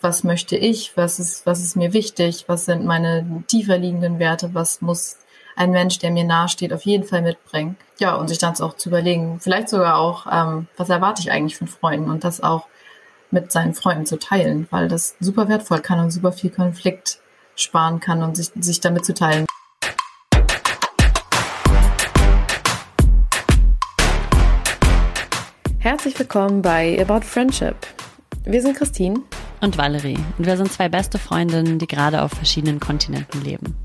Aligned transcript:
was 0.00 0.22
möchte 0.22 0.56
ich, 0.56 0.96
was 0.96 1.18
ist, 1.18 1.44
was 1.46 1.60
ist 1.60 1.76
mir 1.76 1.92
wichtig, 1.92 2.44
was 2.46 2.64
sind 2.64 2.84
meine 2.84 3.42
tiefer 3.48 3.78
liegenden 3.78 4.18
Werte, 4.18 4.54
was 4.54 4.80
muss 4.80 5.16
ein 5.56 5.72
Mensch, 5.72 5.98
der 5.98 6.12
mir 6.12 6.24
nahesteht, 6.24 6.72
auf 6.72 6.82
jeden 6.82 7.04
Fall 7.04 7.22
mitbringen. 7.22 7.76
Ja, 7.98 8.14
und 8.14 8.28
sich 8.28 8.38
dann 8.38 8.54
auch 8.60 8.76
zu 8.76 8.90
überlegen, 8.90 9.40
vielleicht 9.40 9.68
sogar 9.68 9.98
auch, 9.98 10.26
ähm, 10.30 10.68
was 10.76 10.88
erwarte 10.88 11.22
ich 11.22 11.32
eigentlich 11.32 11.56
von 11.56 11.66
Freunden 11.66 12.10
und 12.10 12.22
das 12.22 12.40
auch 12.40 12.68
mit 13.30 13.50
seinen 13.50 13.74
Freunden 13.74 14.06
zu 14.06 14.18
teilen, 14.18 14.68
weil 14.70 14.86
das 14.88 15.16
super 15.18 15.48
wertvoll 15.48 15.80
kann 15.80 15.98
und 15.98 16.12
super 16.12 16.32
viel 16.32 16.50
Konflikt 16.50 17.18
sparen 17.56 17.98
kann 17.98 18.22
und 18.22 18.36
sich, 18.36 18.52
sich 18.60 18.80
damit 18.80 19.04
zu 19.04 19.14
teilen. 19.14 19.46
Herzlich 25.80 26.16
willkommen 26.16 26.62
bei 26.62 27.00
About 27.00 27.26
Friendship. 27.26 27.76
Wir 28.44 28.62
sind 28.62 28.76
Christine 28.76 29.22
und 29.60 29.78
Valerie 29.78 30.18
und 30.38 30.46
wir 30.46 30.56
sind 30.56 30.72
zwei 30.72 30.88
beste 30.88 31.18
Freundinnen, 31.18 31.78
die 31.78 31.86
gerade 31.86 32.22
auf 32.22 32.32
verschiedenen 32.32 32.80
Kontinenten 32.80 33.42
leben. 33.42 33.76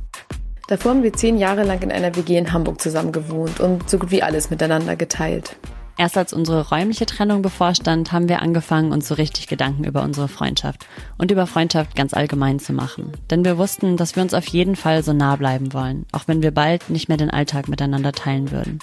Davor 0.67 0.91
haben 0.91 1.03
wir 1.03 1.13
zehn 1.13 1.37
Jahre 1.37 1.63
lang 1.63 1.81
in 1.81 1.91
einer 1.91 2.15
WG 2.15 2.37
in 2.37 2.53
Hamburg 2.53 2.81
zusammen 2.81 3.11
gewohnt 3.11 3.59
und 3.59 3.89
so 3.89 3.99
gut 3.99 4.11
wie 4.11 4.23
alles 4.23 4.49
miteinander 4.49 4.95
geteilt. 4.95 5.57
Erst 5.97 6.17
als 6.17 6.33
unsere 6.33 6.69
räumliche 6.69 7.05
Trennung 7.05 7.43
bevorstand, 7.43 8.11
haben 8.11 8.27
wir 8.27 8.41
angefangen, 8.41 8.91
uns 8.91 9.07
so 9.07 9.13
richtig 9.13 9.47
Gedanken 9.47 9.83
über 9.83 10.01
unsere 10.01 10.27
Freundschaft 10.27 10.87
und 11.19 11.29
über 11.29 11.45
Freundschaft 11.45 11.95
ganz 11.95 12.13
allgemein 12.15 12.59
zu 12.59 12.73
machen. 12.73 13.11
Denn 13.29 13.45
wir 13.45 13.59
wussten, 13.59 13.95
dass 13.95 14.15
wir 14.15 14.23
uns 14.23 14.33
auf 14.33 14.47
jeden 14.47 14.75
Fall 14.75 15.03
so 15.03 15.13
nah 15.13 15.35
bleiben 15.35 15.71
wollen, 15.73 16.07
auch 16.11 16.23
wenn 16.27 16.41
wir 16.41 16.51
bald 16.51 16.89
nicht 16.89 17.09
mehr 17.09 17.17
den 17.17 17.29
Alltag 17.29 17.67
miteinander 17.67 18.11
teilen 18.11 18.51
würden. 18.51 18.79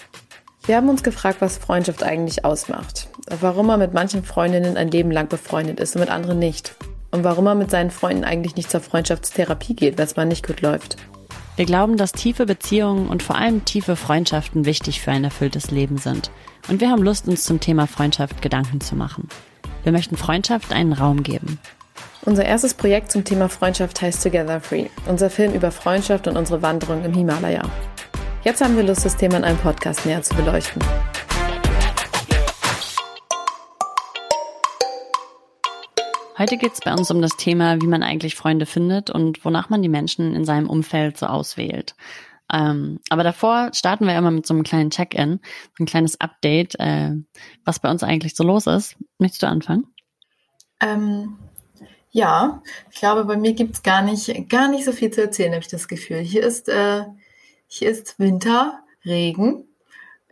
Wir 0.67 0.77
haben 0.77 0.89
uns 0.89 1.03
gefragt, 1.03 1.41
was 1.41 1.57
Freundschaft 1.57 2.03
eigentlich 2.03 2.45
ausmacht. 2.45 3.09
Warum 3.41 3.67
man 3.67 3.81
mit 3.81 3.95
manchen 3.95 4.23
Freundinnen 4.23 4.77
ein 4.77 4.91
Leben 4.91 5.11
lang 5.11 5.29
befreundet 5.29 5.81
ist 5.81 5.97
und 5.97 6.01
mit 6.01 6.11
anderen 6.11 6.39
nicht. 6.39 6.75
Und 7.11 7.25
warum 7.25 7.45
man 7.45 7.59
mit 7.59 7.71
seinen 7.71 7.91
Freunden 7.91 8.25
eigentlich 8.25 8.57
nicht 8.57 8.71
zur 8.71 8.81
Freundschaftstherapie 8.81 9.75
geht, 9.75 9.99
wenn 9.99 10.05
es 10.05 10.17
mal 10.17 10.27
nicht 10.27 10.47
gut 10.47 10.61
läuft. 10.61 10.97
Wir 11.57 11.65
glauben, 11.65 11.97
dass 11.97 12.13
tiefe 12.13 12.47
Beziehungen 12.47 13.09
und 13.09 13.23
vor 13.23 13.37
allem 13.37 13.65
tiefe 13.65 13.97
Freundschaften 13.97 14.65
wichtig 14.67 15.01
für 15.01 15.11
ein 15.11 15.25
erfülltes 15.25 15.71
Leben 15.71 15.99
sind. 15.99 16.31
Und 16.69 16.81
wir 16.81 16.91
haben 16.91 17.03
Lust, 17.03 17.27
uns 17.27 17.45
zum 17.45 17.59
Thema 17.59 17.87
Freundschaft 17.87 18.43
Gedanken 18.43 18.81
zu 18.81 18.95
machen. 18.95 19.29
Wir 19.83 19.93
möchten 19.93 20.17
Freundschaft 20.17 20.73
einen 20.73 20.93
Raum 20.93 21.23
geben. 21.23 21.59
Unser 22.23 22.45
erstes 22.45 22.75
Projekt 22.75 23.11
zum 23.11 23.25
Thema 23.25 23.49
Freundschaft 23.49 24.03
heißt 24.03 24.23
Together 24.23 24.61
Free, 24.61 24.87
unser 25.09 25.31
Film 25.31 25.55
über 25.55 25.71
Freundschaft 25.71 26.29
und 26.29 26.37
unsere 26.37 26.61
Wanderung 26.61 27.03
im 27.05 27.15
Himalaya. 27.15 27.63
Jetzt 28.43 28.63
haben 28.63 28.75
wir 28.75 28.85
Lust, 28.85 29.05
das 29.05 29.19
Thema 29.19 29.37
in 29.37 29.45
einem 29.45 29.59
Podcast 29.59 30.07
näher 30.07 30.23
zu 30.23 30.35
beleuchten. 30.35 30.83
Heute 36.39 36.57
geht 36.57 36.73
es 36.73 36.81
bei 36.81 36.95
uns 36.95 37.11
um 37.11 37.21
das 37.21 37.37
Thema, 37.37 37.83
wie 37.83 37.87
man 37.87 38.03
eigentlich 38.03 38.37
Freunde 38.37 38.65
findet 38.65 39.11
und 39.11 39.45
wonach 39.45 39.69
man 39.69 39.83
die 39.83 39.91
Menschen 39.91 40.35
in 40.35 40.47
seinem 40.47 40.71
Umfeld 40.71 41.19
so 41.19 41.27
auswählt. 41.27 41.95
Ähm, 42.51 43.01
aber 43.11 43.25
davor 43.25 43.73
starten 43.75 44.07
wir 44.07 44.17
immer 44.17 44.31
mit 44.31 44.47
so 44.47 44.55
einem 44.55 44.63
kleinen 44.63 44.89
Check-in, 44.89 45.41
so 45.77 45.85
ein 45.85 45.87
kleines 45.87 46.19
Update, 46.19 46.81
äh, 46.81 47.11
was 47.67 47.79
bei 47.79 47.91
uns 47.91 48.03
eigentlich 48.03 48.35
so 48.35 48.43
los 48.43 48.67
ist. 48.67 48.97
Möchtest 49.19 49.43
du 49.43 49.49
anfangen? 49.49 49.85
Ähm, 50.81 51.37
ja, 52.11 52.63
ich 52.91 53.01
glaube, 53.01 53.27
bei 53.27 53.37
mir 53.37 53.53
gibt's 53.53 53.83
gar 53.83 54.01
nicht, 54.01 54.49
gar 54.49 54.69
nicht 54.69 54.87
so 54.87 54.93
viel 54.93 55.11
zu 55.11 55.21
erzählen, 55.21 55.53
habe 55.53 55.63
ich 55.63 55.69
das 55.69 55.89
Gefühl. 55.89 56.21
Hier 56.21 56.43
ist, 56.43 56.71
äh, 56.71 57.05
hier 57.71 57.91
ist 57.91 58.19
Winter, 58.19 58.83
Regen. 59.05 59.65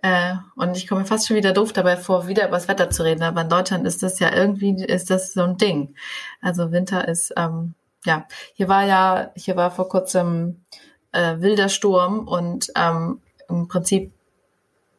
Äh, 0.03 0.35
und 0.57 0.77
ich 0.77 0.89
komme 0.89 1.05
fast 1.05 1.27
schon 1.27 1.37
wieder 1.37 1.53
doof 1.53 1.73
dabei 1.73 1.97
vor, 1.97 2.27
wieder 2.27 2.47
über 2.49 2.57
das 2.57 2.69
Wetter 2.69 2.91
zu 2.91 3.05
reden. 3.05 3.23
Aber 3.23 3.43
in 3.43 3.49
Deutschland 3.49 3.87
ist 3.87 4.03
das 4.03 4.19
ja 4.19 4.35
irgendwie, 4.35 4.85
ist 4.85 5.09
das 5.09 5.33
so 5.33 5.43
ein 5.43 5.57
Ding. 5.57 5.95
Also 6.41 6.73
Winter 6.73 7.07
ist, 7.07 7.33
ähm, 7.37 7.75
ja, 8.05 8.27
hier 8.55 8.69
war 8.69 8.85
ja, 8.85 9.31
hier 9.37 9.57
war 9.57 9.71
vor 9.71 9.89
kurzem 9.89 10.65
äh, 11.13 11.37
wilder 11.39 11.69
Sturm 11.69 12.27
und 12.27 12.73
ähm, 12.77 13.23
im 13.49 13.69
Prinzip 13.69 14.13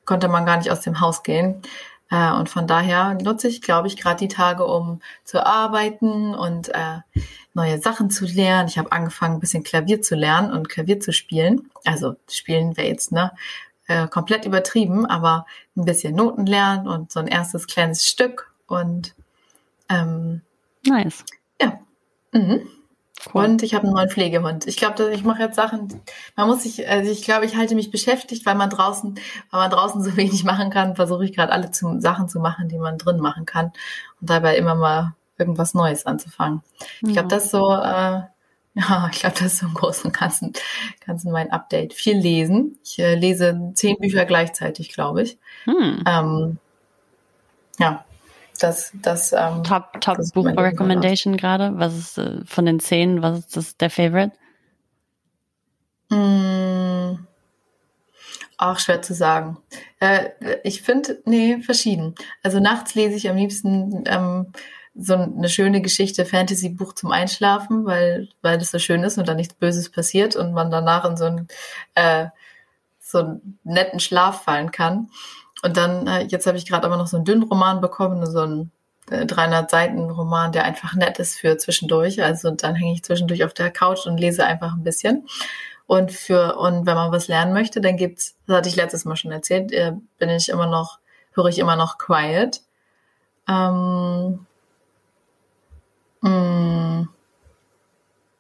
konnte 0.06 0.30
man 0.30 0.46
gar 0.46 0.58
nicht 0.58 0.72
aus 0.72 0.82
dem 0.82 1.02
Haus 1.02 1.24
gehen. 1.24 1.62
Äh, 2.10 2.32
und 2.32 2.50
von 2.50 2.68
daher 2.68 3.16
nutze 3.16 3.50
ich, 3.50 3.62
glaube 3.62 3.88
ich, 3.88 3.98
gerade 3.98 4.20
die 4.20 4.30
Tage, 4.30 4.66
um 4.66 5.02
zu 5.26 5.46
arbeiten 5.46 6.34
und 6.34 6.70
äh, 6.70 7.00
neue 7.60 7.82
Sachen 7.82 8.10
zu 8.10 8.26
lernen. 8.26 8.70
Ich 8.70 8.78
habe 8.78 8.92
angefangen, 8.92 9.36
ein 9.36 9.40
bisschen 9.40 9.64
Klavier 9.64 10.02
zu 10.02 10.16
lernen 10.16 10.52
und 10.52 10.70
Klavier 10.70 11.00
zu 11.00 11.12
spielen. 11.12 11.70
Also 11.84 12.16
spielen 12.30 12.78
wir 12.78 12.88
jetzt, 12.88 13.12
ne? 13.12 13.32
Äh, 13.88 14.08
komplett 14.08 14.46
übertrieben, 14.46 15.06
aber 15.06 15.46
ein 15.76 15.84
bisschen 15.84 16.16
Noten 16.16 16.46
lernen 16.46 16.88
und 16.88 17.12
so 17.12 17.20
ein 17.20 17.28
erstes 17.28 17.68
kleines 17.68 18.08
Stück 18.08 18.54
und 18.68 19.16
ähm, 19.90 20.42
nice. 20.86 21.26
Ja. 21.62 21.80
Mhm. 22.32 22.68
Cool. 23.34 23.44
Und 23.44 23.64
ich 23.64 23.74
habe 23.74 23.86
einen 23.86 23.96
neuen 23.96 24.10
Pflegehund. 24.10 24.66
Ich 24.66 24.78
glaube, 24.78 25.12
ich 25.12 25.26
mache 25.26 25.42
jetzt 25.42 25.56
Sachen. 25.56 26.02
Man 26.38 26.48
muss 26.48 26.64
sich, 26.64 26.88
also 26.88 27.12
ich 27.12 27.24
glaube, 27.24 27.46
ich 27.46 27.58
halte 27.58 27.76
mich 27.76 27.92
beschäftigt, 27.92 28.46
weil 28.46 28.56
man 28.56 28.70
draußen, 28.70 29.16
weil 29.52 29.60
man 29.60 29.72
draußen 29.72 30.02
so 30.04 30.16
wenig 30.16 30.46
machen 30.46 30.70
kann, 30.70 30.96
versuche 30.96 31.26
ich 31.26 31.36
gerade 31.36 31.52
alle 31.52 31.72
zu, 31.72 32.00
Sachen 32.00 32.30
zu 32.30 32.40
machen, 32.40 32.70
die 32.70 32.78
man 32.78 32.98
drin 32.98 33.20
machen 33.20 33.46
kann 33.46 33.74
und 34.22 34.30
dabei 34.30 34.56
immer 34.56 34.76
mal 34.76 35.16
irgendwas 35.40 35.74
Neues 35.74 36.06
anzufangen. 36.06 36.62
Ich 37.02 37.14
glaube, 37.14 37.30
das 37.30 37.46
ist 37.46 37.52
so, 37.52 37.72
äh, 37.72 38.22
ja, 38.76 39.10
ich 39.12 39.20
glaube, 39.20 39.36
das 39.40 39.54
ist 39.54 39.58
so 39.60 39.68
im 39.68 39.74
Großen 39.74 40.06
und 40.06 40.18
Ganzen, 40.18 40.54
Ganzen 41.06 41.32
mein 41.32 41.52
Update. 41.52 41.94
Viel 41.94 42.18
lesen. 42.18 42.78
Ich 42.84 43.00
äh, 43.00 43.16
lese 43.16 43.72
zehn 43.74 43.98
Bücher 43.98 44.26
gleichzeitig, 44.26 44.94
glaube 44.94 45.24
ich. 45.24 45.38
Hm. 45.66 46.04
Ähm, 46.06 46.58
ja, 47.80 48.06
das, 48.60 48.92
das 49.02 49.34
ähm, 49.34 49.64
Top, 49.64 50.02
Top 50.02 50.18
Buch 50.34 50.46
Recommendation 50.46 51.38
gerade. 51.38 51.72
Was 51.78 51.98
ist 51.98 52.18
äh, 52.18 52.44
von 52.46 52.66
den 52.66 52.80
zehn? 52.80 53.22
Was 53.22 53.40
ist 53.40 53.58
das 53.58 53.78
der 53.78 53.90
Favorite? 53.90 54.34
Hm, 56.12 57.28
auch 58.58 58.80
schwer 58.80 59.02
zu 59.02 59.14
sagen. 59.14 59.58
Äh, 60.00 60.30
ich 60.64 60.82
finde, 60.82 61.22
nee, 61.26 61.62
verschieden. 61.62 62.16
Also 62.44 62.60
nachts 62.60 62.96
lese 62.96 63.16
ich 63.16 63.30
am 63.30 63.38
liebsten 63.38 64.04
ähm, 64.06 64.52
so 65.00 65.16
eine 65.16 65.50
schöne 65.50 65.82
Geschichte, 65.82 66.26
Fantasy-Buch 66.26 66.94
zum 66.94 67.12
Einschlafen, 67.12 67.86
weil, 67.86 68.30
weil 68.42 68.58
das 68.58 68.72
so 68.72 68.80
schön 68.80 69.04
ist 69.04 69.18
und 69.18 69.28
da 69.28 69.34
nichts 69.34 69.54
Böses 69.54 69.90
passiert 69.90 70.36
und 70.36 70.54
man 70.54 70.72
danach 70.72 71.06
in 71.06 71.18
so 71.18 71.26
einen, 71.26 71.48
äh, 71.96 72.28
so 73.00 73.20
einen 73.20 73.60
netten 73.64 74.00
Schlaf 74.00 74.44
fallen 74.44 74.72
kann. 74.72 75.10
Und 75.64 75.78
dann, 75.78 76.08
äh, 76.08 76.24
jetzt 76.24 76.48
habe 76.48 76.58
ich 76.58 76.66
gerade 76.68 76.86
aber 76.86 76.98
noch 76.98 77.08
so 77.08 77.18
einen 77.18 77.26
dünnen 77.26 77.44
Roman 77.44 77.82
bekommen, 77.82 78.26
so 78.26 78.42
einen 78.42 78.72
äh, 79.10 79.26
300 79.26 79.70
Seiten 79.70 80.10
Roman, 80.10 80.52
der 80.52 80.66
einfach 80.66 80.94
nett 80.96 81.20
ist 81.20 81.40
für 81.40 81.58
zwischendurch. 81.58 82.24
Also 82.24 82.52
dann 82.52 82.76
hänge 82.76 82.94
ich 82.94 83.04
zwischendurch 83.04 83.44
auf 83.44 83.54
der 83.54 83.72
Couch 83.72 84.06
und 84.06 84.20
lese 84.20 84.46
einfach 84.46 84.74
ein 84.74 84.84
bisschen. 84.84 85.28
Und 85.88 86.12
für, 86.12 86.58
und 86.58 86.86
wenn 86.86 86.96
man 86.96 87.12
was 87.12 87.28
lernen 87.28 87.54
möchte, 87.54 87.82
dann 87.82 87.98
gibt's, 87.98 88.36
das 88.46 88.58
hatte 88.58 88.70
ich 88.70 88.76
letztes 88.76 89.06
Mal 89.06 89.16
schon 89.16 89.32
erzählt, 89.32 89.72
äh, 89.72 89.94
bin 90.18 90.30
ich 90.30 90.50
immer 90.50 90.68
noch, 90.68 91.00
höre 91.34 91.48
ich 91.48 91.60
immer 91.60 91.76
noch 91.76 91.98
Quiet. 91.98 92.62
Ähm. 93.48 94.46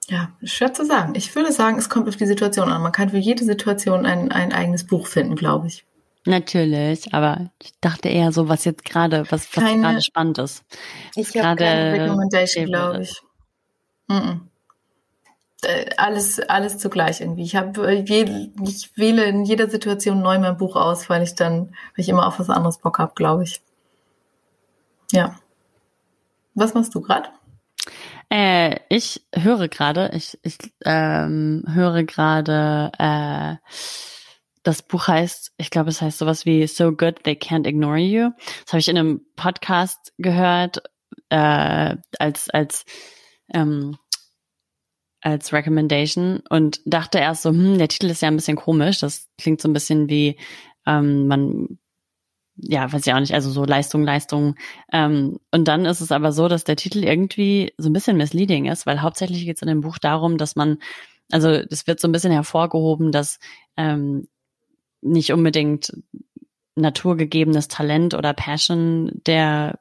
Ja, 0.10 0.32
schwer 0.44 0.74
zu 0.74 0.86
sagen. 0.86 1.14
Ich 1.16 1.36
würde 1.36 1.52
sagen, 1.52 1.78
es 1.78 1.90
kommt 1.90 2.08
auf 2.08 2.16
die 2.16 2.26
Situation 2.26 2.70
an. 2.70 2.82
Man 2.82 2.92
kann 2.92 3.10
für 3.10 3.18
jede 3.18 3.46
Situation 3.46 4.06
ein, 4.06 4.32
ein 4.32 4.52
eigenes 4.52 4.86
Buch 4.86 5.06
finden, 5.06 5.36
glaube 5.36 5.68
ich. 5.68 5.86
Natürlich, 6.26 7.14
aber 7.14 7.52
ich 7.62 7.72
dachte 7.80 8.10
eher 8.10 8.32
so, 8.32 8.50
was 8.50 8.66
jetzt 8.66 8.84
gerade, 8.86 9.24
was, 9.30 9.56
was 9.56 9.64
gerade 9.64 10.02
spannend 10.02 10.40
ist. 10.40 10.64
Ich 11.16 11.36
habe 11.38 11.56
keine 11.56 12.04
Recommendation, 12.04 12.66
glaube 12.66 13.04
ich. 13.04 13.22
Mm 14.08 14.14
-mm. 14.14 14.40
Alles, 15.98 16.40
alles 16.40 16.78
zugleich 16.78 17.22
irgendwie. 17.22 17.44
Ich 17.44 17.56
habe, 17.56 17.94
ich 17.94 18.98
wähle 18.98 19.26
in 19.26 19.44
jeder 19.44 19.70
Situation 19.70 20.22
neu 20.22 20.40
mein 20.40 20.58
Buch 20.58 20.76
aus, 20.76 21.10
weil 21.10 21.22
ich 21.22 21.36
dann, 21.36 21.68
weil 21.68 21.98
ich 21.98 22.10
immer 22.10 22.28
auf 22.28 22.40
was 22.40 22.50
anderes 22.50 22.80
Bock 22.80 22.98
habe, 22.98 23.14
glaube 23.16 23.44
ich. 23.44 23.62
Ja. 25.12 25.36
Was 26.56 26.74
machst 26.74 26.96
du 26.96 27.02
gerade? 27.02 27.30
Äh, 28.30 28.80
ich 28.90 29.26
höre 29.34 29.68
gerade, 29.68 30.12
ich, 30.14 30.38
ich 30.44 30.58
ähm, 30.86 31.64
höre 31.68 32.04
gerade, 32.04 32.92
äh, 33.00 33.56
das 34.64 34.84
Buch 34.84 35.08
heißt, 35.08 35.54
ich 35.58 35.72
glaube, 35.72 35.90
es 35.90 36.02
heißt 36.02 36.20
sowas 36.20 36.46
wie 36.46 36.68
So 36.68 36.92
Good 36.92 37.24
They 37.24 37.34
Can't 37.34 37.68
Ignore 37.68 37.98
You. 37.98 38.30
Das 38.66 38.74
habe 38.74 38.80
ich 38.80 38.88
in 38.88 38.98
einem 38.98 39.22
Podcast 39.36 40.14
gehört, 40.18 40.84
äh, 41.30 41.96
als, 42.20 42.50
als, 42.50 42.86
ähm, 43.54 43.98
als 45.22 45.52
Recommendation 45.52 46.42
und 46.50 46.82
dachte 46.86 47.18
erst 47.18 47.42
so, 47.42 47.50
hm, 47.50 47.78
der 47.78 47.88
Titel 47.88 48.08
ist 48.08 48.22
ja 48.22 48.28
ein 48.28 48.36
bisschen 48.36 48.58
komisch. 48.58 49.00
Das 49.00 49.28
klingt 49.40 49.60
so 49.60 49.68
ein 49.68 49.74
bisschen 49.74 50.08
wie, 50.08 50.38
ähm, 50.86 51.28
man 51.28 51.80
ja, 52.62 52.92
weiß 52.92 53.06
ich 53.06 53.14
auch 53.14 53.20
nicht, 53.20 53.34
also 53.34 53.50
so 53.52 53.64
Leistung, 53.64 54.04
Leistung. 54.04 54.56
Ähm, 54.92 55.40
und 55.52 55.68
dann 55.68 55.86
ist 55.86 56.02
es 56.02 56.12
aber 56.12 56.32
so, 56.32 56.48
dass 56.48 56.64
der 56.64 56.76
Titel 56.76 57.04
irgendwie 57.04 57.74
so 57.78 57.90
ein 57.90 57.94
bisschen 57.94 58.18
misleading 58.18 58.66
ist, 58.66 58.86
weil 58.86 59.02
hauptsächlich 59.02 59.46
geht 59.46 59.58
es 59.58 59.62
in 59.62 59.68
dem 59.68 59.82
Buch 59.82 59.98
darum, 59.98 60.38
dass 60.38 60.56
man, 60.56 60.80
also 61.32 61.50
es 61.50 61.88
wird 61.88 62.00
so 62.00 62.08
ein 62.08 62.12
bisschen 62.12 62.32
hervorgehoben, 62.32 63.12
dass 63.12 63.40
ähm, 63.78 64.28
nicht 65.02 65.32
unbedingt 65.32 65.94
naturgegebenes 66.76 67.68
Talent 67.68 68.14
oder 68.14 68.34
Passion 68.34 69.12
der 69.26 69.80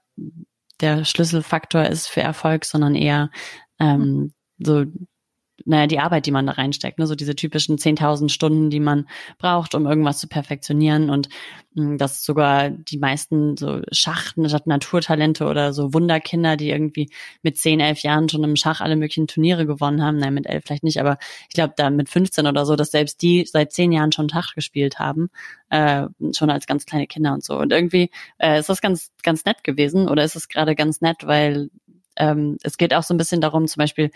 der 0.81 1.05
Schlüsselfaktor 1.05 1.85
ist 1.87 2.07
für 2.07 2.21
Erfolg, 2.21 2.65
sondern 2.65 2.95
eher 2.95 3.31
ähm, 3.81 4.33
so 4.59 4.85
naja, 5.65 5.87
die 5.87 5.99
Arbeit, 5.99 6.27
die 6.27 6.31
man 6.31 6.47
da 6.47 6.53
reinsteckt, 6.53 6.99
ne? 6.99 7.07
so 7.07 7.15
diese 7.15 7.35
typischen 7.35 7.79
10.000 7.79 8.29
Stunden, 8.29 8.71
die 8.71 8.81
man 8.81 9.09
braucht, 9.39 9.75
um 9.75 9.87
irgendwas 9.87 10.19
zu 10.19 10.29
perfektionieren 10.29 11.11
und 11.11 11.29
mh, 11.75 11.91
hm, 11.91 11.99
dass 11.99 12.25
sogar 12.25 12.71
die 12.71 12.99
meisten 12.99 13.57
so 13.57 13.81
Schach, 13.93 14.37
Naturtalente 14.37 15.47
oder 15.47 15.73
so 15.73 15.93
Wunderkinder, 15.95 16.57
die 16.57 16.71
irgendwie 16.71 17.11
mit 17.43 17.59
10, 17.59 17.81
11 17.81 18.01
Jahren 18.03 18.29
schon 18.29 18.45
im 18.45 18.57
Schach 18.57 18.81
alle 18.81 18.97
möglichen 18.97 19.27
Turniere 19.27 19.67
gewonnen 19.67 20.03
haben, 20.03 20.19
nein, 20.19 20.35
mit 20.35 20.47
11 20.47 20.65
vielleicht 20.65 20.85
nicht, 20.85 21.01
aber 21.01 21.19
ich 21.49 21.55
glaube 21.55 21.75
da 21.77 21.91
mit 21.91 22.09
15 22.09 22.47
oder 22.47 22.65
so, 22.65 22.77
dass 22.77 22.91
selbst 22.91 23.21
die 23.23 23.45
seit 23.45 23.73
10 23.73 23.93
Jahren 23.93 24.13
schon 24.13 24.29
Schach 24.29 24.55
gespielt 24.55 24.99
haben, 24.99 25.31
äh, 25.71 26.07
schon 26.33 26.51
als 26.51 26.67
ganz 26.67 26.87
kleine 26.87 27.07
Kinder 27.07 27.33
und 27.33 27.45
so. 27.45 27.59
Und 27.59 27.73
irgendwie 27.73 28.11
äh, 28.39 28.61
ist 28.61 28.69
das 28.69 28.81
ganz, 28.81 29.11
ganz 29.23 29.45
nett 29.45 29.65
gewesen 29.65 30.09
oder 30.09 30.25
ist 30.25 30.37
es 30.37 30.49
gerade 30.49 30.75
ganz 30.75 31.01
nett, 31.01 31.27
weil 31.27 31.71
ähm, 32.17 32.59
es 32.63 32.77
geht 32.77 32.95
auch 32.95 33.03
so 33.03 33.15
ein 33.15 33.19
bisschen 33.19 33.41
darum, 33.41 33.67
zum 33.67 33.81
Beispiel, 33.81 34.11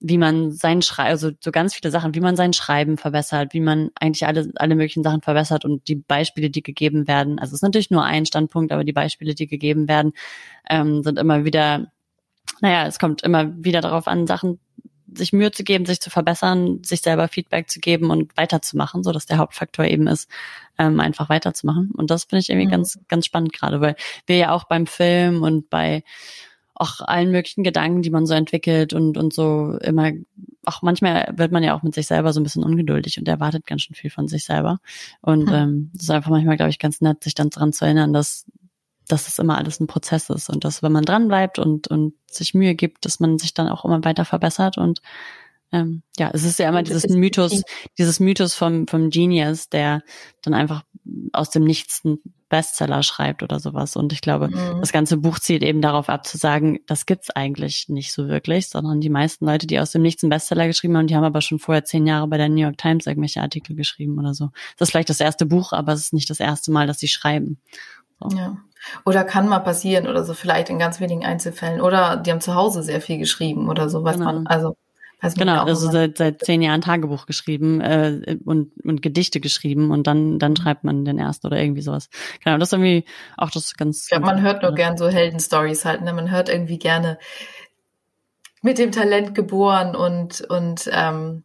wie 0.00 0.18
man 0.18 0.52
sein 0.52 0.82
Schreiben, 0.82 1.10
also 1.10 1.30
so 1.40 1.50
ganz 1.50 1.74
viele 1.74 1.90
Sachen, 1.90 2.14
wie 2.14 2.20
man 2.20 2.36
sein 2.36 2.52
Schreiben 2.52 2.98
verbessert, 2.98 3.52
wie 3.52 3.60
man 3.60 3.90
eigentlich 3.98 4.26
alle, 4.26 4.50
alle 4.56 4.76
möglichen 4.76 5.02
Sachen 5.02 5.22
verbessert 5.22 5.64
und 5.64 5.88
die 5.88 5.96
Beispiele, 5.96 6.50
die 6.50 6.62
gegeben 6.62 7.08
werden, 7.08 7.38
also 7.38 7.50
es 7.50 7.54
ist 7.58 7.62
natürlich 7.62 7.90
nur 7.90 8.04
ein 8.04 8.26
Standpunkt, 8.26 8.72
aber 8.72 8.84
die 8.84 8.92
Beispiele, 8.92 9.34
die 9.34 9.46
gegeben 9.46 9.88
werden, 9.88 10.12
ähm, 10.70 11.02
sind 11.02 11.18
immer 11.18 11.44
wieder, 11.44 11.90
naja, 12.60 12.86
es 12.86 12.98
kommt 12.98 13.22
immer 13.22 13.52
wieder 13.64 13.80
darauf 13.80 14.06
an, 14.06 14.26
Sachen 14.26 14.60
sich 15.14 15.32
Mühe 15.32 15.50
zu 15.50 15.64
geben, 15.64 15.86
sich 15.86 16.00
zu 16.00 16.10
verbessern, 16.10 16.82
sich 16.84 17.00
selber 17.00 17.28
Feedback 17.28 17.70
zu 17.70 17.80
geben 17.80 18.10
und 18.10 18.36
weiterzumachen, 18.36 19.02
so 19.02 19.12
dass 19.12 19.26
der 19.26 19.38
Hauptfaktor 19.38 19.84
eben 19.84 20.06
ist, 20.06 20.30
ähm, 20.78 21.00
einfach 21.00 21.28
weiterzumachen. 21.28 21.90
Und 21.92 22.10
das 22.10 22.24
finde 22.24 22.40
ich 22.40 22.50
irgendwie 22.50 22.66
mhm. 22.66 22.72
ganz, 22.72 22.98
ganz 23.08 23.26
spannend 23.26 23.52
gerade, 23.52 23.80
weil 23.80 23.96
wir 24.26 24.36
ja 24.36 24.52
auch 24.52 24.64
beim 24.64 24.86
Film 24.86 25.42
und 25.42 25.70
bei 25.70 26.02
auch 26.78 27.00
allen 27.00 27.30
möglichen 27.30 27.64
Gedanken, 27.64 28.02
die 28.02 28.10
man 28.10 28.26
so 28.26 28.34
entwickelt 28.34 28.92
und, 28.92 29.18
und 29.18 29.32
so 29.32 29.76
immer, 29.78 30.12
auch 30.64 30.82
manchmal 30.82 31.32
wird 31.36 31.50
man 31.50 31.62
ja 31.62 31.76
auch 31.76 31.82
mit 31.82 31.94
sich 31.94 32.06
selber 32.06 32.32
so 32.32 32.40
ein 32.40 32.44
bisschen 32.44 32.62
ungeduldig 32.62 33.18
und 33.18 33.26
erwartet 33.26 33.66
ganz 33.66 33.82
schön 33.82 33.96
viel 33.96 34.10
von 34.10 34.28
sich 34.28 34.44
selber. 34.44 34.78
Und 35.20 35.48
hm. 35.48 35.54
ähm, 35.54 35.90
das 35.94 36.04
ist 36.04 36.10
einfach 36.10 36.30
manchmal, 36.30 36.56
glaube 36.56 36.70
ich, 36.70 36.78
ganz 36.78 37.00
nett, 37.00 37.24
sich 37.24 37.34
dann 37.34 37.50
daran 37.50 37.72
zu 37.72 37.84
erinnern, 37.84 38.12
dass, 38.12 38.46
dass 39.08 39.26
es 39.26 39.38
immer 39.38 39.58
alles 39.58 39.80
ein 39.80 39.88
Prozess 39.88 40.30
ist 40.30 40.50
und 40.50 40.64
dass, 40.64 40.82
wenn 40.82 40.92
man 40.92 41.04
dran 41.04 41.28
bleibt 41.28 41.58
und, 41.58 41.88
und 41.88 42.14
sich 42.30 42.54
Mühe 42.54 42.74
gibt, 42.74 43.04
dass 43.04 43.18
man 43.18 43.38
sich 43.38 43.54
dann 43.54 43.68
auch 43.68 43.84
immer 43.84 44.04
weiter 44.04 44.24
verbessert 44.24 44.78
und 44.78 45.00
ähm, 45.70 46.02
ja, 46.18 46.30
es 46.32 46.44
ist 46.44 46.58
ja 46.58 46.68
immer 46.68 46.82
dieses 46.82 47.08
Mythos, 47.08 47.62
dieses 47.98 48.20
Mythos 48.20 48.54
vom, 48.54 48.86
vom 48.88 49.10
Genius, 49.10 49.68
der 49.68 50.02
dann 50.42 50.54
einfach 50.54 50.82
aus 51.32 51.50
dem 51.50 51.64
Nichts 51.64 52.02
Bestseller 52.48 53.02
schreibt 53.02 53.42
oder 53.42 53.60
sowas. 53.60 53.96
Und 53.96 54.12
ich 54.12 54.20
glaube, 54.20 54.48
mhm. 54.48 54.80
das 54.80 54.92
ganze 54.92 55.16
Buch 55.16 55.38
zielt 55.38 55.62
eben 55.62 55.80
darauf 55.80 56.08
ab 56.08 56.26
zu 56.26 56.38
sagen, 56.38 56.80
das 56.86 57.06
gibt's 57.06 57.30
eigentlich 57.30 57.88
nicht 57.88 58.12
so 58.12 58.28
wirklich, 58.28 58.68
sondern 58.68 59.00
die 59.00 59.10
meisten 59.10 59.46
Leute, 59.46 59.66
die 59.66 59.78
aus 59.80 59.92
dem 59.92 60.02
Nichts 60.02 60.22
einen 60.22 60.30
Bestseller 60.30 60.66
geschrieben 60.66 60.96
haben, 60.96 61.06
die 61.06 61.16
haben 61.16 61.24
aber 61.24 61.40
schon 61.40 61.58
vorher 61.58 61.84
zehn 61.84 62.06
Jahre 62.06 62.26
bei 62.28 62.36
der 62.36 62.48
New 62.48 62.62
York 62.62 62.78
Times 62.78 63.06
irgendwelche 63.06 63.40
Artikel 63.40 63.76
geschrieben 63.76 64.18
oder 64.18 64.34
so. 64.34 64.50
Das 64.76 64.88
ist 64.88 64.92
vielleicht 64.92 65.10
das 65.10 65.20
erste 65.20 65.46
Buch, 65.46 65.72
aber 65.72 65.92
es 65.92 66.00
ist 66.00 66.12
nicht 66.12 66.30
das 66.30 66.40
erste 66.40 66.70
Mal, 66.72 66.86
dass 66.86 66.98
sie 66.98 67.08
schreiben. 67.08 67.58
So. 68.20 68.36
Ja. 68.36 68.56
Oder 69.04 69.24
kann 69.24 69.48
mal 69.48 69.58
passieren 69.58 70.06
oder 70.06 70.24
so, 70.24 70.34
vielleicht 70.34 70.70
in 70.70 70.78
ganz 70.78 71.00
wenigen 71.00 71.24
Einzelfällen. 71.24 71.80
Oder 71.80 72.16
die 72.16 72.30
haben 72.30 72.40
zu 72.40 72.54
Hause 72.54 72.82
sehr 72.82 73.00
viel 73.00 73.18
geschrieben 73.18 73.68
oder 73.68 73.88
so, 73.88 74.04
was 74.04 74.14
genau. 74.16 74.32
man, 74.32 74.46
also 74.46 74.76
genau, 75.20 75.64
also 75.64 75.90
seit, 75.90 76.18
seit 76.18 76.44
zehn 76.44 76.62
Jahren 76.62 76.80
Tagebuch 76.80 77.26
geschrieben 77.26 77.80
äh, 77.80 78.36
und, 78.44 78.72
und 78.84 79.02
Gedichte 79.02 79.40
geschrieben 79.40 79.90
und 79.90 80.06
dann, 80.06 80.38
dann 80.38 80.56
schreibt 80.56 80.84
man 80.84 81.04
den 81.04 81.18
ersten 81.18 81.46
oder 81.46 81.58
irgendwie 81.58 81.82
sowas. 81.82 82.08
Genau, 82.44 82.58
das 82.58 82.68
ist 82.68 82.72
irgendwie 82.74 83.04
auch 83.36 83.50
das 83.50 83.74
ganz. 83.74 84.08
Ja, 84.10 84.20
man 84.20 84.42
hört 84.42 84.62
nur 84.62 84.74
gern 84.74 84.96
so 84.96 85.08
Heldenstories 85.08 85.84
halt, 85.84 86.02
ne? 86.02 86.12
Man 86.12 86.30
hört 86.30 86.48
irgendwie 86.48 86.78
gerne 86.78 87.18
mit 88.62 88.78
dem 88.78 88.92
Talent 88.92 89.34
geboren 89.34 89.94
und, 89.94 90.40
und, 90.42 90.90
ähm, 90.92 91.44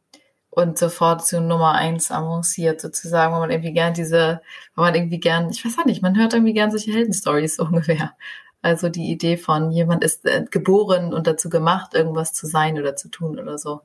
und 0.50 0.78
sofort 0.78 1.26
zu 1.26 1.42
Nummer 1.42 1.74
eins 1.74 2.12
avanciert 2.12 2.80
sozusagen, 2.81 3.34
weil 3.34 3.40
man 3.40 3.52
irgendwie 3.52 3.74
gern 3.74 3.94
diese, 3.94 4.42
weil 4.76 4.86
man 4.86 4.96
irgendwie 4.96 5.19
gern, 5.19 5.50
ich 5.50 5.66
weiß 5.66 5.80
auch 5.80 5.86
nicht, 5.86 6.02
man 6.02 6.18
hört 6.18 6.34
irgendwie 6.34 6.54
gern 6.54 6.72
solche 6.72 6.92
Heldenstories 6.92 7.56
so 7.56 7.64
ungefähr. 7.66 8.14
Also 8.63 8.89
die 8.89 9.12
Idee 9.12 9.38
von 9.38 9.71
jemand 9.71 10.04
ist 10.04 10.25
äh, 10.25 10.45
geboren 10.50 11.13
und 11.13 11.27
dazu 11.27 11.50
gemacht, 11.50 11.94
irgendwas 11.94 12.33
zu 12.33 12.48
sein 12.48 12.80
oder 12.80 12.95
zu 12.95 13.10
tun 13.10 13.38
oder 13.38 13.57
so. 13.60 13.81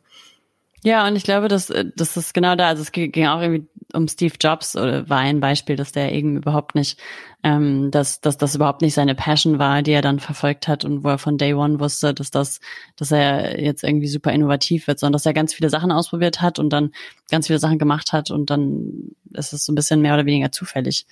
Ja, 0.84 1.06
und 1.06 1.16
ich 1.16 1.24
glaube, 1.24 1.46
äh, 1.46 1.84
das 1.96 2.16
ist 2.16 2.32
genau 2.32 2.54
da. 2.54 2.68
Also 2.68 2.82
es 2.82 2.92
ging 2.92 3.26
auch 3.26 3.40
irgendwie 3.40 3.66
um 3.92 4.06
Steve 4.06 4.34
Jobs 4.40 4.76
oder 4.76 5.08
war 5.08 5.18
ein 5.18 5.40
Beispiel, 5.40 5.74
dass 5.74 5.90
der 5.92 6.12
eben 6.12 6.36
überhaupt 6.36 6.76
nicht, 6.76 7.00
ähm, 7.42 7.90
dass, 7.90 8.20
dass 8.20 8.36
das 8.36 8.54
überhaupt 8.54 8.82
nicht 8.82 8.94
seine 8.94 9.16
Passion 9.16 9.58
war, 9.58 9.82
die 9.82 9.92
er 9.92 10.02
dann 10.02 10.20
verfolgt 10.20 10.68
hat 10.68 10.84
und 10.84 11.02
wo 11.02 11.08
er 11.08 11.18
von 11.18 11.38
Day 11.38 11.54
One 11.54 11.80
wusste, 11.80 12.14
dass 12.14 12.30
das, 12.30 12.60
dass 12.96 13.10
er 13.10 13.60
jetzt 13.60 13.82
irgendwie 13.82 14.06
super 14.06 14.30
innovativ 14.30 14.86
wird, 14.86 15.00
sondern 15.00 15.14
dass 15.14 15.26
er 15.26 15.32
ganz 15.32 15.54
viele 15.54 15.70
Sachen 15.70 15.90
ausprobiert 15.90 16.40
hat 16.40 16.60
und 16.60 16.70
dann 16.70 16.92
ganz 17.30 17.48
viele 17.48 17.58
Sachen 17.58 17.78
gemacht 17.78 18.12
hat 18.12 18.30
und 18.30 18.50
dann 18.50 19.16
ist 19.32 19.52
es 19.52 19.64
so 19.64 19.72
ein 19.72 19.76
bisschen 19.76 20.02
mehr 20.02 20.14
oder 20.14 20.26
weniger 20.26 20.52
zufällig 20.52 21.06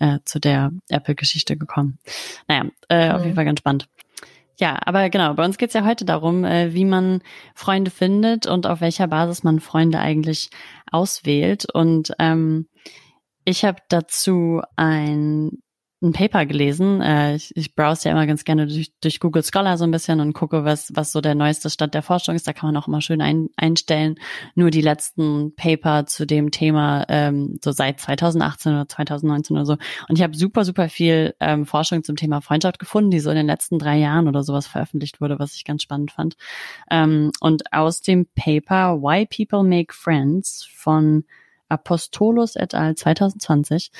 äh, 0.00 0.18
zu 0.24 0.40
der 0.40 0.72
Apple-Geschichte 0.88 1.56
gekommen. 1.56 1.98
Naja, 2.48 2.64
äh, 2.88 3.08
mhm. 3.08 3.14
auf 3.14 3.22
jeden 3.22 3.36
Fall 3.36 3.44
ganz 3.44 3.60
spannend. 3.60 3.88
Ja, 4.58 4.78
aber 4.84 5.08
genau, 5.08 5.32
bei 5.32 5.44
uns 5.44 5.56
geht's 5.56 5.72
ja 5.72 5.86
heute 5.86 6.04
darum, 6.04 6.44
äh, 6.44 6.74
wie 6.74 6.84
man 6.84 7.22
Freunde 7.54 7.90
findet 7.90 8.46
und 8.46 8.66
auf 8.66 8.82
welcher 8.82 9.06
Basis 9.06 9.42
man 9.42 9.58
Freunde 9.60 9.98
eigentlich 10.00 10.50
auswählt. 10.90 11.64
Und 11.72 12.12
ähm, 12.18 12.66
ich 13.44 13.64
habe 13.64 13.78
dazu 13.88 14.60
ein 14.76 15.62
ein 16.02 16.12
Paper 16.12 16.46
gelesen. 16.46 17.02
Äh, 17.02 17.36
ich, 17.36 17.54
ich 17.56 17.74
browse 17.74 18.08
ja 18.08 18.12
immer 18.12 18.26
ganz 18.26 18.44
gerne 18.44 18.66
durch, 18.66 18.92
durch 19.00 19.20
Google 19.20 19.42
Scholar 19.42 19.76
so 19.76 19.84
ein 19.84 19.90
bisschen 19.90 20.20
und 20.20 20.32
gucke, 20.32 20.64
was, 20.64 20.90
was 20.94 21.12
so 21.12 21.20
der 21.20 21.34
neueste 21.34 21.68
Stand 21.68 21.92
der 21.92 22.02
Forschung 22.02 22.34
ist. 22.34 22.48
Da 22.48 22.54
kann 22.54 22.72
man 22.72 22.82
auch 22.82 22.88
immer 22.88 23.02
schön 23.02 23.20
ein, 23.20 23.48
einstellen. 23.56 24.14
Nur 24.54 24.70
die 24.70 24.80
letzten 24.80 25.54
Paper 25.54 26.06
zu 26.06 26.26
dem 26.26 26.50
Thema, 26.50 27.04
ähm, 27.08 27.58
so 27.62 27.72
seit 27.72 28.00
2018 28.00 28.72
oder 28.72 28.88
2019 28.88 29.56
oder 29.56 29.66
so. 29.66 29.76
Und 30.08 30.16
ich 30.16 30.22
habe 30.22 30.34
super, 30.34 30.64
super 30.64 30.88
viel 30.88 31.34
ähm, 31.38 31.66
Forschung 31.66 32.02
zum 32.02 32.16
Thema 32.16 32.40
Freundschaft 32.40 32.78
gefunden, 32.78 33.10
die 33.10 33.20
so 33.20 33.28
in 33.30 33.36
den 33.36 33.46
letzten 33.46 33.78
drei 33.78 33.98
Jahren 33.98 34.26
oder 34.26 34.42
sowas 34.42 34.66
veröffentlicht 34.66 35.20
wurde, 35.20 35.38
was 35.38 35.54
ich 35.54 35.64
ganz 35.64 35.82
spannend 35.82 36.12
fand. 36.12 36.36
Ähm, 36.90 37.30
und 37.40 37.72
aus 37.74 38.00
dem 38.00 38.26
Paper 38.34 39.02
Why 39.02 39.26
People 39.26 39.68
Make 39.68 39.92
Friends 39.94 40.66
von 40.74 41.24
Apostolos 41.70 42.56
et 42.56 42.74
al. 42.74 42.94
2020 42.94 43.90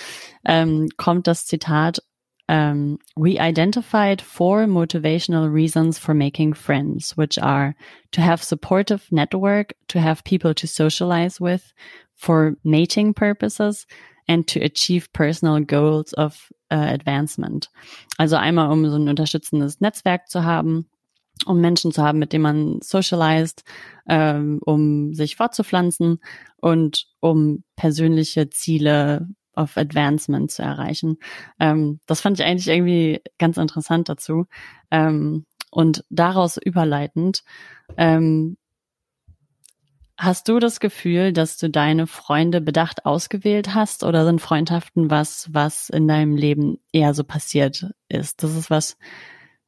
ähm, 0.45 0.89
kommt 0.97 1.27
das 1.27 1.47
Zitat, 1.47 2.01
um, 2.49 2.57
ähm, 2.57 2.99
we 3.15 3.39
identified 3.39 4.21
four 4.21 4.67
motivational 4.67 5.49
reasons 5.49 5.99
for 5.99 6.15
making 6.15 6.55
friends, 6.55 7.17
which 7.17 7.39
are 7.39 7.77
to 8.11 8.21
have 8.21 8.43
supportive 8.43 9.07
network, 9.13 9.75
to 9.87 10.01
have 10.01 10.25
people 10.25 10.53
to 10.55 10.67
socialize 10.67 11.41
with, 11.41 11.73
for 12.17 12.57
mating 12.65 13.15
purposes, 13.15 13.87
and 14.27 14.49
to 14.49 14.61
achieve 14.61 15.13
personal 15.13 15.61
goals 15.61 16.13
of 16.15 16.51
uh, 16.73 16.87
advancement. 16.89 17.69
Also 18.19 18.37
einmal, 18.37 18.71
um 18.73 18.89
so 18.89 18.97
ein 18.97 19.09
unterstützendes 19.09 19.81
Netzwerk 19.81 20.29
zu 20.29 20.45
haben, 20.45 20.87
um 21.47 21.61
Menschen 21.61 21.93
zu 21.93 22.03
haben, 22.03 22.19
mit 22.19 22.33
denen 22.33 22.43
man 22.43 22.81
socialized, 22.83 23.65
ähm, 24.09 24.61
um 24.65 25.15
sich 25.15 25.37
fortzupflanzen 25.37 26.21
und 26.61 27.07
um 27.21 27.65
persönliche 27.77 28.51
Ziele 28.51 29.29
of 29.55 29.77
Advancement 29.77 30.51
zu 30.51 30.63
erreichen. 30.63 31.19
Ähm, 31.59 32.01
das 32.07 32.21
fand 32.21 32.39
ich 32.39 32.47
eigentlich 32.47 32.69
irgendwie 32.69 33.21
ganz 33.39 33.57
interessant 33.57 34.09
dazu. 34.09 34.47
Ähm, 34.91 35.47
und 35.71 36.05
daraus 36.11 36.57
überleitend, 36.57 37.43
ähm, 37.97 38.57
hast 40.19 40.49
du 40.49 40.59
das 40.59 40.81
Gefühl, 40.81 41.33
dass 41.33 41.57
du 41.57 41.71
deine 41.71 42.07
Freunde 42.07 42.61
bedacht 42.61 43.07
ausgewählt 43.07 43.75
hast 43.75 44.05
oder 44.05 44.25
sind 44.25 44.41
Freundschaften 44.41 45.11
was, 45.11 45.49
was 45.53 45.89
in 45.89 46.07
deinem 46.09 46.37
Leben 46.37 46.79
eher 46.93 47.15
so 47.15 47.25
passiert 47.25 47.87
ist? 48.09 48.43
Das 48.43 48.55
ist 48.55 48.69
was, 48.71 48.99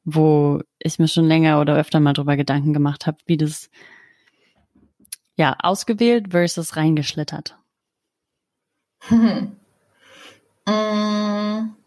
wo 0.03 0.61
ich 0.79 0.99
mir 0.99 1.07
schon 1.07 1.25
länger 1.25 1.59
oder 1.59 1.75
öfter 1.75 1.99
mal 1.99 2.13
drüber 2.13 2.35
Gedanken 2.35 2.73
gemacht 2.73 3.07
habe, 3.07 3.17
wie 3.25 3.37
das 3.37 3.69
ja 5.35 5.55
ausgewählt 5.61 6.31
versus 6.31 6.75
reingeschlittert. 6.75 7.57
Hm. 9.07 9.57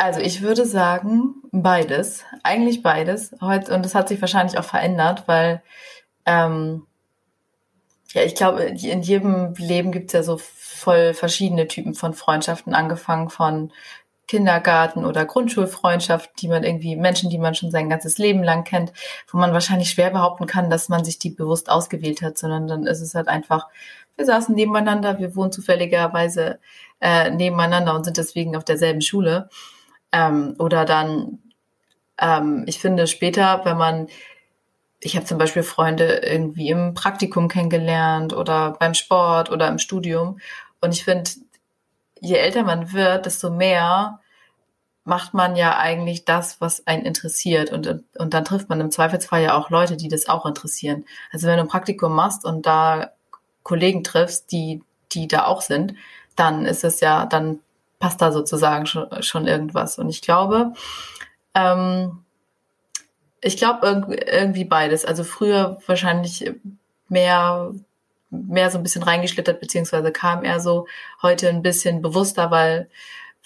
Also 0.00 0.20
ich 0.20 0.42
würde 0.42 0.64
sagen, 0.64 1.34
beides. 1.50 2.24
Eigentlich 2.44 2.82
beides. 2.82 3.32
Und 3.32 3.84
das 3.84 3.96
hat 3.96 4.08
sich 4.08 4.20
wahrscheinlich 4.20 4.56
auch 4.56 4.64
verändert, 4.64 5.24
weil 5.26 5.60
ähm, 6.24 6.86
ja, 8.12 8.22
ich 8.22 8.36
glaube, 8.36 8.62
in 8.62 9.02
jedem 9.02 9.54
Leben 9.54 9.90
gibt 9.90 10.06
es 10.06 10.12
ja 10.12 10.22
so 10.22 10.38
voll 10.38 11.14
verschiedene 11.14 11.66
Typen 11.66 11.94
von 11.94 12.14
Freundschaften, 12.14 12.74
angefangen 12.74 13.28
von 13.28 13.72
Kindergarten 14.28 15.04
oder 15.04 15.24
Grundschulfreundschaft, 15.24 16.30
die 16.40 16.48
man 16.48 16.62
irgendwie, 16.62 16.94
Menschen, 16.94 17.30
die 17.30 17.38
man 17.38 17.54
schon 17.54 17.70
sein 17.70 17.88
ganzes 17.88 18.18
Leben 18.18 18.44
lang 18.44 18.62
kennt, 18.62 18.92
wo 19.26 19.38
man 19.38 19.52
wahrscheinlich 19.52 19.90
schwer 19.90 20.10
behaupten 20.10 20.46
kann, 20.46 20.70
dass 20.70 20.88
man 20.88 21.04
sich 21.04 21.18
die 21.18 21.30
bewusst 21.30 21.70
ausgewählt 21.70 22.22
hat, 22.22 22.38
sondern 22.38 22.68
dann 22.68 22.86
ist 22.86 23.00
es 23.00 23.14
halt 23.14 23.26
einfach, 23.26 23.68
wir 24.16 24.26
saßen 24.26 24.54
nebeneinander, 24.54 25.18
wir 25.18 25.34
wohnen 25.34 25.50
zufälligerweise 25.50 26.60
äh, 27.00 27.30
nebeneinander 27.30 27.94
und 27.94 28.04
sind 28.04 28.18
deswegen 28.18 28.54
auf 28.54 28.64
derselben 28.64 29.00
Schule. 29.00 29.48
Ähm, 30.12 30.54
oder 30.58 30.84
dann, 30.84 31.38
ähm, 32.20 32.64
ich 32.66 32.78
finde 32.78 33.06
später, 33.06 33.62
wenn 33.64 33.78
man 33.78 34.08
ich 35.00 35.14
habe 35.14 35.26
zum 35.26 35.38
Beispiel 35.38 35.62
Freunde 35.62 36.22
irgendwie 36.24 36.70
im 36.70 36.94
Praktikum 36.94 37.48
kennengelernt 37.48 38.32
oder 38.32 38.72
beim 38.80 38.94
Sport 38.94 39.50
oder 39.50 39.68
im 39.68 39.78
Studium. 39.78 40.40
Und 40.80 40.92
ich 40.92 41.04
finde, 41.04 41.30
je 42.20 42.36
älter 42.36 42.62
man 42.62 42.92
wird, 42.92 43.26
desto 43.26 43.50
mehr 43.50 44.20
macht 45.04 45.32
man 45.32 45.56
ja 45.56 45.78
eigentlich 45.78 46.26
das, 46.26 46.60
was 46.60 46.86
einen 46.86 47.04
interessiert. 47.04 47.72
Und, 47.72 48.04
und 48.18 48.34
dann 48.34 48.44
trifft 48.44 48.68
man 48.68 48.80
im 48.80 48.90
Zweifelsfall 48.90 49.42
ja 49.42 49.54
auch 49.56 49.70
Leute, 49.70 49.96
die 49.96 50.08
das 50.08 50.28
auch 50.28 50.44
interessieren. 50.44 51.04
Also 51.32 51.46
wenn 51.46 51.56
du 51.56 51.62
ein 51.62 51.68
Praktikum 51.68 52.14
machst 52.14 52.44
und 52.44 52.66
da 52.66 53.12
Kollegen 53.62 54.04
triffst, 54.04 54.52
die, 54.52 54.82
die 55.12 55.26
da 55.26 55.46
auch 55.46 55.62
sind, 55.62 55.94
dann 56.36 56.66
ist 56.66 56.84
es 56.84 57.00
ja, 57.00 57.24
dann 57.26 57.60
passt 57.98 58.20
da 58.20 58.32
sozusagen 58.32 58.86
schon, 58.86 59.22
schon 59.22 59.46
irgendwas. 59.46 59.98
Und 59.98 60.08
ich 60.10 60.20
glaube, 60.20 60.74
ähm, 61.54 62.24
ich 63.40 63.56
glaube 63.56 63.86
irgendwie 64.26 64.64
beides. 64.64 65.04
Also 65.04 65.24
früher 65.24 65.78
wahrscheinlich 65.86 66.52
mehr, 67.08 67.72
mehr 68.30 68.70
so 68.70 68.78
ein 68.78 68.82
bisschen 68.82 69.02
reingeschlittert, 69.02 69.60
beziehungsweise 69.60 70.12
kam 70.12 70.44
er 70.44 70.60
so 70.60 70.86
heute 71.22 71.48
ein 71.48 71.62
bisschen 71.62 72.02
bewusster, 72.02 72.50
weil, 72.50 72.88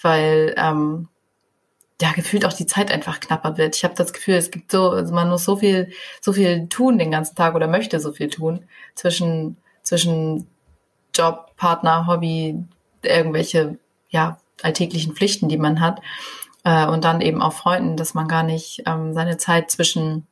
weil 0.01 0.53
ähm, 0.57 1.07
ja 2.01 2.11
gefühlt 2.11 2.45
auch 2.45 2.53
die 2.53 2.65
Zeit 2.65 2.91
einfach 2.91 3.19
knapper 3.19 3.57
wird. 3.57 3.75
Ich 3.75 3.83
habe 3.83 3.95
das 3.95 4.13
Gefühl, 4.13 4.35
es 4.35 4.51
gibt 4.51 4.71
so, 4.71 4.89
also 4.89 5.13
man 5.13 5.29
muss 5.29 5.45
so 5.45 5.55
viel, 5.55 5.91
so 6.21 6.33
viel 6.33 6.67
tun 6.67 6.97
den 6.97 7.11
ganzen 7.11 7.35
Tag 7.35 7.55
oder 7.55 7.67
möchte 7.67 7.99
so 7.99 8.11
viel 8.11 8.29
tun 8.29 8.65
zwischen 8.95 9.57
zwischen 9.83 10.47
Job, 11.13 11.55
Partner, 11.57 12.07
Hobby, 12.07 12.63
irgendwelche 13.03 13.77
ja 14.09 14.37
alltäglichen 14.61 15.13
Pflichten, 15.13 15.49
die 15.49 15.57
man 15.57 15.81
hat 15.81 16.01
äh, 16.63 16.87
und 16.87 17.03
dann 17.03 17.21
eben 17.21 17.41
auch 17.41 17.53
Freunden, 17.53 17.97
dass 17.97 18.13
man 18.13 18.27
gar 18.27 18.43
nicht 18.43 18.83
ähm, 18.85 19.13
seine 19.13 19.37
Zeit 19.37 19.69
zwischen 19.69 20.25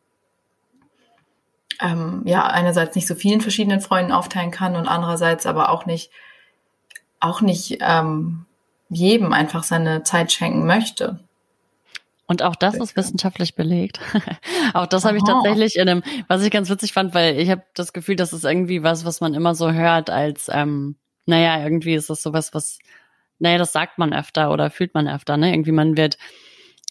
ähm, 1.82 2.22
ja 2.26 2.46
einerseits 2.46 2.96
nicht 2.96 3.08
so 3.08 3.16
vielen 3.16 3.42
verschiedenen 3.42 3.82
Freunden 3.82 4.12
aufteilen 4.12 4.52
kann 4.52 4.76
und 4.76 4.88
andererseits 4.88 5.46
aber 5.46 5.70
auch 5.70 5.86
nicht 5.86 6.12
auch 7.20 7.42
nicht 7.42 7.78
ähm, 7.82 8.46
jedem 8.90 9.34
einfach 9.34 9.64
seine 9.64 10.04
Zeit 10.04 10.32
schenken 10.32 10.66
möchte. 10.66 11.20
Und 12.28 12.44
auch 12.44 12.56
das 12.56 12.76
ist 12.76 12.96
wissenschaftlich 12.96 13.56
belegt. 13.56 14.00
auch 14.74 14.88
das 14.88 15.04
habe 15.04 15.18
ich 15.18 15.24
tatsächlich 15.24 15.76
in 15.76 15.90
einem, 15.90 16.04
was 16.28 16.44
ich 16.44 16.50
ganz 16.50 16.70
witzig 16.70 16.94
fand, 16.94 17.14
weil 17.14 17.38
ich 17.38 17.50
habe 17.50 17.64
das 17.74 17.92
Gefühl, 17.92 18.16
das 18.16 18.32
ist 18.32 18.46
irgendwie 18.46 18.84
was, 18.84 19.04
was 19.06 19.20
man 19.20 19.34
immer 19.34 19.54
so 19.54 19.72
hört 19.72 20.10
als, 20.10 20.50
ähm, 20.52 20.96
naja, 21.26 21.62
irgendwie 21.62 21.94
ist 21.94 22.10
das 22.10 22.24
sowas, 22.24 22.54
was 22.54 22.80
naja, 23.42 23.58
das 23.58 23.74
sagt 23.74 23.98
man 23.98 24.14
öfter 24.14 24.52
oder 24.52 24.70
fühlt 24.70 24.94
man 24.94 25.08
öfter, 25.08 25.36
ne? 25.36 25.52
Irgendwie 25.52 25.72
man 25.72 25.98
wird, 25.98 26.18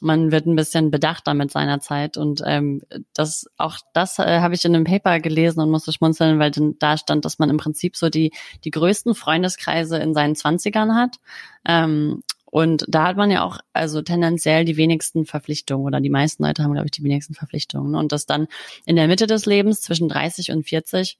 man 0.00 0.32
wird 0.32 0.46
ein 0.46 0.56
bisschen 0.56 0.90
bedachter 0.90 1.34
mit 1.34 1.50
seiner 1.50 1.80
Zeit. 1.80 2.16
Und 2.16 2.42
ähm, 2.44 2.82
das 3.14 3.46
auch 3.56 3.78
das 3.92 4.18
äh, 4.18 4.40
habe 4.40 4.54
ich 4.54 4.64
in 4.64 4.74
einem 4.74 4.84
Paper 4.84 5.20
gelesen 5.20 5.60
und 5.60 5.70
musste 5.70 5.92
schmunzeln, 5.92 6.38
weil 6.38 6.50
da 6.78 6.96
stand, 6.96 7.24
dass 7.24 7.38
man 7.38 7.50
im 7.50 7.56
Prinzip 7.56 7.96
so 7.96 8.08
die 8.08 8.32
die 8.64 8.70
größten 8.70 9.14
Freundeskreise 9.14 9.98
in 9.98 10.14
seinen 10.14 10.36
Zwanzigern 10.36 10.94
hat. 10.94 11.16
Ähm, 11.64 12.22
und 12.46 12.84
da 12.88 13.06
hat 13.06 13.16
man 13.16 13.30
ja 13.30 13.44
auch 13.44 13.58
also 13.72 14.02
tendenziell 14.02 14.64
die 14.64 14.76
wenigsten 14.76 15.24
Verpflichtungen 15.24 15.86
oder 15.86 16.00
die 16.00 16.10
meisten 16.10 16.44
Leute 16.44 16.64
haben 16.64 16.72
glaube 16.72 16.86
ich 16.86 16.92
die 16.92 17.04
wenigsten 17.04 17.34
Verpflichtungen. 17.34 17.94
Und 17.94 18.12
das 18.12 18.26
dann 18.26 18.48
in 18.86 18.96
der 18.96 19.06
Mitte 19.06 19.26
des 19.26 19.46
Lebens 19.46 19.80
zwischen 19.82 20.08
30 20.08 20.50
und 20.50 20.64
40 20.64 21.18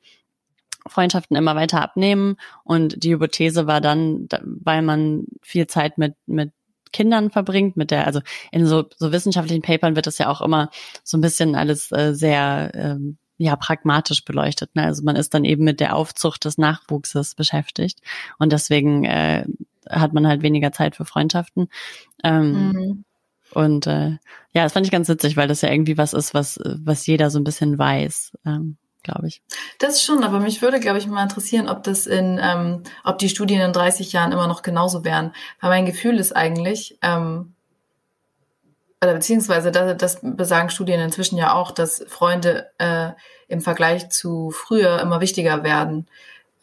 Freundschaften 0.87 1.37
immer 1.37 1.55
weiter 1.57 1.83
abnehmen. 1.83 2.37
Und 2.65 3.03
die 3.03 3.13
Hypothese 3.13 3.67
war 3.67 3.81
dann, 3.81 4.29
weil 4.43 4.83
man 4.83 5.25
viel 5.43 5.67
Zeit 5.67 5.99
mit, 5.99 6.15
mit 6.27 6.53
Kindern 6.93 7.31
verbringt, 7.31 7.77
mit 7.77 7.91
der, 7.91 8.07
also 8.07 8.21
in 8.53 8.67
so, 8.67 8.85
so 8.97 9.13
wissenschaftlichen 9.13 9.63
Papern 9.63 9.97
wird 9.97 10.07
das 10.07 10.19
ja 10.19 10.29
auch 10.29 10.41
immer 10.41 10.71
so 11.05 11.19
ein 11.19 11.21
bisschen 11.21 11.55
alles 11.55 11.91
äh, 11.93 12.15
sehr 12.15 12.71
ähm, 12.75 13.19
ja 13.37 13.57
pragmatisch 13.57 14.25
beleuchtet. 14.25 14.75
Ne? 14.75 14.85
Also 14.85 15.03
man 15.03 15.17
ist 15.17 15.33
dann 15.35 15.45
eben 15.45 15.65
mit 15.65 15.81
der 15.81 15.97
Aufzucht 15.97 16.45
des 16.45 16.59
Nachwuchses 16.59 17.35
beschäftigt 17.35 18.01
und 18.39 18.53
deswegen 18.53 19.05
äh, 19.05 19.45
hat 19.89 20.13
man 20.13 20.27
halt 20.27 20.43
weniger 20.43 20.73
Zeit 20.73 20.97
für 20.97 21.05
Freundschaften. 21.05 21.69
Ähm, 22.23 22.73
mhm. 22.73 23.05
Und 23.53 23.87
äh, 23.87 24.11
ja, 24.53 24.63
das 24.63 24.75
fand 24.75 24.87
ich 24.87 24.93
ganz 24.93 25.09
witzig, 25.09 25.37
weil 25.37 25.49
das 25.49 25.63
ja 25.63 25.71
irgendwie 25.71 25.99
was 25.99 26.13
ist, 26.13 26.35
was 26.35 26.61
was 26.65 27.07
jeder 27.07 27.31
so 27.31 27.41
ein 27.41 27.45
bisschen 27.45 27.79
weiß. 27.79 28.33
Ähm, 28.47 28.77
glaube 29.03 29.29
ich. 29.29 29.43
Das 29.79 30.03
schon, 30.03 30.25
aber 30.25 30.41
mich 30.41 30.63
würde, 30.63 30.81
glaube 30.81 30.99
ich, 30.99 31.07
mal 31.07 31.23
interessieren, 31.23 31.69
ob 31.69 31.83
das 31.83 32.07
in, 32.07 32.41
ähm, 32.43 32.83
ob 33.05 33.19
die 33.19 33.29
Studien 33.29 33.61
in 33.61 33.73
30 33.73 34.13
Jahren 34.13 34.33
immer 34.33 34.47
noch 34.47 34.63
genauso 34.63 35.05
wären. 35.05 35.33
Weil 35.61 35.71
mein 35.71 35.87
Gefühl 35.87 36.19
ist 36.19 36.35
eigentlich, 36.35 36.99
ähm, 37.03 37.55
oder 39.03 39.15
beziehungsweise 39.15 39.71
das, 39.71 39.97
das 39.97 40.19
besagen 40.23 40.71
Studien 40.71 41.01
inzwischen 41.01 41.39
ja 41.39 41.55
auch, 41.55 41.71
dass 41.71 42.05
Freunde 42.09 42.71
äh, 42.79 43.11
im 43.49 43.63
Vergleich 43.63 44.11
zu 44.11 44.51
früher 44.51 45.01
immer 45.01 45.21
wichtiger 45.21 45.65
werden. 45.65 46.07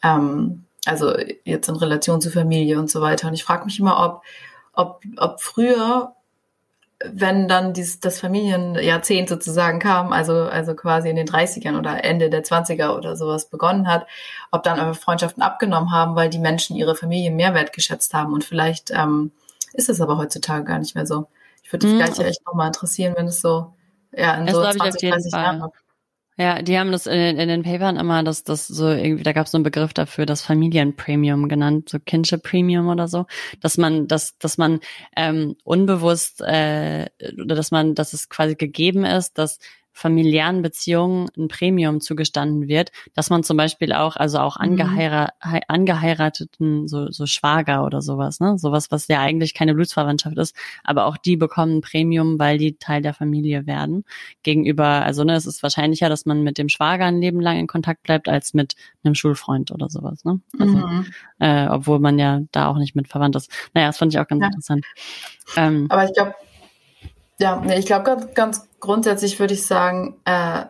Ähm, 0.02 0.64
also 0.86 1.14
jetzt 1.44 1.68
in 1.68 1.76
Relation 1.76 2.20
zur 2.20 2.32
Familie 2.32 2.78
und 2.78 2.90
so 2.90 3.00
weiter. 3.00 3.28
Und 3.28 3.34
ich 3.34 3.44
frage 3.44 3.64
mich 3.64 3.80
immer, 3.80 4.04
ob, 4.04 4.22
ob, 4.72 5.02
ob 5.16 5.40
früher 5.40 6.14
wenn 7.04 7.46
dann 7.46 7.72
dies, 7.72 8.00
das 8.00 8.20
Familienjahrzehnt 8.20 9.28
sozusagen 9.28 9.78
kam, 9.78 10.12
also, 10.12 10.42
also 10.42 10.74
quasi 10.74 11.08
in 11.08 11.16
den 11.16 11.28
30ern 11.28 11.78
oder 11.78 12.04
Ende 12.04 12.28
der 12.28 12.42
20er 12.42 12.96
oder 12.96 13.16
sowas 13.16 13.48
begonnen 13.48 13.86
hat, 13.86 14.06
ob 14.50 14.64
dann 14.64 14.80
aber 14.80 14.94
Freundschaften 14.94 15.42
abgenommen 15.42 15.92
haben, 15.92 16.16
weil 16.16 16.28
die 16.28 16.40
Menschen 16.40 16.76
ihre 16.76 16.96
Familie 16.96 17.30
mehr 17.30 17.54
wertgeschätzt 17.54 18.14
haben. 18.14 18.32
Und 18.32 18.44
vielleicht 18.44 18.90
ähm, 18.90 19.30
ist 19.74 19.88
es 19.88 20.00
aber 20.00 20.18
heutzutage 20.18 20.64
gar 20.64 20.78
nicht 20.78 20.96
mehr 20.96 21.06
so. 21.06 21.28
Ich 21.62 21.72
würde 21.72 21.86
mich 21.86 22.00
hm, 22.00 22.14
gleich 22.14 22.26
echt 22.26 22.44
nochmal 22.46 22.68
interessieren, 22.68 23.14
wenn 23.16 23.26
es 23.26 23.40
so 23.40 23.74
ja, 24.12 24.34
in 24.34 24.48
so 24.48 24.60
20, 24.60 25.10
30 25.10 25.32
Jahren 25.32 25.62
ja, 26.38 26.62
die 26.62 26.78
haben 26.78 26.92
das 26.92 27.06
in, 27.06 27.36
in 27.36 27.48
den 27.48 27.64
Papern 27.64 27.96
immer, 27.96 28.22
dass 28.22 28.44
das 28.44 28.68
so 28.68 28.88
irgendwie, 28.88 29.24
da 29.24 29.32
gab 29.32 29.46
es 29.46 29.52
so 29.52 29.58
einen 29.58 29.64
Begriff 29.64 29.92
dafür, 29.92 30.24
das 30.24 30.40
Familienpremium 30.40 31.48
genannt, 31.48 31.88
so 31.88 31.98
Kinship 31.98 32.44
Premium 32.44 32.88
oder 32.88 33.08
so, 33.08 33.26
dass 33.60 33.76
man, 33.76 34.06
dass, 34.06 34.38
dass 34.38 34.56
man 34.56 34.78
ähm, 35.16 35.56
unbewusst 35.64 36.40
äh, 36.40 37.06
oder 37.42 37.56
dass 37.56 37.72
man, 37.72 37.96
dass 37.96 38.12
es 38.12 38.28
quasi 38.28 38.54
gegeben 38.54 39.04
ist, 39.04 39.36
dass 39.36 39.58
familiären 39.98 40.62
Beziehungen 40.62 41.28
ein 41.36 41.48
Premium 41.48 42.00
zugestanden 42.00 42.68
wird, 42.68 42.92
dass 43.14 43.30
man 43.30 43.42
zum 43.42 43.56
Beispiel 43.56 43.92
auch, 43.92 44.14
also 44.14 44.38
auch 44.38 44.56
mhm. 44.56 44.62
angeheira 44.62 45.30
angeheirateten, 45.66 46.86
so, 46.86 47.10
so 47.10 47.26
Schwager 47.26 47.84
oder 47.84 48.00
sowas, 48.00 48.38
ne, 48.38 48.58
sowas, 48.58 48.92
was 48.92 49.08
ja 49.08 49.20
eigentlich 49.20 49.54
keine 49.54 49.74
Blutsverwandtschaft 49.74 50.38
ist, 50.38 50.54
aber 50.84 51.06
auch 51.06 51.16
die 51.16 51.36
bekommen 51.36 51.78
ein 51.78 51.80
Premium, 51.80 52.38
weil 52.38 52.58
die 52.58 52.78
Teil 52.78 53.02
der 53.02 53.12
Familie 53.12 53.66
werden. 53.66 54.04
Gegenüber, 54.44 54.86
also 54.86 55.24
ne, 55.24 55.34
es 55.34 55.46
ist 55.46 55.64
wahrscheinlicher, 55.64 56.08
dass 56.08 56.26
man 56.26 56.44
mit 56.44 56.58
dem 56.58 56.68
Schwager 56.68 57.06
ein 57.06 57.20
Leben 57.20 57.40
lang 57.40 57.58
in 57.58 57.66
Kontakt 57.66 58.04
bleibt, 58.04 58.28
als 58.28 58.54
mit 58.54 58.76
einem 59.02 59.16
Schulfreund 59.16 59.72
oder 59.72 59.88
sowas, 59.88 60.24
ne? 60.24 60.40
Also, 60.60 60.76
mhm. 60.76 61.06
äh, 61.40 61.66
obwohl 61.66 61.98
man 61.98 62.20
ja 62.20 62.42
da 62.52 62.68
auch 62.68 62.78
nicht 62.78 62.94
mit 62.94 63.08
verwandt 63.08 63.34
ist. 63.34 63.50
Naja, 63.74 63.88
das 63.88 63.98
fand 63.98 64.14
ich 64.14 64.20
auch 64.20 64.28
ganz 64.28 64.42
ja. 64.42 64.46
interessant. 64.46 64.84
Ähm, 65.56 65.86
aber 65.88 66.04
ich 66.04 66.12
glaube, 66.12 66.34
ja, 67.38 67.62
ich 67.76 67.86
glaube 67.86 68.04
ganz, 68.04 68.34
ganz 68.34 68.68
grundsätzlich 68.80 69.38
würde 69.38 69.54
ich 69.54 69.66
sagen, 69.66 70.16
äh, 70.24 70.64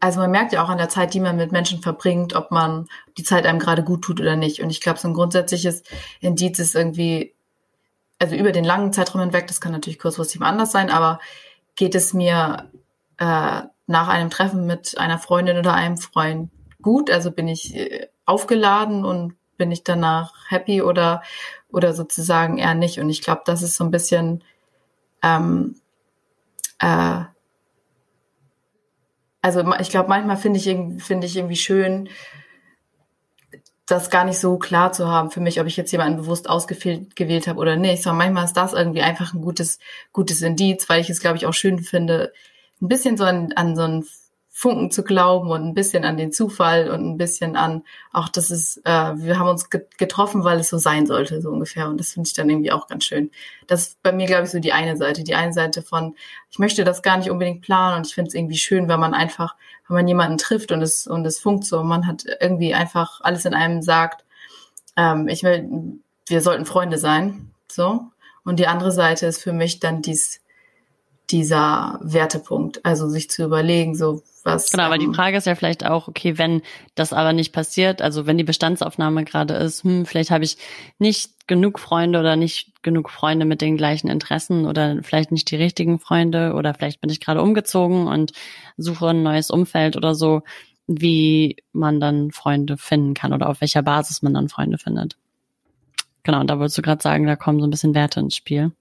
also 0.00 0.20
man 0.20 0.30
merkt 0.30 0.52
ja 0.52 0.62
auch 0.62 0.68
an 0.68 0.78
der 0.78 0.88
Zeit, 0.88 1.14
die 1.14 1.20
man 1.20 1.36
mit 1.36 1.50
Menschen 1.50 1.82
verbringt, 1.82 2.34
ob 2.34 2.50
man 2.50 2.86
die 3.16 3.24
Zeit 3.24 3.46
einem 3.46 3.58
gerade 3.58 3.82
gut 3.82 4.02
tut 4.02 4.20
oder 4.20 4.36
nicht. 4.36 4.60
Und 4.62 4.70
ich 4.70 4.80
glaube, 4.80 4.98
so 4.98 5.08
ein 5.08 5.14
grundsätzliches 5.14 5.82
Indiz 6.20 6.58
ist 6.58 6.76
irgendwie, 6.76 7.34
also 8.18 8.36
über 8.36 8.52
den 8.52 8.64
langen 8.64 8.92
Zeitraum 8.92 9.22
hinweg, 9.22 9.48
das 9.48 9.60
kann 9.60 9.72
natürlich 9.72 9.98
kurzfristig 9.98 10.40
anders 10.40 10.70
sein, 10.70 10.90
aber 10.90 11.18
geht 11.74 11.94
es 11.94 12.14
mir 12.14 12.70
äh, 13.18 13.62
nach 13.86 14.08
einem 14.08 14.30
Treffen 14.30 14.66
mit 14.66 14.98
einer 14.98 15.18
Freundin 15.18 15.58
oder 15.58 15.74
einem 15.74 15.96
Freund 15.96 16.50
gut? 16.80 17.10
Also 17.10 17.32
bin 17.32 17.48
ich 17.48 17.74
äh, 17.74 18.08
aufgeladen 18.24 19.04
und 19.04 19.34
bin 19.56 19.72
ich 19.72 19.82
danach 19.82 20.32
happy 20.48 20.82
oder, 20.82 21.22
oder 21.70 21.92
sozusagen 21.92 22.58
eher 22.58 22.74
nicht? 22.74 23.00
Und 23.00 23.10
ich 23.10 23.22
glaube, 23.22 23.42
das 23.44 23.62
ist 23.62 23.76
so 23.76 23.84
ein 23.84 23.90
bisschen 23.90 24.44
ähm, 25.22 25.74
äh, 26.80 27.24
also 29.40 29.64
ich 29.80 29.90
glaube, 29.90 30.08
manchmal 30.08 30.36
finde 30.36 30.58
ich, 30.58 30.64
finde 31.02 31.26
ich 31.26 31.36
irgendwie 31.36 31.56
schön, 31.56 32.08
das 33.86 34.10
gar 34.10 34.24
nicht 34.24 34.38
so 34.38 34.58
klar 34.58 34.92
zu 34.92 35.08
haben 35.08 35.30
für 35.30 35.40
mich, 35.40 35.60
ob 35.60 35.66
ich 35.66 35.76
jetzt 35.76 35.92
jemanden 35.92 36.18
bewusst 36.18 36.48
ausgewählt 36.50 37.16
gewählt 37.16 37.48
habe 37.48 37.58
oder 37.58 37.76
nicht. 37.76 38.02
Sondern 38.02 38.18
manchmal 38.18 38.44
ist 38.44 38.56
das 38.56 38.74
irgendwie 38.74 39.00
einfach 39.00 39.32
ein 39.32 39.40
gutes, 39.40 39.78
gutes 40.12 40.42
Indiz, 40.42 40.88
weil 40.88 41.00
ich 41.00 41.08
es, 41.08 41.20
glaube 41.20 41.38
ich, 41.38 41.46
auch 41.46 41.54
schön 41.54 41.78
finde, 41.78 42.32
ein 42.82 42.88
bisschen 42.88 43.16
so 43.16 43.24
an, 43.24 43.52
an 43.54 43.76
so 43.76 43.82
ein 43.82 44.04
Funken 44.58 44.90
zu 44.90 45.04
glauben 45.04 45.50
und 45.50 45.62
ein 45.62 45.72
bisschen 45.72 46.04
an 46.04 46.16
den 46.16 46.32
Zufall 46.32 46.90
und 46.90 47.06
ein 47.06 47.16
bisschen 47.16 47.54
an, 47.54 47.84
auch 48.12 48.28
das 48.28 48.50
ist, 48.50 48.78
äh, 48.78 49.14
wir 49.16 49.38
haben 49.38 49.46
uns 49.46 49.70
getroffen, 49.70 50.42
weil 50.42 50.58
es 50.58 50.68
so 50.68 50.78
sein 50.78 51.06
sollte, 51.06 51.40
so 51.40 51.50
ungefähr. 51.50 51.88
Und 51.88 52.00
das 52.00 52.14
finde 52.14 52.26
ich 52.26 52.32
dann 52.32 52.50
irgendwie 52.50 52.72
auch 52.72 52.88
ganz 52.88 53.04
schön. 53.04 53.30
Das 53.68 53.82
ist 53.82 54.02
bei 54.02 54.10
mir, 54.10 54.26
glaube 54.26 54.46
ich, 54.46 54.50
so 54.50 54.58
die 54.58 54.72
eine 54.72 54.96
Seite. 54.96 55.22
Die 55.22 55.36
eine 55.36 55.52
Seite 55.52 55.80
von, 55.82 56.16
ich 56.50 56.58
möchte 56.58 56.82
das 56.82 57.02
gar 57.02 57.18
nicht 57.18 57.30
unbedingt 57.30 57.60
planen 57.60 57.98
und 57.98 58.08
ich 58.08 58.14
finde 58.16 58.30
es 58.30 58.34
irgendwie 58.34 58.56
schön, 58.56 58.88
wenn 58.88 58.98
man 58.98 59.14
einfach, 59.14 59.54
wenn 59.86 59.94
man 59.94 60.08
jemanden 60.08 60.38
trifft 60.38 60.72
und 60.72 60.82
es, 60.82 61.06
und 61.06 61.24
es 61.24 61.38
funkt 61.38 61.64
so, 61.64 61.78
und 61.78 61.86
man 61.86 62.08
hat 62.08 62.24
irgendwie 62.40 62.74
einfach 62.74 63.20
alles 63.20 63.44
in 63.44 63.54
einem 63.54 63.80
sagt, 63.80 64.24
ähm, 64.96 65.28
ich 65.28 65.44
will, 65.44 66.00
wir 66.26 66.40
sollten 66.40 66.66
Freunde 66.66 66.98
sein, 66.98 67.52
so. 67.70 68.06
Und 68.44 68.58
die 68.58 68.66
andere 68.66 68.90
Seite 68.90 69.26
ist 69.26 69.40
für 69.40 69.52
mich 69.52 69.78
dann 69.78 70.02
dies, 70.02 70.40
dieser 71.30 71.98
Wertepunkt. 72.02 72.84
Also 72.84 73.08
sich 73.08 73.30
zu 73.30 73.44
überlegen, 73.44 73.94
so 73.94 74.22
was. 74.44 74.70
Genau, 74.70 74.84
aber 74.84 74.98
die 74.98 75.06
ähm, 75.06 75.14
Frage 75.14 75.36
ist 75.36 75.46
ja 75.46 75.54
vielleicht 75.54 75.84
auch, 75.84 76.08
okay, 76.08 76.38
wenn 76.38 76.62
das 76.94 77.12
aber 77.12 77.32
nicht 77.32 77.52
passiert, 77.52 78.00
also 78.02 78.26
wenn 78.26 78.38
die 78.38 78.44
Bestandsaufnahme 78.44 79.24
gerade 79.24 79.54
ist, 79.54 79.84
hm, 79.84 80.06
vielleicht 80.06 80.30
habe 80.30 80.44
ich 80.44 80.56
nicht 80.98 81.46
genug 81.46 81.78
Freunde 81.78 82.18
oder 82.20 82.36
nicht 82.36 82.82
genug 82.82 83.10
Freunde 83.10 83.44
mit 83.44 83.60
den 83.60 83.76
gleichen 83.76 84.08
Interessen 84.08 84.66
oder 84.66 85.02
vielleicht 85.02 85.32
nicht 85.32 85.50
die 85.50 85.56
richtigen 85.56 85.98
Freunde 85.98 86.54
oder 86.54 86.74
vielleicht 86.74 87.00
bin 87.00 87.10
ich 87.10 87.20
gerade 87.20 87.42
umgezogen 87.42 88.06
und 88.06 88.32
suche 88.76 89.08
ein 89.08 89.22
neues 89.22 89.50
Umfeld 89.50 89.96
oder 89.96 90.14
so, 90.14 90.42
wie 90.86 91.56
man 91.72 92.00
dann 92.00 92.30
Freunde 92.30 92.76
finden 92.76 93.14
kann 93.14 93.32
oder 93.32 93.48
auf 93.48 93.60
welcher 93.60 93.82
Basis 93.82 94.22
man 94.22 94.34
dann 94.34 94.48
Freunde 94.48 94.78
findet. 94.78 95.16
Genau, 96.22 96.40
und 96.40 96.48
da 96.48 96.58
wolltest 96.58 96.78
du 96.78 96.82
gerade 96.82 97.02
sagen, 97.02 97.26
da 97.26 97.36
kommen 97.36 97.60
so 97.60 97.66
ein 97.66 97.70
bisschen 97.70 97.94
Werte 97.94 98.20
ins 98.20 98.36
Spiel. 98.36 98.72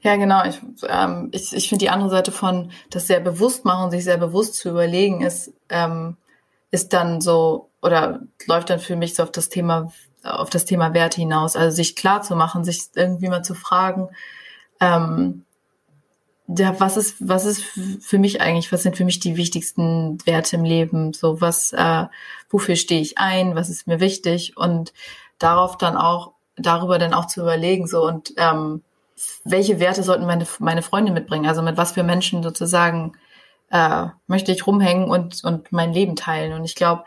Ja, 0.00 0.16
genau. 0.16 0.44
Ich, 0.44 0.60
ähm, 0.88 1.28
ich, 1.32 1.54
ich 1.54 1.68
finde 1.68 1.84
die 1.84 1.90
andere 1.90 2.10
Seite 2.10 2.32
von 2.32 2.70
das 2.90 3.06
sehr 3.06 3.20
bewusst 3.20 3.64
machen, 3.64 3.90
sich 3.90 4.04
sehr 4.04 4.18
bewusst 4.18 4.54
zu 4.54 4.70
überlegen, 4.70 5.22
ist, 5.22 5.52
ähm, 5.68 6.16
ist 6.70 6.92
dann 6.92 7.20
so 7.20 7.70
oder 7.82 8.20
läuft 8.46 8.70
dann 8.70 8.80
für 8.80 8.96
mich 8.96 9.14
so 9.14 9.22
auf 9.22 9.30
das 9.30 9.48
Thema 9.48 9.92
auf 10.22 10.50
das 10.50 10.64
Thema 10.64 10.92
Werte 10.94 11.20
hinaus. 11.20 11.56
Also 11.56 11.76
sich 11.76 11.96
klar 11.96 12.22
zu 12.22 12.36
machen, 12.36 12.64
sich 12.64 12.82
irgendwie 12.94 13.28
mal 13.28 13.42
zu 13.42 13.54
fragen, 13.54 14.08
ähm, 14.80 15.44
ja, 16.48 16.78
was 16.78 16.96
ist 16.96 17.16
was 17.18 17.44
ist 17.44 17.62
für 18.00 18.18
mich 18.18 18.40
eigentlich, 18.40 18.70
was 18.72 18.82
sind 18.82 18.96
für 18.96 19.04
mich 19.04 19.18
die 19.18 19.36
wichtigsten 19.36 20.18
Werte 20.26 20.56
im 20.56 20.64
Leben? 20.64 21.12
So 21.12 21.40
was, 21.40 21.72
äh, 21.72 22.04
wofür 22.50 22.76
stehe 22.76 23.00
ich 23.00 23.18
ein? 23.18 23.56
Was 23.56 23.68
ist 23.68 23.86
mir 23.86 24.00
wichtig? 24.00 24.56
Und 24.56 24.92
darauf 25.38 25.76
dann 25.76 25.96
auch 25.96 26.32
darüber 26.56 26.98
dann 26.98 27.14
auch 27.14 27.26
zu 27.26 27.40
überlegen 27.40 27.86
so 27.86 28.06
und 28.06 28.32
ähm, 28.36 28.82
welche 29.44 29.80
Werte 29.80 30.02
sollten 30.02 30.26
meine, 30.26 30.46
meine 30.58 30.82
Freunde 30.82 31.12
mitbringen? 31.12 31.46
Also 31.46 31.62
mit 31.62 31.76
was 31.76 31.92
für 31.92 32.02
Menschen 32.02 32.42
sozusagen 32.42 33.12
äh, 33.70 34.06
möchte 34.26 34.52
ich 34.52 34.66
rumhängen 34.66 35.08
und, 35.08 35.42
und 35.44 35.72
mein 35.72 35.92
Leben 35.92 36.16
teilen. 36.16 36.52
Und 36.52 36.64
ich 36.64 36.74
glaube, 36.74 37.04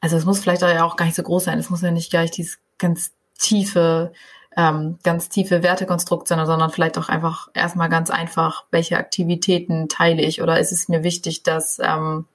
also 0.00 0.16
es 0.16 0.24
muss 0.24 0.40
vielleicht 0.40 0.62
ja 0.62 0.84
auch 0.84 0.96
gar 0.96 1.06
nicht 1.06 1.16
so 1.16 1.22
groß 1.22 1.44
sein. 1.44 1.58
Es 1.58 1.70
muss 1.70 1.82
ja 1.82 1.90
nicht 1.90 2.10
gleich 2.10 2.30
dieses 2.30 2.58
ganz 2.78 3.12
tiefe, 3.38 4.12
ähm, 4.56 4.98
ganz 5.02 5.28
tiefe 5.28 5.62
Wertekonstrukt 5.62 6.28
sein, 6.28 6.44
sondern 6.46 6.70
vielleicht 6.70 6.98
auch 6.98 7.08
einfach 7.08 7.48
erstmal 7.54 7.88
ganz 7.88 8.10
einfach, 8.10 8.64
welche 8.70 8.98
Aktivitäten 8.98 9.88
teile 9.88 10.22
ich 10.22 10.42
oder 10.42 10.58
ist 10.60 10.72
es 10.72 10.88
mir 10.88 11.02
wichtig, 11.02 11.42
dass, 11.42 11.78
ähm, 11.78 12.26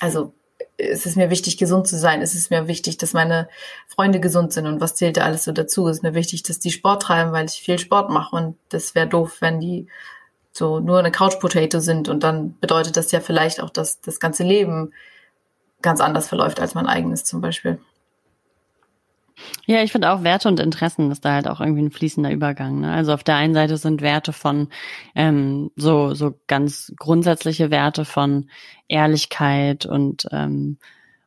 also 0.00 0.32
es 0.76 1.06
ist 1.06 1.16
mir 1.16 1.30
wichtig, 1.30 1.56
gesund 1.56 1.86
zu 1.86 1.96
sein. 1.96 2.20
Es 2.20 2.34
ist 2.34 2.50
mir 2.50 2.66
wichtig, 2.66 2.98
dass 2.98 3.12
meine 3.12 3.48
Freunde 3.86 4.20
gesund 4.20 4.52
sind. 4.52 4.66
Und 4.66 4.80
was 4.80 4.94
zählt 4.94 5.16
da 5.16 5.22
alles 5.22 5.44
so 5.44 5.52
dazu? 5.52 5.86
Es 5.88 5.98
ist 5.98 6.02
mir 6.02 6.14
wichtig, 6.14 6.42
dass 6.42 6.58
die 6.58 6.72
Sport 6.72 7.02
treiben, 7.02 7.32
weil 7.32 7.46
ich 7.46 7.62
viel 7.62 7.78
Sport 7.78 8.10
mache. 8.10 8.34
Und 8.34 8.56
das 8.70 8.94
wäre 8.94 9.06
doof, 9.06 9.36
wenn 9.40 9.60
die 9.60 9.86
so 10.52 10.80
nur 10.80 10.98
eine 10.98 11.12
Couch 11.12 11.38
Potato 11.38 11.80
sind. 11.80 12.08
Und 12.08 12.22
dann 12.22 12.58
bedeutet 12.58 12.96
das 12.96 13.12
ja 13.12 13.20
vielleicht 13.20 13.60
auch, 13.60 13.70
dass 13.70 14.00
das 14.00 14.20
ganze 14.20 14.42
Leben 14.42 14.92
ganz 15.82 16.00
anders 16.00 16.28
verläuft 16.28 16.60
als 16.60 16.74
mein 16.74 16.86
eigenes 16.86 17.24
zum 17.24 17.40
Beispiel. 17.40 17.78
Ja, 19.66 19.82
ich 19.82 19.92
finde 19.92 20.12
auch 20.12 20.22
Werte 20.22 20.48
und 20.48 20.60
Interessen 20.60 21.10
ist 21.10 21.24
da 21.24 21.32
halt 21.32 21.48
auch 21.48 21.60
irgendwie 21.60 21.82
ein 21.82 21.90
fließender 21.90 22.30
Übergang. 22.30 22.80
Ne? 22.80 22.92
Also 22.92 23.12
auf 23.12 23.24
der 23.24 23.36
einen 23.36 23.54
Seite 23.54 23.76
sind 23.76 24.00
Werte 24.00 24.32
von 24.32 24.68
ähm, 25.14 25.70
so 25.76 26.14
so 26.14 26.38
ganz 26.46 26.92
grundsätzliche 26.96 27.70
Werte 27.70 28.04
von 28.04 28.48
Ehrlichkeit 28.88 29.86
und 29.86 30.26
ähm, 30.30 30.78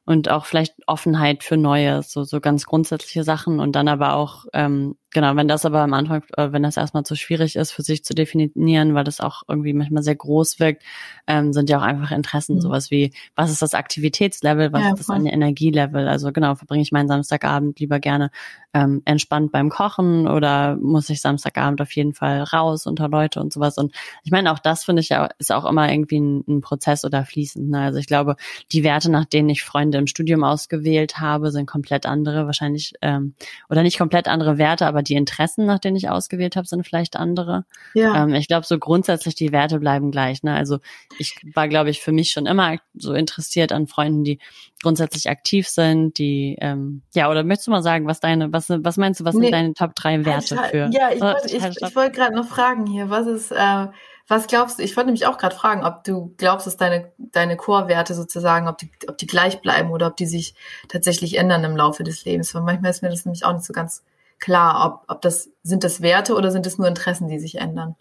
und 0.05 0.29
auch 0.29 0.45
vielleicht 0.45 0.75
Offenheit 0.87 1.43
für 1.43 1.57
Neues, 1.57 2.11
so 2.11 2.23
so 2.23 2.39
ganz 2.39 2.65
grundsätzliche 2.65 3.23
Sachen 3.23 3.59
und 3.59 3.75
dann 3.75 3.89
aber 3.89 4.13
auch 4.15 4.45
ähm, 4.53 4.95
Genau, 5.11 5.35
wenn 5.37 5.47
das 5.47 5.65
aber 5.65 5.79
am 5.79 5.93
Anfang, 5.93 6.23
äh, 6.35 6.51
wenn 6.51 6.63
das 6.63 6.75
erstmal 6.75 7.03
zu 7.03 7.15
schwierig 7.15 7.55
ist, 7.55 7.71
für 7.71 7.81
sich 7.81 8.03
zu 8.03 8.13
definieren, 8.13 8.93
weil 8.93 9.05
das 9.05 9.21
auch 9.21 9.43
irgendwie 9.47 9.71
manchmal 9.71 10.03
sehr 10.03 10.15
groß 10.15 10.59
wirkt, 10.59 10.83
ähm, 11.27 11.53
sind 11.53 11.69
ja 11.69 11.77
auch 11.77 11.83
einfach 11.83 12.11
Interessen, 12.11 12.55
mhm. 12.55 12.61
sowas 12.61 12.91
wie, 12.91 13.13
was 13.35 13.49
ist 13.49 13.61
das 13.61 13.73
Aktivitätslevel, 13.73 14.73
was 14.73 14.81
ja, 14.81 14.89
ist 14.91 14.99
das 14.99 15.09
eine 15.09 15.31
Energielevel? 15.31 16.07
Also 16.07 16.31
genau, 16.33 16.55
verbringe 16.55 16.81
ich 16.81 16.91
meinen 16.91 17.07
Samstagabend 17.07 17.79
lieber 17.79 17.99
gerne 17.99 18.31
ähm, 18.73 19.01
entspannt 19.05 19.51
beim 19.51 19.69
Kochen 19.69 20.27
oder 20.27 20.75
muss 20.75 21.09
ich 21.09 21.21
Samstagabend 21.21 21.81
auf 21.81 21.91
jeden 21.93 22.13
Fall 22.13 22.43
raus 22.43 22.85
unter 22.85 23.07
Leute 23.07 23.39
und 23.39 23.53
sowas. 23.53 23.77
Und 23.77 23.95
ich 24.23 24.31
meine, 24.31 24.51
auch 24.51 24.59
das 24.59 24.83
finde 24.83 25.01
ich 25.01 25.09
ja, 25.09 25.29
ist 25.39 25.51
auch 25.51 25.65
immer 25.65 25.91
irgendwie 25.91 26.19
ein, 26.19 26.43
ein 26.47 26.61
Prozess 26.61 27.05
oder 27.05 27.25
fließend. 27.25 27.69
Ne? 27.69 27.81
Also 27.81 27.99
ich 27.99 28.07
glaube, 28.07 28.35
die 28.71 28.83
Werte, 28.83 29.09
nach 29.09 29.25
denen 29.25 29.49
ich 29.49 29.63
Freunde 29.63 29.97
im 29.97 30.07
Studium 30.07 30.43
ausgewählt 30.43 31.19
habe, 31.19 31.51
sind 31.51 31.65
komplett 31.65 32.05
andere, 32.05 32.45
wahrscheinlich, 32.45 32.93
ähm, 33.01 33.33
oder 33.69 33.83
nicht 33.83 33.97
komplett 33.97 34.27
andere 34.27 34.57
Werte, 34.57 34.85
aber 34.85 34.96
die 35.03 35.15
Interessen, 35.15 35.65
nach 35.65 35.79
denen 35.79 35.95
ich 35.95 36.09
ausgewählt 36.09 36.55
habe, 36.55 36.67
sind 36.67 36.85
vielleicht 36.85 37.15
andere. 37.15 37.65
Ja. 37.93 38.23
Ähm, 38.23 38.33
ich 38.33 38.47
glaube, 38.47 38.65
so 38.65 38.77
grundsätzlich 38.77 39.35
die 39.35 39.51
Werte 39.51 39.79
bleiben 39.79 40.11
gleich. 40.11 40.43
Ne? 40.43 40.55
Also 40.55 40.79
ich 41.17 41.35
war, 41.53 41.67
glaube 41.67 41.89
ich, 41.89 42.01
für 42.01 42.11
mich 42.11 42.31
schon 42.31 42.45
immer 42.45 42.77
so 42.93 43.13
interessiert 43.13 43.71
an 43.71 43.87
Freunden, 43.87 44.23
die 44.23 44.39
grundsätzlich 44.81 45.29
aktiv 45.29 45.67
sind, 45.67 46.17
die 46.17 46.57
ähm, 46.61 47.01
ja, 47.13 47.29
oder 47.29 47.43
möchtest 47.43 47.67
du 47.67 47.71
mal 47.71 47.81
sagen, 47.81 48.07
was 48.07 48.19
deine, 48.19 48.53
was, 48.53 48.69
was 48.69 48.97
meinst 48.97 49.19
du, 49.19 49.25
was 49.25 49.35
nee. 49.35 49.45
sind 49.45 49.51
deine 49.53 49.73
Top 49.73 49.95
drei 49.95 50.23
Werte 50.25 50.59
halt, 50.59 50.71
für? 50.71 50.89
Ja, 50.91 51.11
ich 51.11 51.21
wollte 51.21 51.47
ich, 51.47 51.63
ich 51.63 51.95
wollt 51.95 52.13
gerade 52.13 52.35
noch 52.35 52.47
fragen 52.47 52.85
hier, 52.85 53.09
was 53.09 53.27
ist, 53.27 53.51
äh, 53.51 53.87
was 54.27 54.47
glaubst 54.47 54.77
du? 54.79 54.83
Ich 54.83 54.95
wollte 54.97 55.07
nämlich 55.07 55.25
auch 55.25 55.37
gerade 55.37 55.55
fragen, 55.55 55.85
ob 55.85 56.03
du 56.03 56.33
glaubst, 56.37 56.67
dass 56.67 56.75
deine, 56.75 57.11
deine 57.17 57.55
Core-Werte 57.55 58.13
sozusagen, 58.13 58.67
ob 58.67 58.77
die, 58.77 58.91
ob 59.07 59.17
die 59.17 59.27
gleich 59.27 59.61
bleiben 59.61 59.91
oder 59.91 60.07
ob 60.07 60.17
die 60.17 60.25
sich 60.25 60.53
tatsächlich 60.89 61.37
ändern 61.37 61.63
im 61.63 61.77
Laufe 61.77 62.03
des 62.03 62.25
Lebens. 62.25 62.53
Weil 62.53 62.63
manchmal 62.63 62.91
ist 62.91 63.01
mir 63.01 63.09
das 63.09 63.25
nämlich 63.25 63.45
auch 63.45 63.53
nicht 63.53 63.65
so 63.65 63.71
ganz 63.71 64.03
klar, 64.39 64.85
ob, 64.85 65.15
ob 65.15 65.21
das, 65.21 65.49
sind 65.63 65.83
das 65.83 66.01
Werte 66.01 66.35
oder 66.35 66.51
sind 66.51 66.65
es 66.65 66.77
nur 66.77 66.87
Interessen, 66.87 67.27
die 67.27 67.39
sich 67.39 67.55
ändern? 67.55 67.95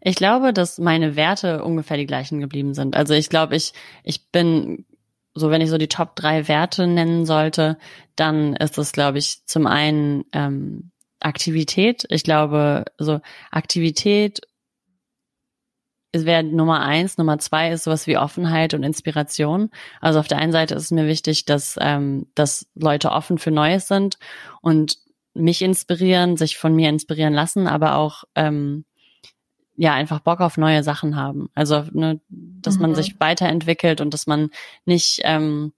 Ich 0.00 0.16
glaube, 0.16 0.52
dass 0.52 0.78
meine 0.78 1.16
Werte 1.16 1.64
ungefähr 1.64 1.96
die 1.96 2.06
gleichen 2.06 2.40
geblieben 2.40 2.74
sind. 2.74 2.94
Also 2.94 3.14
ich 3.14 3.30
glaube, 3.30 3.56
ich, 3.56 3.72
ich 4.02 4.30
bin, 4.30 4.84
so 5.34 5.50
wenn 5.50 5.62
ich 5.62 5.70
so 5.70 5.78
die 5.78 5.88
Top 5.88 6.14
drei 6.14 6.46
Werte 6.46 6.86
nennen 6.86 7.24
sollte, 7.24 7.78
dann 8.14 8.54
ist 8.56 8.76
es, 8.76 8.92
glaube 8.92 9.18
ich, 9.18 9.46
zum 9.46 9.66
einen 9.66 10.24
ähm, 10.32 10.90
Aktivität. 11.20 12.04
Ich 12.10 12.22
glaube, 12.22 12.84
so 12.98 13.20
Aktivität 13.50 14.42
wäre 16.12 16.44
Nummer 16.44 16.82
eins. 16.82 17.18
Nummer 17.18 17.38
zwei 17.38 17.72
ist 17.72 17.84
sowas 17.84 18.06
wie 18.06 18.18
Offenheit 18.18 18.74
und 18.74 18.82
Inspiration. 18.82 19.70
Also 20.00 20.20
auf 20.20 20.28
der 20.28 20.38
einen 20.38 20.52
Seite 20.52 20.74
ist 20.74 20.84
es 20.84 20.90
mir 20.90 21.06
wichtig, 21.06 21.46
dass, 21.46 21.76
ähm, 21.80 22.26
dass 22.34 22.66
Leute 22.74 23.10
offen 23.10 23.38
für 23.38 23.50
Neues 23.50 23.88
sind 23.88 24.18
und 24.60 24.98
mich 25.34 25.62
inspirieren, 25.62 26.36
sich 26.36 26.56
von 26.56 26.74
mir 26.74 26.88
inspirieren 26.88 27.34
lassen, 27.34 27.66
aber 27.66 27.96
auch 27.96 28.24
ähm, 28.34 28.84
ja 29.76 29.92
einfach 29.92 30.20
Bock 30.20 30.40
auf 30.40 30.56
neue 30.56 30.82
Sachen 30.82 31.16
haben. 31.16 31.48
Also 31.54 31.84
ne, 31.92 32.20
dass 32.28 32.76
mhm. 32.76 32.82
man 32.82 32.94
sich 32.94 33.18
weiterentwickelt 33.20 34.00
und 34.00 34.14
dass 34.14 34.26
man 34.26 34.50
nicht 34.84 35.20
ähm, 35.24 35.72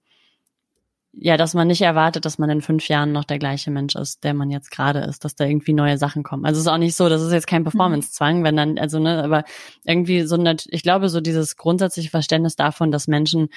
ja, 1.19 1.35
dass 1.35 1.55
man 1.55 1.67
nicht 1.67 1.81
erwartet, 1.81 2.25
dass 2.25 2.37
man 2.37 2.49
in 2.49 2.61
fünf 2.61 2.87
Jahren 2.89 3.11
noch 3.11 3.23
der 3.23 3.39
gleiche 3.39 3.71
Mensch 3.71 3.95
ist, 3.95 4.23
der 4.23 4.35
man 4.35 4.51
jetzt 4.51 4.69
gerade 4.69 4.99
ist, 4.99 5.25
dass 5.25 5.35
da 5.35 5.45
irgendwie 5.45 5.73
neue 5.73 5.97
Sachen 5.97 6.21
kommen. 6.21 6.45
Also 6.45 6.59
es 6.59 6.67
ist 6.67 6.71
auch 6.71 6.77
nicht 6.77 6.95
so, 6.95 7.09
das 7.09 7.23
ist 7.23 7.31
jetzt 7.31 7.47
kein 7.47 7.61
mhm. 7.61 7.65
Performance-Zwang, 7.65 8.43
wenn 8.43 8.55
dann, 8.55 8.77
also 8.77 8.99
ne, 8.99 9.23
aber 9.23 9.43
irgendwie 9.83 10.21
so, 10.23 10.37
ich 10.67 10.83
glaube, 10.83 11.09
so 11.09 11.19
dieses 11.19 11.57
grundsätzliche 11.57 12.11
Verständnis 12.11 12.55
davon, 12.55 12.91
dass 12.91 13.07
Menschen 13.07 13.49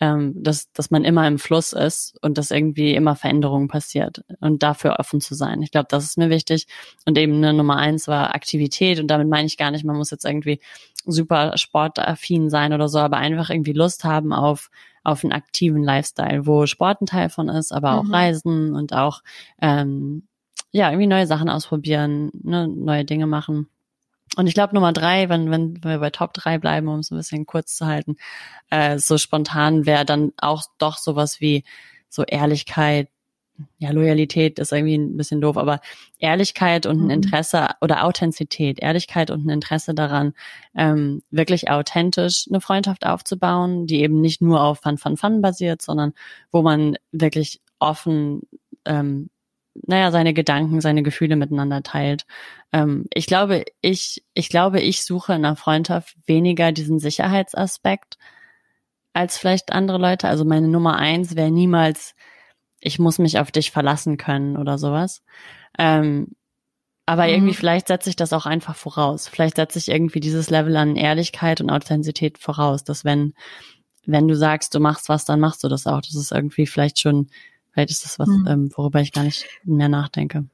ähm, 0.00 0.32
dass, 0.34 0.72
dass 0.72 0.90
man 0.90 1.04
immer 1.04 1.28
im 1.28 1.38
Fluss 1.38 1.72
ist 1.74 2.16
und 2.22 2.38
dass 2.38 2.50
irgendwie 2.50 2.94
immer 2.94 3.16
Veränderungen 3.16 3.68
passiert 3.68 4.24
und 4.40 4.62
dafür 4.62 4.96
offen 4.98 5.20
zu 5.20 5.34
sein. 5.34 5.62
Ich 5.62 5.70
glaube, 5.70 5.88
das 5.90 6.04
ist 6.04 6.16
mir 6.16 6.30
wichtig. 6.30 6.66
Und 7.04 7.18
eben 7.18 7.34
eine 7.34 7.52
Nummer 7.52 7.76
eins 7.76 8.08
war 8.08 8.34
Aktivität 8.34 8.98
und 8.98 9.08
damit 9.08 9.28
meine 9.28 9.46
ich 9.46 9.58
gar 9.58 9.70
nicht, 9.70 9.84
man 9.84 9.96
muss 9.96 10.10
jetzt 10.10 10.24
irgendwie 10.24 10.60
super 11.04 11.56
sportaffin 11.56 12.50
sein 12.50 12.72
oder 12.72 12.88
so, 12.88 12.98
aber 12.98 13.18
einfach 13.18 13.50
irgendwie 13.50 13.72
Lust 13.72 14.04
haben 14.04 14.32
auf 14.32 14.70
auf 15.02 15.24
einen 15.24 15.32
aktiven 15.32 15.82
Lifestyle, 15.82 16.46
wo 16.46 16.66
Sport 16.66 17.00
ein 17.00 17.06
Teil 17.06 17.30
von 17.30 17.48
ist, 17.48 17.72
aber 17.72 17.94
auch 17.94 18.04
mhm. 18.04 18.14
Reisen 18.14 18.74
und 18.74 18.92
auch 18.92 19.22
ähm, 19.60 20.24
ja 20.72 20.90
irgendwie 20.90 21.06
neue 21.06 21.26
Sachen 21.26 21.48
ausprobieren, 21.48 22.30
ne, 22.42 22.68
neue 22.68 23.04
Dinge 23.04 23.26
machen. 23.26 23.68
Und 24.36 24.46
ich 24.46 24.54
glaube 24.54 24.74
Nummer 24.74 24.92
drei, 24.92 25.28
wenn, 25.28 25.50
wenn 25.50 25.82
wir 25.82 25.98
bei 25.98 26.10
Top 26.10 26.32
drei 26.32 26.58
bleiben, 26.58 26.88
um 26.88 27.00
es 27.00 27.10
ein 27.10 27.16
bisschen 27.16 27.46
kurz 27.46 27.76
zu 27.76 27.86
halten, 27.86 28.16
äh, 28.70 28.98
so 28.98 29.18
spontan 29.18 29.86
wäre 29.86 30.04
dann 30.04 30.32
auch 30.38 30.62
doch 30.78 30.98
sowas 30.98 31.40
wie 31.40 31.64
so 32.08 32.24
Ehrlichkeit, 32.24 33.08
ja, 33.78 33.90
Loyalität 33.90 34.58
ist 34.58 34.72
irgendwie 34.72 34.96
ein 34.96 35.16
bisschen 35.16 35.40
doof, 35.40 35.56
aber 35.56 35.80
Ehrlichkeit 36.18 36.86
und 36.86 36.98
ein 36.98 37.04
mhm. 37.04 37.10
Interesse 37.10 37.68
oder 37.80 38.04
Authentizität, 38.04 38.80
Ehrlichkeit 38.80 39.30
und 39.30 39.46
ein 39.46 39.50
Interesse 39.50 39.94
daran, 39.94 40.32
ähm, 40.74 41.22
wirklich 41.30 41.70
authentisch 41.70 42.46
eine 42.48 42.60
Freundschaft 42.60 43.06
aufzubauen, 43.06 43.86
die 43.86 44.00
eben 44.00 44.20
nicht 44.20 44.40
nur 44.40 44.62
auf 44.62 44.80
Fun, 44.80 44.98
Fun, 44.98 45.16
Fun 45.16 45.42
basiert, 45.42 45.82
sondern 45.82 46.12
wo 46.50 46.62
man 46.62 46.96
wirklich 47.12 47.60
offen 47.78 48.42
ähm, 48.84 49.30
naja, 49.74 50.10
seine 50.10 50.34
Gedanken, 50.34 50.80
seine 50.80 51.02
Gefühle 51.02 51.36
miteinander 51.36 51.82
teilt. 51.82 52.26
Ähm, 52.72 53.06
ich 53.14 53.26
glaube, 53.26 53.64
ich, 53.80 54.24
ich 54.34 54.48
glaube, 54.48 54.80
ich 54.80 55.04
suche 55.04 55.32
in 55.34 55.44
einer 55.44 55.56
Freundschaft 55.56 56.16
weniger 56.26 56.72
diesen 56.72 56.98
Sicherheitsaspekt 56.98 58.18
als 59.12 59.38
vielleicht 59.38 59.72
andere 59.72 59.98
Leute. 59.98 60.28
Also 60.28 60.44
meine 60.44 60.68
Nummer 60.68 60.96
eins 60.96 61.36
wäre 61.36 61.50
niemals, 61.50 62.14
ich 62.80 62.98
muss 62.98 63.18
mich 63.18 63.38
auf 63.38 63.50
dich 63.50 63.70
verlassen 63.70 64.16
können 64.16 64.56
oder 64.56 64.78
sowas. 64.78 65.22
Ähm, 65.78 66.28
Aber 67.06 67.28
irgendwie 67.28 67.54
vielleicht 67.54 67.88
setze 67.88 68.10
ich 68.10 68.16
das 68.16 68.32
auch 68.32 68.46
einfach 68.46 68.76
voraus. 68.76 69.28
Vielleicht 69.28 69.56
setze 69.56 69.78
ich 69.78 69.88
irgendwie 69.88 70.20
dieses 70.20 70.50
Level 70.50 70.76
an 70.76 70.96
Ehrlichkeit 70.96 71.60
und 71.60 71.70
Authentizität 71.70 72.38
voraus, 72.38 72.84
dass 72.84 73.04
wenn, 73.04 73.34
wenn 74.06 74.28
du 74.28 74.36
sagst, 74.36 74.74
du 74.74 74.80
machst 74.80 75.08
was, 75.08 75.24
dann 75.24 75.40
machst 75.40 75.62
du 75.64 75.68
das 75.68 75.86
auch. 75.86 76.00
Das 76.00 76.14
ist 76.14 76.32
irgendwie 76.32 76.66
vielleicht 76.66 76.98
schon, 77.00 77.28
vielleicht 77.72 77.90
ist 77.90 78.04
das 78.04 78.18
was, 78.18 78.28
mhm. 78.28 78.46
ähm, 78.48 78.72
worüber 78.74 79.00
ich 79.00 79.12
gar 79.12 79.24
nicht 79.24 79.46
mehr 79.64 79.88
nachdenke. 79.88 80.44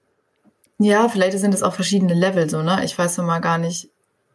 Ja, 0.79 1.09
vielleicht 1.09 1.39
sind 1.39 1.55
es 1.55 1.63
auch 1.63 1.73
verschiedene 1.73 2.15
Level 2.15 2.51
so, 2.51 2.63
ne? 2.63 2.85
Ich 2.85 2.97
weiß 2.99 3.19
immer 3.19 3.41
gar 3.41 3.59
nicht. 3.59 3.89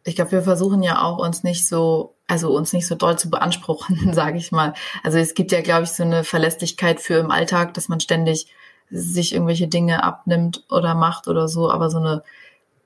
Ich 0.04 0.16
glaube, 0.16 0.32
wir 0.32 0.42
versuchen 0.42 0.82
ja 0.82 1.02
auch 1.02 1.18
uns 1.18 1.44
nicht 1.44 1.68
so, 1.68 2.14
also 2.26 2.52
uns 2.52 2.72
nicht 2.72 2.88
so 2.88 2.96
doll 2.96 3.16
zu 3.16 3.30
beanspruchen, 3.30 4.12
sage 4.12 4.38
ich 4.38 4.50
mal. 4.50 4.74
Also 5.04 5.18
es 5.18 5.34
gibt 5.34 5.52
ja, 5.52 5.60
glaube 5.60 5.84
ich, 5.84 5.90
so 5.90 6.02
eine 6.02 6.24
Verlässlichkeit 6.24 7.00
für 7.00 7.14
im 7.14 7.30
Alltag, 7.30 7.74
dass 7.74 7.88
man 7.88 8.00
ständig 8.00 8.48
sich 8.90 9.32
irgendwelche 9.32 9.68
Dinge 9.68 10.02
abnimmt 10.02 10.64
oder 10.68 10.94
macht 10.94 11.28
oder 11.28 11.48
so, 11.48 11.70
aber 11.70 11.88
so 11.88 11.98
eine, 11.98 12.22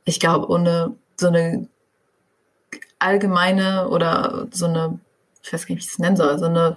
ich 0.05 0.21
glaube, 0.21 0.49
ohne 0.49 0.95
so 1.17 1.29
eine 1.29 1.69
allgemeine 2.99 3.89
oder 3.89 4.47
so 4.51 4.67
eine, 4.67 5.01
ich 5.43 5.53
weiß 5.53 5.67
gar 5.67 5.75
nicht, 5.75 5.85
wie 5.85 5.87
ich 5.87 5.93
es 5.93 5.99
nennen 5.99 6.17
soll, 6.17 6.39
so 6.39 6.45
eine 6.45 6.77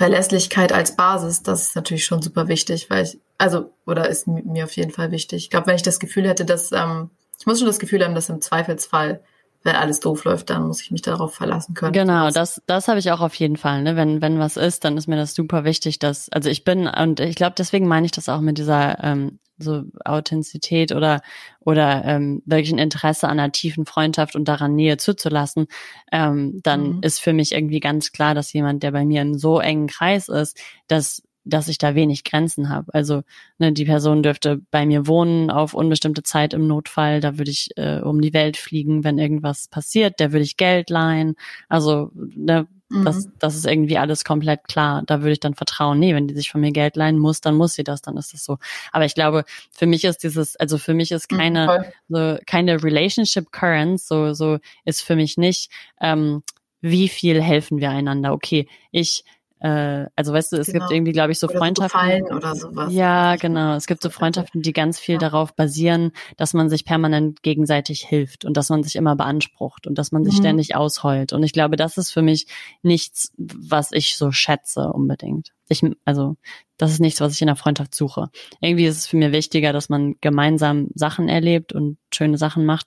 Verlässlichkeit 0.00 0.72
als 0.72 0.96
Basis, 0.96 1.42
das 1.42 1.60
ist 1.60 1.76
natürlich 1.76 2.06
schon 2.06 2.22
super 2.22 2.48
wichtig, 2.48 2.88
weil 2.88 3.04
ich, 3.04 3.18
also, 3.36 3.70
oder 3.84 4.08
ist 4.08 4.26
mir 4.26 4.64
auf 4.64 4.72
jeden 4.72 4.92
Fall 4.92 5.10
wichtig. 5.10 5.44
Ich 5.44 5.50
glaube, 5.50 5.66
wenn 5.66 5.76
ich 5.76 5.82
das 5.82 6.00
Gefühl 6.00 6.26
hätte, 6.26 6.46
dass, 6.46 6.72
ähm, 6.72 7.10
ich 7.38 7.44
muss 7.44 7.58
schon 7.58 7.66
das 7.66 7.78
Gefühl 7.78 8.02
haben, 8.02 8.14
dass 8.14 8.30
im 8.30 8.40
Zweifelsfall 8.40 9.20
wenn 9.62 9.76
alles 9.76 10.00
doof 10.00 10.24
läuft, 10.24 10.50
dann 10.50 10.66
muss 10.66 10.80
ich 10.80 10.90
mich 10.90 11.02
darauf 11.02 11.34
verlassen 11.34 11.74
können. 11.74 11.92
Genau, 11.92 12.30
das, 12.30 12.62
das 12.66 12.88
habe 12.88 12.98
ich 12.98 13.12
auch 13.12 13.20
auf 13.20 13.34
jeden 13.34 13.56
Fall. 13.56 13.82
Ne? 13.82 13.96
Wenn, 13.96 14.22
wenn 14.22 14.38
was 14.38 14.56
ist, 14.56 14.84
dann 14.84 14.96
ist 14.96 15.06
mir 15.06 15.16
das 15.16 15.34
super 15.34 15.64
wichtig, 15.64 15.98
dass, 15.98 16.30
also 16.30 16.48
ich 16.48 16.64
bin, 16.64 16.86
und 16.86 17.20
ich 17.20 17.36
glaube, 17.36 17.54
deswegen 17.58 17.86
meine 17.86 18.06
ich 18.06 18.12
das 18.12 18.28
auch 18.28 18.40
mit 18.40 18.58
dieser 18.58 19.02
ähm, 19.04 19.38
so 19.62 19.82
Authentizität 20.04 20.92
oder 20.92 21.20
oder 21.60 22.02
ähm, 22.06 22.42
wirklich 22.46 22.72
ein 22.72 22.78
Interesse 22.78 23.28
an 23.28 23.38
einer 23.38 23.52
tiefen 23.52 23.84
Freundschaft 23.84 24.34
und 24.34 24.46
daran 24.46 24.74
Nähe 24.74 24.96
zuzulassen, 24.96 25.66
ähm, 26.10 26.60
dann 26.62 26.96
mhm. 26.96 26.98
ist 27.02 27.20
für 27.20 27.34
mich 27.34 27.52
irgendwie 27.52 27.80
ganz 27.80 28.12
klar, 28.12 28.34
dass 28.34 28.52
jemand, 28.52 28.82
der 28.82 28.92
bei 28.92 29.04
mir 29.04 29.20
in 29.22 29.38
so 29.38 29.60
engen 29.60 29.86
Kreis 29.86 30.28
ist, 30.28 30.58
dass 30.88 31.22
dass 31.44 31.68
ich 31.68 31.78
da 31.78 31.94
wenig 31.94 32.24
Grenzen 32.24 32.68
habe. 32.68 32.92
Also 32.92 33.22
ne, 33.58 33.72
die 33.72 33.84
Person 33.84 34.22
dürfte 34.22 34.60
bei 34.70 34.84
mir 34.84 35.06
wohnen 35.06 35.50
auf 35.50 35.74
unbestimmte 35.74 36.22
Zeit 36.22 36.52
im 36.54 36.66
Notfall. 36.66 37.20
Da 37.20 37.38
würde 37.38 37.50
ich 37.50 37.70
äh, 37.76 38.00
um 38.00 38.20
die 38.20 38.34
Welt 38.34 38.56
fliegen, 38.56 39.04
wenn 39.04 39.18
irgendwas 39.18 39.68
passiert. 39.68 40.20
Der 40.20 40.32
würde 40.32 40.44
ich 40.44 40.56
Geld 40.56 40.90
leihen. 40.90 41.36
Also 41.68 42.10
ne, 42.14 42.66
mhm. 42.90 43.04
das, 43.04 43.28
das 43.38 43.56
ist 43.56 43.66
irgendwie 43.66 43.96
alles 43.96 44.24
komplett 44.24 44.68
klar. 44.68 45.02
Da 45.06 45.20
würde 45.20 45.32
ich 45.32 45.40
dann 45.40 45.54
vertrauen. 45.54 45.98
Nee, 45.98 46.14
wenn 46.14 46.28
die 46.28 46.34
sich 46.34 46.50
von 46.50 46.60
mir 46.60 46.72
Geld 46.72 46.96
leihen 46.96 47.18
muss, 47.18 47.40
dann 47.40 47.54
muss 47.54 47.74
sie 47.74 47.84
das. 47.84 48.02
Dann 48.02 48.18
ist 48.18 48.34
das 48.34 48.44
so. 48.44 48.58
Aber 48.92 49.06
ich 49.06 49.14
glaube, 49.14 49.44
für 49.72 49.86
mich 49.86 50.04
ist 50.04 50.18
dieses, 50.18 50.56
also 50.56 50.76
für 50.76 50.94
mich 50.94 51.10
ist 51.10 51.32
mhm, 51.32 51.36
keine 51.36 51.92
mhm, 52.08 52.14
so 52.14 52.38
keine 52.46 52.82
Relationship 52.82 53.50
Currents. 53.50 54.06
So 54.06 54.34
so 54.34 54.58
ist 54.84 55.00
für 55.02 55.16
mich 55.16 55.38
nicht. 55.38 55.70
Ähm, 56.00 56.42
wie 56.82 57.08
viel 57.08 57.42
helfen 57.42 57.78
wir 57.78 57.90
einander? 57.90 58.32
Okay, 58.32 58.66
ich 58.90 59.24
äh, 59.60 60.06
also 60.16 60.32
weißt 60.32 60.52
du, 60.52 60.56
es 60.56 60.68
genau. 60.68 60.80
gibt 60.80 60.92
irgendwie, 60.92 61.12
glaube 61.12 61.32
ich, 61.32 61.38
so 61.38 61.46
oder 61.46 61.58
Freundschaften. 61.58 62.26
So 62.26 62.34
oder 62.34 62.54
sowas. 62.54 62.92
Ja, 62.92 63.36
genau. 63.36 63.74
Es 63.74 63.86
gibt 63.86 64.02
so 64.02 64.08
Freundschaften, 64.08 64.62
die 64.62 64.72
ganz 64.72 64.98
viel 64.98 65.14
ja. 65.14 65.18
darauf 65.18 65.54
basieren, 65.54 66.12
dass 66.38 66.54
man 66.54 66.70
sich 66.70 66.86
permanent 66.86 67.42
gegenseitig 67.42 68.02
hilft 68.06 68.46
und 68.46 68.56
dass 68.56 68.70
man 68.70 68.82
sich 68.82 68.96
immer 68.96 69.16
beansprucht 69.16 69.86
und 69.86 69.98
dass 69.98 70.12
man 70.12 70.24
sich 70.24 70.34
mhm. 70.34 70.38
ständig 70.38 70.76
ausheult. 70.76 71.34
Und 71.34 71.42
ich 71.42 71.52
glaube, 71.52 71.76
das 71.76 71.98
ist 71.98 72.10
für 72.10 72.22
mich 72.22 72.46
nichts, 72.82 73.32
was 73.36 73.92
ich 73.92 74.16
so 74.16 74.32
schätze 74.32 74.92
unbedingt. 74.92 75.52
Ich, 75.68 75.84
also, 76.06 76.36
das 76.78 76.92
ist 76.92 77.00
nichts, 77.00 77.20
was 77.20 77.34
ich 77.34 77.42
in 77.42 77.46
der 77.46 77.56
Freundschaft 77.56 77.94
suche. 77.94 78.30
Irgendwie 78.62 78.86
ist 78.86 78.96
es 78.96 79.06
für 79.06 79.18
mich 79.18 79.30
wichtiger, 79.32 79.74
dass 79.74 79.90
man 79.90 80.16
gemeinsam 80.22 80.88
Sachen 80.94 81.28
erlebt 81.28 81.74
und 81.74 81.98
schöne 82.14 82.38
Sachen 82.38 82.64
macht, 82.64 82.86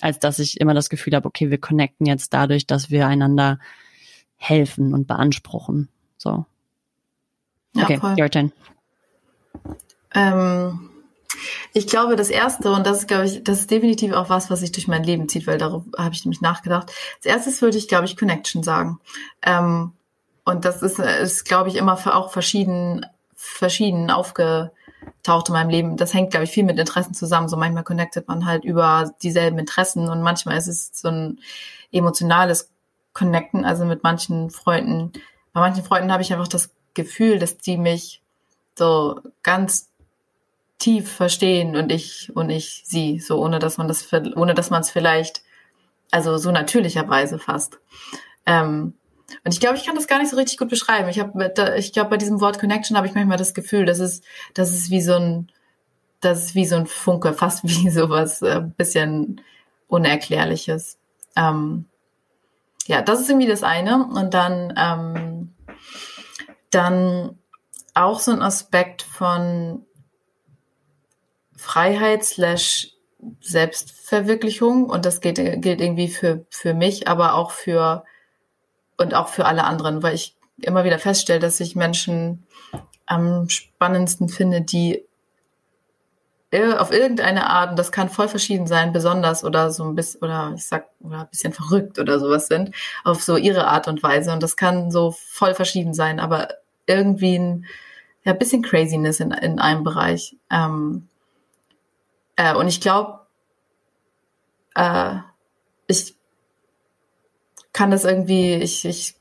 als 0.00 0.20
dass 0.20 0.38
ich 0.38 0.60
immer 0.60 0.72
das 0.72 0.88
Gefühl 0.88 1.16
habe, 1.16 1.26
okay, 1.26 1.50
wir 1.50 1.58
connecten 1.58 2.06
jetzt 2.06 2.32
dadurch, 2.32 2.66
dass 2.66 2.90
wir 2.90 3.08
einander 3.08 3.58
helfen 4.36 4.94
und 4.94 5.08
beanspruchen. 5.08 5.88
So. 6.22 6.46
Okay, 7.76 7.98
ja, 8.00 8.24
your 8.24 8.30
turn. 8.30 8.52
Ähm, 10.14 10.90
ich 11.72 11.88
glaube, 11.88 12.14
das 12.14 12.30
erste, 12.30 12.70
und 12.70 12.86
das 12.86 12.98
ist, 12.98 13.08
glaube 13.08 13.26
ich, 13.26 13.42
das 13.42 13.60
ist 13.60 13.70
definitiv 13.70 14.12
auch 14.12 14.28
was, 14.28 14.48
was 14.48 14.60
sich 14.60 14.70
durch 14.70 14.86
mein 14.86 15.02
Leben 15.02 15.28
zieht, 15.28 15.48
weil 15.48 15.58
darauf 15.58 15.82
habe 15.98 16.14
ich 16.14 16.24
nämlich 16.24 16.40
nachgedacht. 16.40 16.92
Als 17.16 17.26
erstes 17.26 17.60
würde 17.60 17.76
ich, 17.76 17.88
glaube 17.88 18.04
ich, 18.04 18.16
Connection 18.16 18.62
sagen. 18.62 19.00
Ähm, 19.42 19.94
und 20.44 20.64
das 20.64 20.82
ist, 20.82 21.00
ist 21.00 21.44
glaube 21.44 21.70
ich, 21.70 21.76
immer 21.76 21.98
auch 22.14 22.30
verschieden, 22.30 23.04
verschieden 23.34 24.10
aufgetaucht 24.12 25.48
in 25.48 25.52
meinem 25.54 25.70
Leben. 25.70 25.96
Das 25.96 26.14
hängt, 26.14 26.30
glaube 26.30 26.44
ich, 26.44 26.52
viel 26.52 26.64
mit 26.64 26.78
Interessen 26.78 27.14
zusammen. 27.14 27.48
So 27.48 27.56
manchmal 27.56 27.84
connectet 27.84 28.28
man 28.28 28.46
halt 28.46 28.64
über 28.64 29.12
dieselben 29.22 29.58
Interessen 29.58 30.08
und 30.08 30.22
manchmal 30.22 30.56
ist 30.56 30.68
es 30.68 30.90
so 30.92 31.08
ein 31.08 31.40
emotionales 31.90 32.70
Connecten. 33.12 33.64
Also 33.64 33.84
mit 33.84 34.04
manchen 34.04 34.50
Freunden 34.50 35.12
bei 35.52 35.60
manchen 35.60 35.84
Freunden 35.84 36.12
habe 36.12 36.22
ich 36.22 36.32
einfach 36.32 36.48
das 36.48 36.70
Gefühl, 36.94 37.38
dass 37.38 37.58
die 37.58 37.76
mich 37.76 38.22
so 38.76 39.20
ganz 39.42 39.90
tief 40.78 41.12
verstehen 41.12 41.76
und 41.76 41.92
ich 41.92 42.32
und 42.34 42.50
ich 42.50 42.82
sie, 42.84 43.20
so 43.20 43.40
ohne 43.40 43.58
dass 43.58 43.78
man 43.78 43.88
das, 43.88 44.12
ohne 44.34 44.54
dass 44.54 44.70
man 44.70 44.80
es 44.80 44.90
vielleicht, 44.90 45.42
also 46.10 46.38
so 46.38 46.50
natürlicherweise 46.50 47.38
fast. 47.38 47.78
Ähm, 48.46 48.94
und 49.44 49.54
ich 49.54 49.60
glaube, 49.60 49.76
ich 49.76 49.86
kann 49.86 49.94
das 49.94 50.08
gar 50.08 50.18
nicht 50.18 50.30
so 50.30 50.36
richtig 50.36 50.58
gut 50.58 50.68
beschreiben. 50.68 51.08
Ich 51.08 51.18
habe, 51.18 51.52
ich 51.78 51.92
glaube, 51.92 52.10
bei 52.10 52.16
diesem 52.16 52.40
Wort 52.40 52.58
Connection 52.58 52.96
habe 52.96 53.06
ich 53.06 53.14
manchmal 53.14 53.38
das 53.38 53.54
Gefühl, 53.54 53.86
dass 53.86 53.98
es, 53.98 54.22
dass 54.54 54.70
es 54.70 54.90
wie 54.90 55.00
so 55.00 55.14
ein, 55.14 55.50
das 56.20 56.46
ist 56.46 56.54
wie 56.54 56.66
so 56.66 56.76
ein 56.76 56.86
Funke, 56.86 57.32
fast 57.32 57.64
wie 57.64 57.90
sowas, 57.90 58.42
äh, 58.42 58.60
bisschen 58.76 59.40
Unerklärliches. 59.88 60.98
Ähm, 61.36 61.86
ja, 62.86 63.02
das 63.02 63.20
ist 63.20 63.28
irgendwie 63.28 63.48
das 63.48 63.62
eine. 63.62 64.06
Und 64.06 64.34
dann, 64.34 64.74
ähm, 64.76 65.54
dann 66.70 67.38
auch 67.94 68.18
so 68.18 68.32
ein 68.32 68.42
Aspekt 68.42 69.02
von 69.02 69.84
Freiheit 71.56 72.24
slash 72.24 72.92
Selbstverwirklichung. 73.40 74.88
Und 74.90 75.04
das 75.04 75.20
gilt, 75.20 75.36
gilt 75.36 75.80
irgendwie 75.80 76.08
für, 76.08 76.44
für 76.50 76.74
mich, 76.74 77.08
aber 77.08 77.34
auch 77.34 77.50
für, 77.50 78.04
und 78.96 79.14
auch 79.14 79.28
für 79.28 79.46
alle 79.46 79.64
anderen, 79.64 80.02
weil 80.02 80.14
ich 80.14 80.36
immer 80.60 80.84
wieder 80.84 80.98
feststelle, 80.98 81.40
dass 81.40 81.60
ich 81.60 81.76
Menschen 81.76 82.46
am 83.06 83.48
spannendsten 83.48 84.28
finde, 84.28 84.62
die 84.62 85.04
auf 86.52 86.92
irgendeine 86.92 87.48
Art, 87.48 87.70
und 87.70 87.78
das 87.78 87.92
kann 87.92 88.10
voll 88.10 88.28
verschieden 88.28 88.66
sein, 88.66 88.92
besonders 88.92 89.42
oder 89.42 89.70
so 89.70 89.84
ein 89.84 89.94
bisschen, 89.94 90.20
oder 90.20 90.52
ich 90.54 90.66
sag, 90.66 90.88
oder 91.00 91.20
ein 91.20 91.28
bisschen 91.28 91.52
verrückt 91.52 91.98
oder 91.98 92.20
sowas 92.20 92.46
sind, 92.46 92.74
auf 93.04 93.22
so 93.22 93.36
ihre 93.36 93.66
Art 93.66 93.88
und 93.88 94.02
Weise. 94.02 94.32
Und 94.32 94.42
das 94.42 94.56
kann 94.56 94.90
so 94.90 95.12
voll 95.12 95.54
verschieden 95.54 95.94
sein, 95.94 96.20
aber 96.20 96.48
irgendwie 96.86 97.38
ein 97.38 97.66
ja, 98.24 98.34
bisschen 98.34 98.62
Craziness 98.62 99.20
in, 99.20 99.30
in 99.30 99.58
einem 99.58 99.82
Bereich. 99.82 100.36
Ähm, 100.50 101.08
äh, 102.36 102.54
und 102.54 102.68
ich 102.68 102.80
glaube, 102.80 103.20
äh, 104.74 105.16
ich 105.86 106.14
kann 107.72 107.90
das 107.90 108.04
irgendwie, 108.04 108.54
ich, 108.56 108.84
ich 108.84 109.14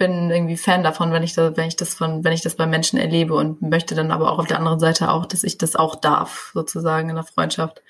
bin 0.00 0.30
irgendwie 0.30 0.56
Fan 0.56 0.82
davon, 0.82 1.12
wenn 1.12 1.22
ich 1.22 1.34
das, 1.34 1.58
wenn 1.58 1.68
ich 1.68 1.76
das 1.76 1.92
von, 1.92 2.24
wenn 2.24 2.32
ich 2.32 2.40
das 2.40 2.56
bei 2.56 2.66
Menschen 2.66 2.98
erlebe 2.98 3.34
und 3.34 3.60
möchte 3.60 3.94
dann 3.94 4.10
aber 4.10 4.32
auch 4.32 4.38
auf 4.38 4.46
der 4.46 4.56
anderen 4.56 4.80
Seite 4.80 5.10
auch, 5.10 5.26
dass 5.26 5.44
ich 5.44 5.58
das 5.58 5.76
auch 5.76 5.94
darf, 5.94 6.52
sozusagen 6.54 7.10
in 7.10 7.16
der 7.16 7.24
Freundschaft. 7.24 7.82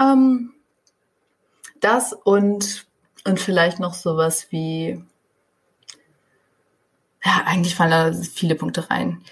Ähm, 0.00 0.52
das 1.80 2.12
und, 2.12 2.86
und 3.26 3.40
vielleicht 3.40 3.80
noch 3.80 3.94
sowas 3.94 4.46
wie, 4.50 5.02
ja, 7.24 7.42
eigentlich 7.44 7.74
fallen 7.74 7.90
da 7.90 8.12
viele 8.12 8.54
Punkte 8.54 8.88
rein. 8.88 9.24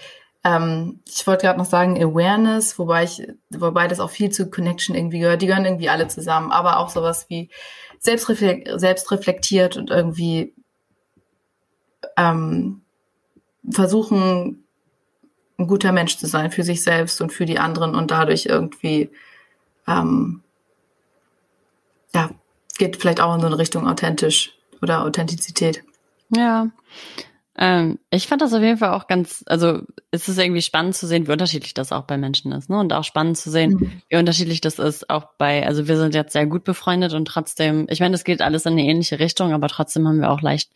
Ähm, 0.43 0.99
ich 1.07 1.25
wollte 1.27 1.45
gerade 1.45 1.59
noch 1.59 1.65
sagen 1.65 1.97
Awareness, 1.97 2.77
wobei 2.77 3.05
ich, 3.05 3.25
wobei 3.51 3.87
das 3.87 4.01
auch 4.01 4.09
viel 4.09 4.31
zu 4.31 4.49
Connection 4.49 4.97
irgendwie 4.97 5.19
gehört. 5.19 5.41
Die 5.41 5.47
gehören 5.47 5.63
irgendwie 5.63 5.89
alle 5.89 6.09
zusammen, 6.09 6.51
aber 6.51 6.77
auch 6.79 6.89
sowas 6.89 7.27
wie 7.29 7.49
selbstreflektiert 7.99 9.77
und 9.77 9.91
irgendwie 9.91 10.53
ähm, 12.17 12.81
versuchen, 13.69 14.63
ein 15.57 15.67
guter 15.67 15.91
Mensch 15.91 16.17
zu 16.17 16.27
sein 16.27 16.51
für 16.51 16.63
sich 16.63 16.81
selbst 16.83 17.21
und 17.21 17.31
für 17.31 17.45
die 17.45 17.59
anderen 17.59 17.95
und 17.95 18.11
dadurch 18.11 18.45
irgendwie, 18.45 19.09
ähm, 19.87 20.41
ja, 22.13 22.29
geht 22.77 22.95
vielleicht 22.95 23.19
auch 23.19 23.35
in 23.35 23.41
so 23.41 23.47
eine 23.47 23.57
Richtung 23.57 23.87
authentisch 23.87 24.53
oder 24.81 25.03
Authentizität. 25.03 25.83
Ja. 26.35 26.69
Ähm, 27.57 27.99
ich 28.09 28.27
fand 28.27 28.41
das 28.41 28.53
auf 28.53 28.61
jeden 28.61 28.77
Fall 28.77 28.91
auch 28.93 29.07
ganz, 29.07 29.43
also 29.47 29.81
es 30.11 30.29
ist 30.29 30.39
irgendwie 30.39 30.61
spannend 30.61 30.95
zu 30.95 31.07
sehen, 31.07 31.27
wie 31.27 31.31
unterschiedlich 31.33 31.73
das 31.73 31.91
auch 31.91 32.03
bei 32.03 32.17
Menschen 32.17 32.53
ist, 32.53 32.69
ne? 32.69 32.79
Und 32.79 32.93
auch 32.93 33.03
spannend 33.03 33.37
zu 33.37 33.51
sehen, 33.51 33.71
mhm. 33.71 34.01
wie 34.07 34.15
unterschiedlich 34.15 34.61
das 34.61 34.79
ist, 34.79 35.09
auch 35.09 35.25
bei, 35.37 35.67
also 35.67 35.89
wir 35.89 35.97
sind 35.97 36.15
jetzt 36.15 36.31
sehr 36.31 36.45
gut 36.45 36.63
befreundet 36.63 37.13
und 37.13 37.25
trotzdem, 37.25 37.85
ich 37.89 37.99
meine, 37.99 38.15
es 38.15 38.23
geht 38.23 38.41
alles 38.41 38.65
in 38.65 38.73
eine 38.73 38.83
ähnliche 38.83 39.19
Richtung, 39.19 39.51
aber 39.51 39.67
trotzdem 39.67 40.07
haben 40.07 40.21
wir 40.21 40.31
auch 40.31 40.41
leicht 40.41 40.71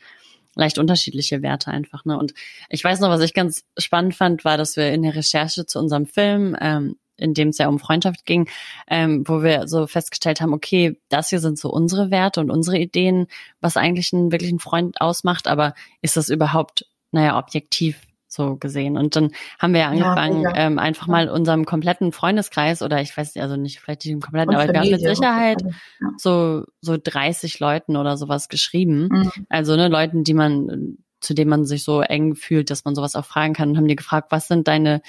leicht 0.55 0.77
unterschiedliche 0.77 1.41
Werte 1.41 1.71
einfach. 1.71 2.05
Ne? 2.05 2.17
Und 2.17 2.33
ich 2.69 2.83
weiß 2.83 2.99
noch, 2.99 3.09
was 3.09 3.21
ich 3.21 3.33
ganz 3.33 3.63
spannend 3.77 4.15
fand, 4.15 4.45
war, 4.45 4.57
dass 4.57 4.77
wir 4.77 4.91
in 4.91 5.03
der 5.03 5.15
Recherche 5.15 5.65
zu 5.65 5.79
unserem 5.79 6.05
Film 6.05 6.55
ähm, 6.59 6.95
in 7.17 7.33
dem 7.33 7.49
es 7.49 7.57
ja 7.57 7.67
um 7.67 7.79
Freundschaft 7.79 8.25
ging, 8.25 8.49
ähm, 8.87 9.23
wo 9.27 9.43
wir 9.43 9.67
so 9.67 9.87
festgestellt 9.87 10.41
haben, 10.41 10.53
okay, 10.53 10.99
das 11.09 11.29
hier 11.29 11.39
sind 11.39 11.59
so 11.59 11.69
unsere 11.69 12.11
Werte 12.11 12.41
und 12.41 12.49
unsere 12.49 12.77
Ideen, 12.77 13.27
was 13.61 13.77
eigentlich 13.77 14.13
einen 14.13 14.31
wirklichen 14.31 14.59
Freund 14.59 14.99
ausmacht, 14.99 15.47
aber 15.47 15.73
ist 16.01 16.17
das 16.17 16.29
überhaupt, 16.29 16.85
naja, 17.11 17.37
objektiv 17.37 18.01
so 18.33 18.57
gesehen. 18.57 18.97
Und 18.97 19.15
dann 19.15 19.31
haben 19.59 19.73
wir 19.73 19.81
ja 19.81 19.89
angefangen, 19.89 20.41
ja. 20.41 20.55
Ähm, 20.55 20.79
einfach 20.79 21.07
mal 21.07 21.29
unserem 21.29 21.65
kompletten 21.65 22.11
Freundeskreis 22.11 22.81
oder 22.81 23.01
ich 23.01 23.15
weiß 23.15 23.37
also 23.37 23.55
nicht, 23.55 23.79
vielleicht 23.79 24.05
nicht 24.05 24.13
im 24.13 24.21
kompletten, 24.21 24.55
aber 24.55 24.71
wir 24.71 24.79
haben 24.79 24.89
mit 24.89 25.01
Sicherheit 25.01 25.61
ja. 25.61 26.09
so, 26.17 26.65
so 26.81 26.97
30 27.01 27.59
Leuten 27.59 27.95
oder 27.95 28.17
sowas 28.17 28.49
geschrieben. 28.49 29.09
Mhm. 29.11 29.31
Also 29.49 29.75
ne, 29.75 29.87
Leuten, 29.87 30.23
die 30.23 30.33
man, 30.33 30.97
zu 31.19 31.33
denen 31.33 31.49
man 31.49 31.65
sich 31.65 31.83
so 31.83 32.01
eng 32.01 32.35
fühlt, 32.35 32.69
dass 32.69 32.85
man 32.85 32.95
sowas 32.95 33.15
auch 33.15 33.25
fragen 33.25 33.53
kann 33.53 33.69
und 33.69 33.77
haben 33.77 33.87
die 33.87 33.95
gefragt, 33.95 34.31
was 34.31 34.47
sind 34.47 34.67
deine 34.67 35.01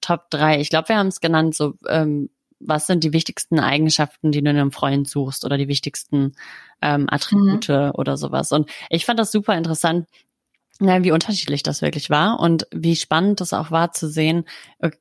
Top 0.00 0.30
drei? 0.30 0.60
Ich 0.60 0.70
glaube, 0.70 0.90
wir 0.90 0.96
haben 0.96 1.08
es 1.08 1.20
genannt, 1.20 1.54
so 1.54 1.74
ähm, 1.88 2.28
was 2.60 2.86
sind 2.86 3.04
die 3.04 3.12
wichtigsten 3.12 3.60
Eigenschaften, 3.60 4.32
die 4.32 4.42
du 4.42 4.50
in 4.50 4.56
einem 4.56 4.72
Freund 4.72 5.08
suchst 5.08 5.44
oder 5.44 5.56
die 5.56 5.68
wichtigsten 5.68 6.34
ähm, 6.82 7.06
Attribute 7.08 7.68
mhm. 7.68 7.92
oder 7.94 8.16
sowas. 8.16 8.52
Und 8.52 8.70
ich 8.90 9.04
fand 9.04 9.18
das 9.18 9.32
super 9.32 9.56
interessant, 9.56 10.06
na, 10.80 11.02
wie 11.02 11.12
unterschiedlich 11.12 11.62
das 11.62 11.82
wirklich 11.82 12.10
war 12.10 12.40
und 12.40 12.66
wie 12.72 12.96
spannend 12.96 13.40
das 13.40 13.52
auch 13.52 13.70
war 13.70 13.92
zu 13.92 14.08
sehen, 14.08 14.44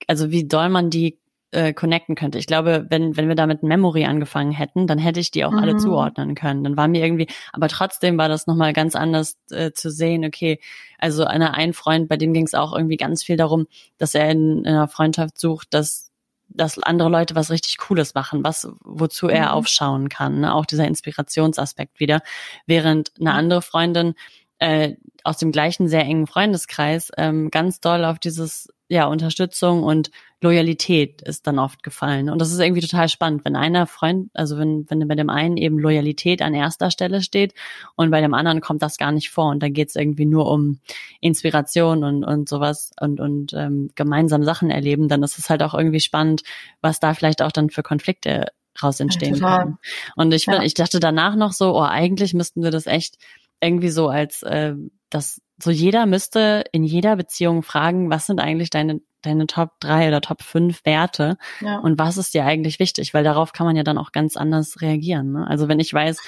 also 0.07 0.31
wie 0.31 0.47
doll 0.47 0.69
man 0.69 0.89
die 0.89 1.19
äh, 1.51 1.73
connecten 1.73 2.15
könnte. 2.15 2.37
Ich 2.37 2.47
glaube, 2.47 2.85
wenn, 2.89 3.15
wenn 3.15 3.27
wir 3.27 3.35
da 3.35 3.47
mit 3.47 3.63
Memory 3.63 4.05
angefangen 4.05 4.51
hätten, 4.51 4.85
dann 4.85 4.97
hätte 4.97 5.19
ich 5.19 5.31
die 5.31 5.45
auch 5.45 5.51
mhm. 5.51 5.59
alle 5.59 5.77
zuordnen 5.77 6.35
können. 6.35 6.63
Dann 6.63 6.75
war 6.75 6.87
mir 6.87 7.03
irgendwie, 7.03 7.27
aber 7.53 7.69
trotzdem 7.69 8.17
war 8.17 8.27
das 8.27 8.47
nochmal 8.47 8.73
ganz 8.73 8.95
anders 8.95 9.37
äh, 9.51 9.71
zu 9.71 9.89
sehen, 9.89 10.25
okay, 10.25 10.59
also 10.97 11.23
einer 11.23 11.53
ein 11.53 11.73
Freund, 11.73 12.09
bei 12.09 12.17
dem 12.17 12.33
ging 12.33 12.45
es 12.45 12.53
auch 12.53 12.75
irgendwie 12.75 12.97
ganz 12.97 13.23
viel 13.23 13.37
darum, 13.37 13.67
dass 13.97 14.13
er 14.13 14.29
in, 14.29 14.59
in 14.59 14.67
einer 14.67 14.87
Freundschaft 14.87 15.39
sucht, 15.39 15.73
dass 15.73 16.07
dass 16.49 16.79
andere 16.79 17.09
Leute 17.09 17.35
was 17.35 17.51
richtig 17.51 17.77
Cooles 17.77 18.13
machen, 18.13 18.43
was 18.43 18.69
wozu 18.83 19.27
er 19.27 19.47
mhm. 19.47 19.51
aufschauen 19.51 20.09
kann, 20.09 20.39
ne? 20.39 20.53
auch 20.53 20.65
dieser 20.65 20.87
Inspirationsaspekt 20.87 21.99
wieder, 21.99 22.21
während 22.65 23.11
eine 23.19 23.33
andere 23.33 23.61
Freundin 23.61 24.15
äh, 24.59 24.95
aus 25.23 25.37
dem 25.37 25.51
gleichen 25.51 25.87
sehr 25.87 26.01
engen 26.01 26.27
Freundeskreis 26.27 27.11
ähm, 27.17 27.49
ganz 27.51 27.79
doll 27.79 28.05
auf 28.05 28.19
dieses 28.19 28.69
ja 28.89 29.05
Unterstützung 29.05 29.83
und 29.83 30.11
Loyalität 30.39 31.21
ist 31.23 31.45
dann 31.45 31.59
oft 31.59 31.83
gefallen 31.83 32.29
und 32.29 32.39
das 32.39 32.51
ist 32.51 32.59
irgendwie 32.59 32.81
total 32.81 33.09
spannend, 33.09 33.43
wenn 33.43 33.55
einer 33.55 33.85
Freund, 33.87 34.29
also 34.33 34.57
wenn 34.57 34.85
wenn 34.87 35.05
bei 35.07 35.15
dem 35.15 35.29
einen 35.29 35.57
eben 35.57 35.77
Loyalität 35.77 36.41
an 36.41 36.53
erster 36.53 36.89
Stelle 36.89 37.21
steht 37.21 37.53
und 37.95 38.11
bei 38.11 38.21
dem 38.21 38.33
anderen 38.33 38.61
kommt 38.61 38.81
das 38.81 38.97
gar 38.97 39.11
nicht 39.11 39.29
vor 39.29 39.49
und 39.49 39.61
da 39.61 39.67
geht 39.67 39.89
es 39.89 39.95
irgendwie 39.95 40.25
nur 40.25 40.49
um 40.49 40.79
Inspiration 41.19 42.03
und 42.03 42.23
und 42.23 42.47
sowas 42.47 42.91
und 43.01 43.19
und 43.19 43.53
ähm, 43.53 43.89
gemeinsam 43.95 44.43
Sachen 44.43 44.69
erleben, 44.69 45.09
dann 45.09 45.23
ist 45.23 45.37
es 45.37 45.49
halt 45.49 45.63
auch 45.63 45.73
irgendwie 45.73 45.99
spannend, 45.99 46.43
was 46.81 46.99
da 46.99 47.13
vielleicht 47.13 47.41
auch 47.41 47.51
dann 47.51 47.69
für 47.69 47.83
Konflikte 47.83 48.45
raus 48.81 48.99
entstehen 48.99 49.35
ja, 49.35 49.57
können. 49.57 49.77
Und 50.15 50.33
ich, 50.33 50.45
ja. 50.45 50.61
ich 50.61 50.73
dachte 50.73 50.99
danach 50.99 51.35
noch 51.35 51.51
so, 51.51 51.75
oh, 51.75 51.81
eigentlich 51.81 52.33
müssten 52.33 52.63
wir 52.63 52.71
das 52.71 52.85
echt 52.85 53.17
irgendwie 53.61 53.89
so 53.89 54.09
als, 54.09 54.43
äh, 54.43 54.75
dass 55.09 55.41
so 55.61 55.71
jeder 55.71 56.05
müsste 56.05 56.63
in 56.71 56.83
jeder 56.83 57.15
Beziehung 57.15 57.63
fragen, 57.63 58.09
was 58.09 58.27
sind 58.27 58.39
eigentlich 58.39 58.69
deine 58.69 59.01
deine 59.23 59.47
Top 59.47 59.79
drei 59.79 60.07
oder 60.07 60.21
Top 60.21 60.43
fünf 60.43 60.85
Werte 60.85 61.37
ja. 61.61 61.79
und 61.79 61.97
was 61.97 62.17
ist 62.17 62.33
dir 62.33 62.45
eigentlich 62.45 62.79
wichtig, 62.79 63.13
weil 63.13 63.23
darauf 63.23 63.51
kann 63.51 63.65
man 63.65 63.75
ja 63.75 63.83
dann 63.83 63.97
auch 63.97 64.11
ganz 64.11 64.37
anders 64.37 64.79
reagieren. 64.81 65.31
Ne? 65.31 65.47
Also 65.47 65.67
wenn 65.67 65.79
ich 65.79 65.91
weiß, 65.91 66.21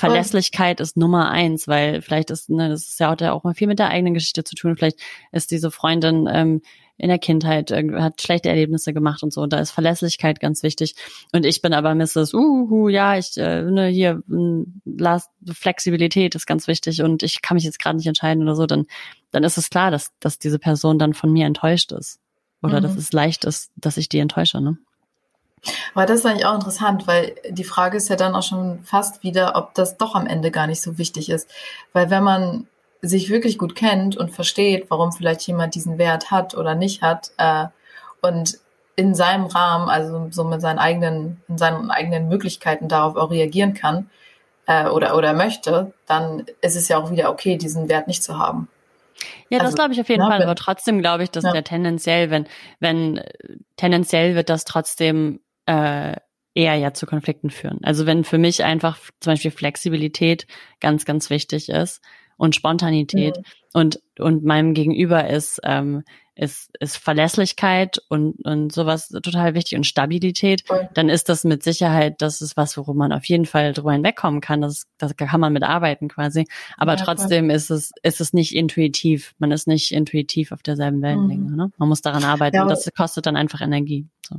Verlässlichkeit 0.00 0.80
ist 0.80 0.96
Nummer 0.96 1.30
eins, 1.30 1.68
weil 1.68 2.00
vielleicht 2.00 2.30
ist, 2.30 2.48
ne, 2.48 2.70
das 2.70 2.88
ist 2.88 3.00
ja 3.00 3.32
auch 3.32 3.44
mal 3.44 3.54
viel 3.54 3.68
mit 3.68 3.78
der 3.78 3.90
eigenen 3.90 4.14
Geschichte 4.14 4.44
zu 4.44 4.54
tun. 4.54 4.74
Vielleicht 4.74 4.98
ist 5.30 5.50
diese 5.50 5.70
Freundin 5.70 6.26
ähm, 6.32 6.62
in 7.00 7.08
der 7.08 7.18
Kindheit 7.18 7.70
hat 7.72 8.20
schlechte 8.20 8.50
Erlebnisse 8.50 8.92
gemacht 8.92 9.22
und 9.22 9.32
so. 9.32 9.40
Und 9.40 9.52
da 9.52 9.58
ist 9.58 9.70
Verlässlichkeit 9.70 10.38
ganz 10.38 10.62
wichtig. 10.62 10.94
Und 11.32 11.46
ich 11.46 11.62
bin 11.62 11.72
aber 11.72 11.94
Mrs. 11.94 12.34
Uhu, 12.34 12.88
ja, 12.88 13.16
ich 13.16 13.36
äh, 13.38 13.62
ne, 13.62 13.86
hier 13.86 14.22
last, 14.84 15.30
Flexibilität 15.50 16.34
ist 16.34 16.46
ganz 16.46 16.68
wichtig 16.68 17.02
und 17.02 17.22
ich 17.22 17.40
kann 17.40 17.54
mich 17.54 17.64
jetzt 17.64 17.78
gerade 17.78 17.96
nicht 17.96 18.06
entscheiden 18.06 18.42
oder 18.42 18.54
so. 18.54 18.66
Dann 18.66 18.86
dann 19.30 19.44
ist 19.44 19.56
es 19.56 19.70
klar, 19.70 19.90
dass 19.90 20.12
dass 20.20 20.38
diese 20.38 20.58
Person 20.58 20.98
dann 20.98 21.14
von 21.14 21.32
mir 21.32 21.46
enttäuscht 21.46 21.92
ist 21.92 22.20
oder 22.62 22.80
mhm. 22.80 22.82
dass 22.82 22.96
es 22.96 23.12
leicht 23.12 23.44
ist, 23.44 23.70
dass 23.76 23.96
ich 23.96 24.10
die 24.10 24.18
enttäusche. 24.18 24.60
Ne? 24.60 24.76
Aber 25.94 26.04
das 26.04 26.20
ist 26.20 26.26
eigentlich 26.26 26.46
auch 26.46 26.54
interessant, 26.54 27.06
weil 27.06 27.34
die 27.48 27.64
Frage 27.64 27.96
ist 27.96 28.08
ja 28.08 28.16
dann 28.16 28.34
auch 28.34 28.42
schon 28.42 28.80
fast 28.84 29.22
wieder, 29.22 29.56
ob 29.56 29.72
das 29.74 29.96
doch 29.96 30.14
am 30.14 30.26
Ende 30.26 30.50
gar 30.50 30.66
nicht 30.66 30.82
so 30.82 30.98
wichtig 30.98 31.30
ist. 31.30 31.48
Weil 31.92 32.10
wenn 32.10 32.22
man 32.22 32.66
sich 33.02 33.30
wirklich 33.30 33.58
gut 33.58 33.74
kennt 33.74 34.16
und 34.16 34.30
versteht, 34.30 34.86
warum 34.90 35.12
vielleicht 35.12 35.46
jemand 35.46 35.74
diesen 35.74 35.98
Wert 35.98 36.30
hat 36.30 36.54
oder 36.54 36.74
nicht 36.74 37.02
hat 37.02 37.32
äh, 37.38 37.66
und 38.20 38.58
in 38.96 39.14
seinem 39.14 39.46
Rahmen, 39.46 39.88
also 39.88 40.28
so 40.30 40.44
mit 40.44 40.60
seinen 40.60 40.78
eigenen, 40.78 41.42
in 41.48 41.56
seinen 41.56 41.90
eigenen 41.90 42.28
Möglichkeiten 42.28 42.88
darauf 42.88 43.16
auch 43.16 43.30
reagieren 43.30 43.72
kann 43.72 44.10
äh, 44.66 44.86
oder 44.86 45.16
oder 45.16 45.32
möchte, 45.32 45.92
dann 46.06 46.44
ist 46.60 46.76
es 46.76 46.88
ja 46.88 46.98
auch 46.98 47.10
wieder 47.10 47.30
okay, 47.30 47.56
diesen 47.56 47.88
Wert 47.88 48.08
nicht 48.08 48.22
zu 48.22 48.38
haben. 48.38 48.68
Ja, 49.48 49.58
das 49.58 49.66
also, 49.66 49.76
glaube 49.76 49.92
ich 49.94 50.00
auf 50.00 50.08
jeden 50.08 50.22
ja, 50.22 50.28
Fall. 50.28 50.42
Aber 50.42 50.54
trotzdem 50.54 51.00
glaube 51.00 51.22
ich, 51.22 51.30
dass 51.30 51.44
ja. 51.44 51.52
der 51.52 51.64
tendenziell, 51.64 52.30
wenn, 52.30 52.46
wenn 52.78 53.22
tendenziell 53.76 54.34
wird 54.34 54.48
das 54.48 54.64
trotzdem 54.64 55.40
äh, 55.66 56.16
eher 56.54 56.74
ja 56.74 56.92
zu 56.92 57.06
Konflikten 57.06 57.50
führen. 57.50 57.80
Also 57.82 58.06
wenn 58.06 58.24
für 58.24 58.38
mich 58.38 58.64
einfach 58.64 58.98
zum 59.20 59.32
Beispiel 59.32 59.50
Flexibilität 59.50 60.46
ganz, 60.80 61.04
ganz 61.04 61.30
wichtig 61.30 61.68
ist, 61.68 62.00
und 62.40 62.54
Spontanität 62.54 63.36
mhm. 63.36 63.44
und 63.74 64.00
und 64.18 64.44
meinem 64.44 64.72
Gegenüber 64.72 65.28
ist 65.28 65.60
ähm, 65.62 66.04
ist 66.34 66.70
ist 66.80 66.96
Verlässlichkeit 66.96 67.98
und 68.08 68.42
und 68.46 68.72
sowas 68.72 69.08
total 69.08 69.52
wichtig 69.52 69.76
und 69.76 69.84
Stabilität, 69.84 70.66
Voll. 70.66 70.88
dann 70.94 71.10
ist 71.10 71.28
das 71.28 71.44
mit 71.44 71.62
Sicherheit 71.62 72.22
das 72.22 72.40
ist 72.40 72.56
was, 72.56 72.78
worum 72.78 72.96
man 72.96 73.12
auf 73.12 73.26
jeden 73.26 73.44
Fall 73.44 73.74
drüber 73.74 73.92
hinwegkommen 73.92 74.40
kann. 74.40 74.62
Das 74.62 74.86
das 74.96 75.14
kann 75.16 75.38
man 75.38 75.52
mit 75.52 75.64
arbeiten 75.64 76.08
quasi. 76.08 76.46
Aber 76.78 76.96
ja, 76.96 77.04
trotzdem 77.04 77.48
voll. 77.48 77.56
ist 77.56 77.70
es 77.70 77.90
ist 78.02 78.22
es 78.22 78.32
nicht 78.32 78.54
intuitiv. 78.54 79.34
Man 79.38 79.52
ist 79.52 79.66
nicht 79.66 79.92
intuitiv 79.92 80.52
auf 80.52 80.62
derselben 80.62 81.02
Wellenlänge. 81.02 81.50
Mhm. 81.50 81.56
Ne? 81.56 81.72
Man 81.76 81.90
muss 81.90 82.00
daran 82.00 82.24
arbeiten. 82.24 82.56
Ja, 82.56 82.62
und 82.62 82.70
das 82.70 82.88
kostet 82.96 83.26
dann 83.26 83.36
einfach 83.36 83.60
Energie. 83.60 84.06
So. 84.26 84.36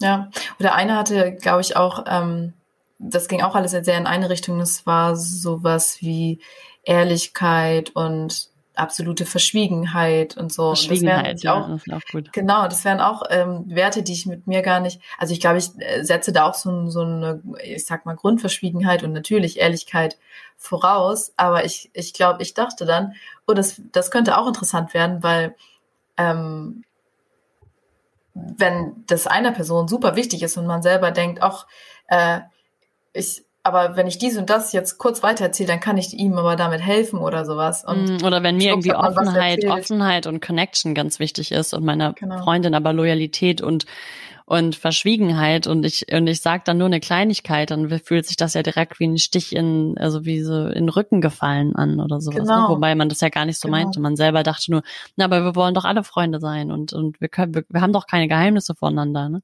Ja, 0.00 0.30
oder 0.60 0.76
einer 0.76 0.96
hatte, 0.96 1.36
glaube 1.40 1.60
ich, 1.62 1.76
auch 1.76 2.04
ähm, 2.08 2.52
das 3.00 3.26
ging 3.26 3.42
auch 3.42 3.56
alles 3.56 3.72
sehr 3.72 3.98
in 3.98 4.06
eine 4.06 4.30
Richtung. 4.30 4.60
Das 4.60 4.86
war 4.86 5.16
sowas 5.16 5.96
wie 6.00 6.38
Ehrlichkeit 6.84 7.90
und 7.90 8.52
absolute 8.74 9.26
Verschwiegenheit 9.26 10.36
und 10.36 10.52
so. 10.52 10.74
Verschwiegenheit, 10.74 11.34
das 11.34 11.42
ja, 11.42 11.54
auch, 11.54 11.68
das 11.68 12.02
auch 12.02 12.06
gut. 12.10 12.32
Genau, 12.32 12.64
das 12.64 12.84
wären 12.84 13.00
auch 13.00 13.22
ähm, 13.30 13.64
Werte, 13.66 14.02
die 14.02 14.12
ich 14.12 14.26
mit 14.26 14.46
mir 14.46 14.62
gar 14.62 14.80
nicht, 14.80 15.00
also 15.18 15.32
ich 15.32 15.40
glaube, 15.40 15.58
ich 15.58 15.70
äh, 15.78 16.02
setze 16.02 16.32
da 16.32 16.46
auch 16.46 16.54
so, 16.54 16.88
so 16.88 17.02
eine, 17.02 17.42
ich 17.62 17.84
sag 17.84 18.06
mal, 18.06 18.16
Grundverschwiegenheit 18.16 19.02
und 19.02 19.12
natürlich 19.12 19.60
Ehrlichkeit 19.60 20.18
voraus, 20.56 21.32
aber 21.36 21.64
ich, 21.64 21.90
ich 21.92 22.14
glaube, 22.14 22.42
ich 22.42 22.54
dachte 22.54 22.86
dann, 22.86 23.14
oh, 23.46 23.52
das, 23.52 23.80
das 23.92 24.10
könnte 24.10 24.38
auch 24.38 24.46
interessant 24.46 24.94
werden, 24.94 25.22
weil 25.22 25.54
ähm, 26.16 26.84
wenn 28.34 29.04
das 29.06 29.26
einer 29.26 29.52
Person 29.52 29.88
super 29.88 30.16
wichtig 30.16 30.42
ist 30.42 30.56
und 30.56 30.66
man 30.66 30.82
selber 30.82 31.10
denkt, 31.10 31.42
ach, 31.42 31.66
äh, 32.08 32.40
ich, 33.12 33.44
aber 33.64 33.96
wenn 33.96 34.08
ich 34.08 34.18
dies 34.18 34.36
und 34.36 34.50
das 34.50 34.72
jetzt 34.72 34.98
kurz 34.98 35.22
weitererzähle, 35.22 35.68
dann 35.68 35.80
kann 35.80 35.96
ich 35.96 36.14
ihm 36.14 36.34
aber 36.34 36.56
damit 36.56 36.80
helfen 36.80 37.20
oder 37.20 37.44
sowas. 37.44 37.84
Und 37.84 38.20
mm, 38.20 38.24
oder 38.24 38.42
wenn 38.42 38.56
mir 38.56 38.70
irgendwie 38.70 38.94
Offenheit, 38.94 39.64
Offenheit 39.64 40.26
und 40.26 40.40
Connection 40.40 40.94
ganz 40.94 41.20
wichtig 41.20 41.52
ist 41.52 41.72
und 41.72 41.84
meiner 41.84 42.12
genau. 42.14 42.38
Freundin 42.42 42.74
aber 42.74 42.92
Loyalität 42.92 43.60
und 43.60 43.86
und 44.44 44.74
Verschwiegenheit 44.74 45.68
und 45.68 45.84
ich 45.84 46.12
und 46.12 46.26
ich 46.26 46.40
sage 46.40 46.62
dann 46.66 46.76
nur 46.76 46.88
eine 46.88 46.98
Kleinigkeit, 46.98 47.70
dann 47.70 47.88
fühlt 48.00 48.26
sich 48.26 48.36
das 48.36 48.54
ja 48.54 48.64
direkt 48.64 48.98
wie 48.98 49.06
ein 49.06 49.18
Stich 49.18 49.54
in 49.54 49.96
also 49.96 50.24
wie 50.24 50.42
so 50.42 50.66
in 50.66 50.86
den 50.86 50.88
Rücken 50.88 51.20
gefallen 51.20 51.76
an 51.76 52.00
oder 52.00 52.20
sowas. 52.20 52.38
Ne? 52.38 52.42
Genau. 52.42 52.68
Ne? 52.68 52.74
Wobei 52.74 52.94
man 52.96 53.08
das 53.08 53.20
ja 53.20 53.28
gar 53.28 53.44
nicht 53.44 53.60
so 53.60 53.68
genau. 53.68 53.78
meinte. 53.78 54.00
Man 54.00 54.16
selber 54.16 54.42
dachte 54.42 54.72
nur, 54.72 54.82
na, 55.16 55.26
aber 55.26 55.44
wir 55.44 55.54
wollen 55.54 55.74
doch 55.74 55.84
alle 55.84 56.02
Freunde 56.02 56.40
sein 56.40 56.72
und 56.72 56.92
und 56.92 57.20
wir 57.20 57.28
können 57.28 57.54
wir, 57.54 57.64
wir 57.68 57.80
haben 57.80 57.92
doch 57.92 58.08
keine 58.08 58.26
Geheimnisse 58.26 58.74
voneinander. 58.74 59.28
Ne? 59.28 59.42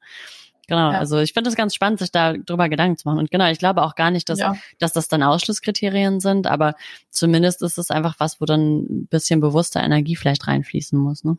Genau, 0.68 0.92
ja. 0.92 0.98
also 0.98 1.18
ich 1.18 1.32
finde 1.32 1.48
es 1.48 1.56
ganz 1.56 1.74
spannend, 1.74 1.98
sich 1.98 2.12
da 2.12 2.34
drüber 2.34 2.68
Gedanken 2.68 2.98
zu 2.98 3.08
machen. 3.08 3.18
Und 3.18 3.30
genau, 3.30 3.50
ich 3.50 3.58
glaube 3.58 3.82
auch 3.82 3.94
gar 3.94 4.10
nicht, 4.10 4.28
dass, 4.28 4.38
ja. 4.38 4.54
dass 4.78 4.92
das 4.92 5.08
dann 5.08 5.22
Ausschlusskriterien 5.22 6.20
sind, 6.20 6.46
aber 6.46 6.74
zumindest 7.08 7.62
ist 7.62 7.78
es 7.78 7.90
einfach 7.90 8.16
was, 8.18 8.38
wo 8.40 8.44
dann 8.44 8.80
ein 8.82 9.06
bisschen 9.06 9.40
bewusster 9.40 9.82
Energie 9.82 10.14
vielleicht 10.14 10.46
reinfließen 10.46 10.98
muss. 10.98 11.24
Ne? 11.24 11.38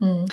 Mhm. 0.00 0.26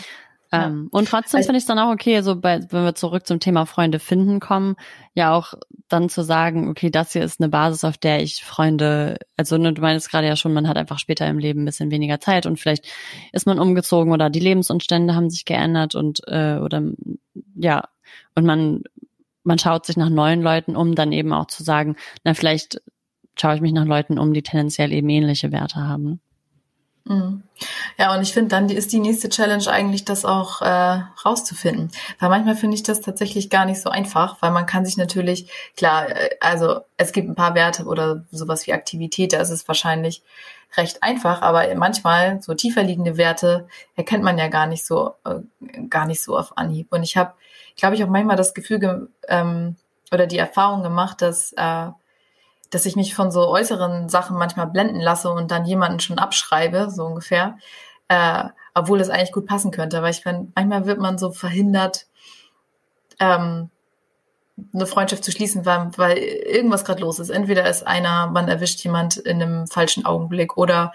Ähm, 0.51 0.87
und 0.91 1.07
trotzdem 1.07 1.37
also, 1.37 1.47
finde 1.47 1.57
ich 1.57 1.63
es 1.63 1.67
dann 1.67 1.79
auch 1.79 1.91
okay, 1.91 2.21
so 2.21 2.35
bei, 2.39 2.61
wenn 2.69 2.83
wir 2.83 2.95
zurück 2.95 3.27
zum 3.27 3.39
Thema 3.39 3.65
Freunde 3.65 3.99
finden 3.99 4.39
kommen, 4.39 4.75
ja 5.13 5.33
auch 5.33 5.53
dann 5.87 6.09
zu 6.09 6.23
sagen, 6.23 6.69
okay, 6.69 6.89
das 6.89 7.13
hier 7.13 7.23
ist 7.23 7.39
eine 7.39 7.49
Basis, 7.49 7.83
auf 7.83 7.97
der 7.97 8.21
ich 8.21 8.43
Freunde, 8.43 9.17
also 9.37 9.57
ne, 9.57 9.73
du 9.73 9.81
meinst 9.81 10.09
gerade 10.09 10.27
ja 10.27 10.35
schon, 10.35 10.53
man 10.53 10.67
hat 10.67 10.77
einfach 10.77 10.99
später 10.99 11.27
im 11.27 11.39
Leben 11.39 11.61
ein 11.61 11.65
bisschen 11.65 11.91
weniger 11.91 12.19
Zeit 12.19 12.45
und 12.45 12.59
vielleicht 12.59 12.87
ist 13.33 13.45
man 13.45 13.59
umgezogen 13.59 14.13
oder 14.13 14.29
die 14.29 14.39
Lebensumstände 14.39 15.15
haben 15.15 15.29
sich 15.29 15.45
geändert 15.45 15.93
und 15.93 16.21
äh, 16.27 16.57
oder 16.57 16.81
ja, 17.55 17.83
und 18.35 18.45
man, 18.45 18.83
man 19.43 19.59
schaut 19.59 19.85
sich 19.85 19.97
nach 19.97 20.09
neuen 20.09 20.41
Leuten 20.41 20.75
um, 20.75 20.95
dann 20.95 21.11
eben 21.11 21.33
auch 21.33 21.47
zu 21.47 21.63
sagen, 21.63 21.95
na, 22.23 22.33
vielleicht 22.33 22.81
schaue 23.37 23.55
ich 23.55 23.61
mich 23.61 23.73
nach 23.73 23.85
Leuten 23.85 24.17
um, 24.17 24.33
die 24.33 24.43
tendenziell 24.43 24.91
eben 24.91 25.09
ähnliche 25.09 25.51
Werte 25.51 25.77
haben. 25.77 26.19
Mhm. 27.07 27.43
Ja, 27.99 28.15
und 28.15 28.23
ich 28.23 28.33
finde, 28.33 28.49
dann 28.49 28.67
ist 28.69 28.91
die 28.91 28.99
nächste 28.99 29.29
Challenge 29.29 29.67
eigentlich, 29.67 30.05
das 30.05 30.25
auch 30.25 30.61
äh, 30.63 31.01
rauszufinden. 31.23 31.91
Weil 32.19 32.29
manchmal 32.29 32.55
finde 32.55 32.75
ich 32.75 32.83
das 32.83 33.01
tatsächlich 33.01 33.51
gar 33.51 33.65
nicht 33.65 33.79
so 33.79 33.91
einfach, 33.91 34.41
weil 34.41 34.49
man 34.49 34.65
kann 34.65 34.85
sich 34.85 34.97
natürlich, 34.97 35.51
klar, 35.77 36.09
äh, 36.09 36.31
also 36.39 36.79
es 36.97 37.11
gibt 37.11 37.29
ein 37.29 37.35
paar 37.35 37.53
Werte 37.53 37.85
oder 37.85 38.25
sowas 38.31 38.65
wie 38.65 38.73
Aktivität, 38.73 39.33
da 39.33 39.39
ist 39.39 39.51
es 39.51 39.67
wahrscheinlich 39.67 40.23
recht 40.77 41.03
einfach, 41.03 41.43
aber 41.43 41.73
manchmal 41.75 42.41
so 42.41 42.55
tiefer 42.55 42.81
liegende 42.81 43.17
Werte 43.17 43.67
erkennt 43.95 44.23
man 44.23 44.39
ja 44.39 44.47
gar 44.47 44.65
nicht 44.65 44.85
so, 44.85 45.13
äh, 45.25 45.41
gar 45.89 46.07
nicht 46.07 46.23
so 46.23 46.35
auf 46.35 46.57
Anhieb. 46.57 46.91
Und 46.91 47.03
ich 47.03 47.17
habe, 47.17 47.33
glaube 47.75 47.95
ich, 47.95 48.03
auch 48.03 48.09
manchmal 48.09 48.37
das 48.37 48.53
Gefühl 48.53 49.09
ähm, 49.27 49.75
oder 50.11 50.27
die 50.27 50.37
Erfahrung 50.37 50.83
gemacht, 50.83 51.21
dass 51.21 51.53
äh, 51.53 51.89
dass 52.75 52.85
ich 52.85 52.95
mich 52.95 53.15
von 53.15 53.31
so 53.31 53.47
äußeren 53.47 54.09
Sachen 54.09 54.37
manchmal 54.37 54.67
blenden 54.67 54.99
lasse 54.99 55.29
und 55.29 55.51
dann 55.51 55.65
jemanden 55.65 55.99
schon 55.99 56.17
abschreibe, 56.17 56.89
so 56.89 57.05
ungefähr, 57.05 57.57
äh, 58.07 58.43
obwohl 58.73 58.99
es 58.99 59.09
eigentlich 59.09 59.31
gut 59.31 59.45
passen 59.45 59.71
könnte. 59.71 60.01
Weil 60.01 60.11
ich 60.11 60.21
finde, 60.21 60.51
manchmal 60.55 60.85
wird 60.85 60.99
man 60.99 61.17
so 61.17 61.31
verhindert, 61.31 62.07
ähm, 63.19 63.69
eine 64.73 64.85
Freundschaft 64.85 65.23
zu 65.23 65.31
schließen, 65.31 65.65
weil, 65.65 65.91
weil 65.97 66.17
irgendwas 66.17 66.85
gerade 66.85 67.01
los 67.01 67.19
ist. 67.19 67.29
Entweder 67.29 67.69
ist 67.69 67.85
einer, 67.85 68.27
man 68.27 68.47
erwischt 68.47 68.83
jemand 68.83 69.17
in 69.17 69.41
einem 69.41 69.67
falschen 69.67 70.05
Augenblick 70.05 70.57
oder 70.57 70.93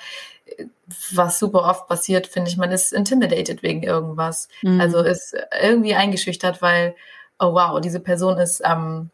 was 1.12 1.38
super 1.38 1.64
oft 1.64 1.88
passiert, 1.88 2.26
finde 2.26 2.50
ich, 2.50 2.56
man 2.56 2.72
ist 2.72 2.92
intimidated 2.92 3.62
wegen 3.62 3.82
irgendwas. 3.82 4.48
Mhm. 4.62 4.80
Also 4.80 4.98
ist 5.00 5.36
irgendwie 5.60 5.94
eingeschüchtert, 5.94 6.62
weil, 6.62 6.94
oh 7.38 7.54
wow, 7.54 7.80
diese 7.80 8.00
Person 8.00 8.38
ist 8.38 8.62
ähm, 8.64 9.10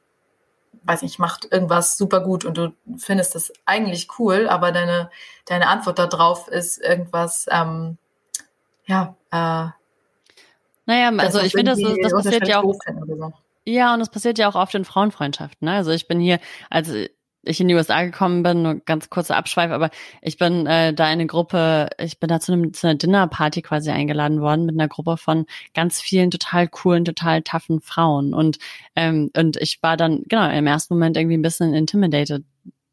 weiß 0.86 1.02
nicht, 1.02 1.18
macht 1.18 1.50
irgendwas 1.50 1.98
super 1.98 2.20
gut 2.20 2.44
und 2.44 2.56
du 2.56 2.72
findest 2.96 3.34
das 3.34 3.52
eigentlich 3.64 4.08
cool, 4.18 4.48
aber 4.48 4.72
deine, 4.72 5.10
deine 5.46 5.66
Antwort 5.68 5.98
darauf 5.98 6.48
ist 6.48 6.78
irgendwas, 6.78 7.46
ähm, 7.50 7.98
ja, 8.86 9.16
äh, 9.32 9.70
naja, 10.88 11.10
also 11.18 11.40
ich 11.40 11.52
finde, 11.52 11.72
das, 11.72 11.80
das 12.00 12.12
passiert 12.12 12.46
ja 12.46 12.62
auch. 12.62 12.78
Ja, 13.64 13.92
und 13.92 13.98
das 13.98 14.08
passiert 14.08 14.38
ja 14.38 14.48
auch 14.48 14.54
oft 14.54 14.72
in 14.76 14.84
Frauenfreundschaften. 14.84 15.66
Ne? 15.66 15.74
Also 15.74 15.90
ich 15.90 16.06
bin 16.06 16.20
hier, 16.20 16.38
also 16.70 17.04
ich 17.46 17.60
in 17.60 17.68
die 17.68 17.74
USA 17.74 18.02
gekommen 18.04 18.42
bin, 18.42 18.62
nur 18.62 18.74
ganz 18.76 19.10
kurzer 19.10 19.36
Abschweif, 19.36 19.70
aber 19.70 19.90
ich 20.22 20.36
bin 20.36 20.66
äh, 20.66 20.92
da 20.92 21.04
in 21.06 21.12
eine 21.12 21.26
Gruppe, 21.26 21.88
ich 21.98 22.18
bin 22.18 22.28
da 22.28 22.40
zu, 22.40 22.52
einem, 22.52 22.74
zu 22.74 22.86
einer 22.86 22.96
Dinnerparty 22.96 23.62
quasi 23.62 23.90
eingeladen 23.90 24.40
worden 24.40 24.66
mit 24.66 24.74
einer 24.74 24.88
Gruppe 24.88 25.16
von 25.16 25.46
ganz 25.74 26.00
vielen 26.00 26.30
total 26.30 26.68
coolen, 26.68 27.04
total 27.04 27.42
toughen 27.42 27.80
Frauen. 27.80 28.34
Und, 28.34 28.58
ähm, 28.96 29.30
und 29.36 29.56
ich 29.56 29.82
war 29.82 29.96
dann, 29.96 30.22
genau, 30.28 30.48
im 30.50 30.66
ersten 30.66 30.94
Moment 30.94 31.16
irgendwie 31.16 31.36
ein 31.36 31.42
bisschen 31.42 31.74
intimidated 31.74 32.44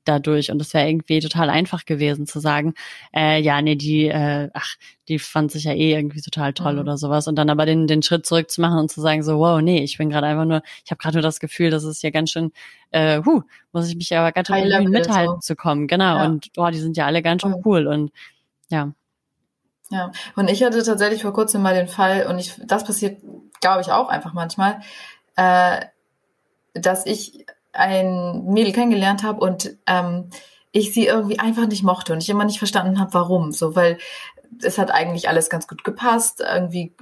dadurch 0.05 0.51
und 0.51 0.61
es 0.61 0.73
wäre 0.73 0.87
irgendwie 0.87 1.19
total 1.19 1.49
einfach 1.49 1.85
gewesen 1.85 2.25
zu 2.27 2.39
sagen, 2.39 2.73
äh, 3.15 3.41
ja, 3.41 3.61
nee, 3.61 3.75
die, 3.75 4.07
äh, 4.07 4.49
ach, 4.53 4.75
die 5.07 5.19
fand 5.19 5.51
sich 5.51 5.65
ja 5.65 5.73
eh 5.73 5.93
irgendwie 5.93 6.21
total 6.21 6.53
toll 6.53 6.73
mhm. 6.73 6.79
oder 6.79 6.97
sowas 6.97 7.27
und 7.27 7.35
dann 7.35 7.49
aber 7.49 7.65
den, 7.65 7.87
den 7.87 8.03
Schritt 8.03 8.25
zurück 8.25 8.49
zu 8.49 8.61
machen 8.61 8.79
und 8.79 8.91
zu 8.91 9.01
sagen 9.01 9.23
so, 9.23 9.39
wow, 9.39 9.61
nee, 9.61 9.83
ich 9.83 9.97
bin 9.97 10.09
gerade 10.09 10.27
einfach 10.27 10.45
nur, 10.45 10.61
ich 10.83 10.91
habe 10.91 10.99
gerade 10.99 11.17
nur 11.17 11.23
das 11.23 11.39
Gefühl, 11.39 11.69
dass 11.69 11.83
es 11.83 12.01
ja 12.01 12.09
ganz 12.09 12.31
schön, 12.31 12.51
äh, 12.91 13.21
huh, 13.25 13.41
muss 13.71 13.87
ich 13.87 13.95
mich 13.95 14.15
aber 14.15 14.31
ganz 14.31 14.47
schön 14.47 14.89
mithalten 14.89 15.35
so. 15.35 15.39
zu 15.39 15.55
kommen, 15.55 15.87
genau 15.87 16.17
ja. 16.17 16.25
und 16.25 16.53
boah, 16.53 16.71
die 16.71 16.79
sind 16.79 16.97
ja 16.97 17.05
alle 17.05 17.21
ganz 17.21 17.41
schön 17.41 17.55
cool 17.65 17.87
und 17.87 18.11
ja. 18.69 18.93
Ja, 19.89 20.11
und 20.35 20.49
ich 20.49 20.63
hatte 20.63 20.81
tatsächlich 20.81 21.21
vor 21.21 21.33
kurzem 21.33 21.61
mal 21.61 21.75
den 21.75 21.87
Fall 21.87 22.25
und 22.25 22.39
ich, 22.39 22.59
das 22.65 22.83
passiert, 22.83 23.21
glaube 23.61 23.81
ich, 23.81 23.91
auch 23.91 24.09
einfach 24.09 24.33
manchmal, 24.33 24.81
äh, 25.35 25.85
dass 26.73 27.05
ich 27.05 27.45
ein 27.73 28.45
Mädel 28.45 28.73
kennengelernt 28.73 29.23
habe 29.23 29.39
und 29.39 29.75
ähm, 29.87 30.29
ich 30.71 30.93
sie 30.93 31.05
irgendwie 31.05 31.39
einfach 31.39 31.67
nicht 31.67 31.83
mochte 31.83 32.13
und 32.13 32.23
ich 32.23 32.29
immer 32.29 32.45
nicht 32.45 32.57
verstanden 32.57 32.99
habe, 32.99 33.13
warum. 33.13 33.51
So, 33.51 33.75
weil 33.75 33.97
es 34.61 34.77
hat 34.77 34.91
eigentlich 34.91 35.29
alles 35.29 35.49
ganz 35.49 35.67
gut 35.67 35.83
gepasst, 35.83 36.41
irgendwie 36.41 36.95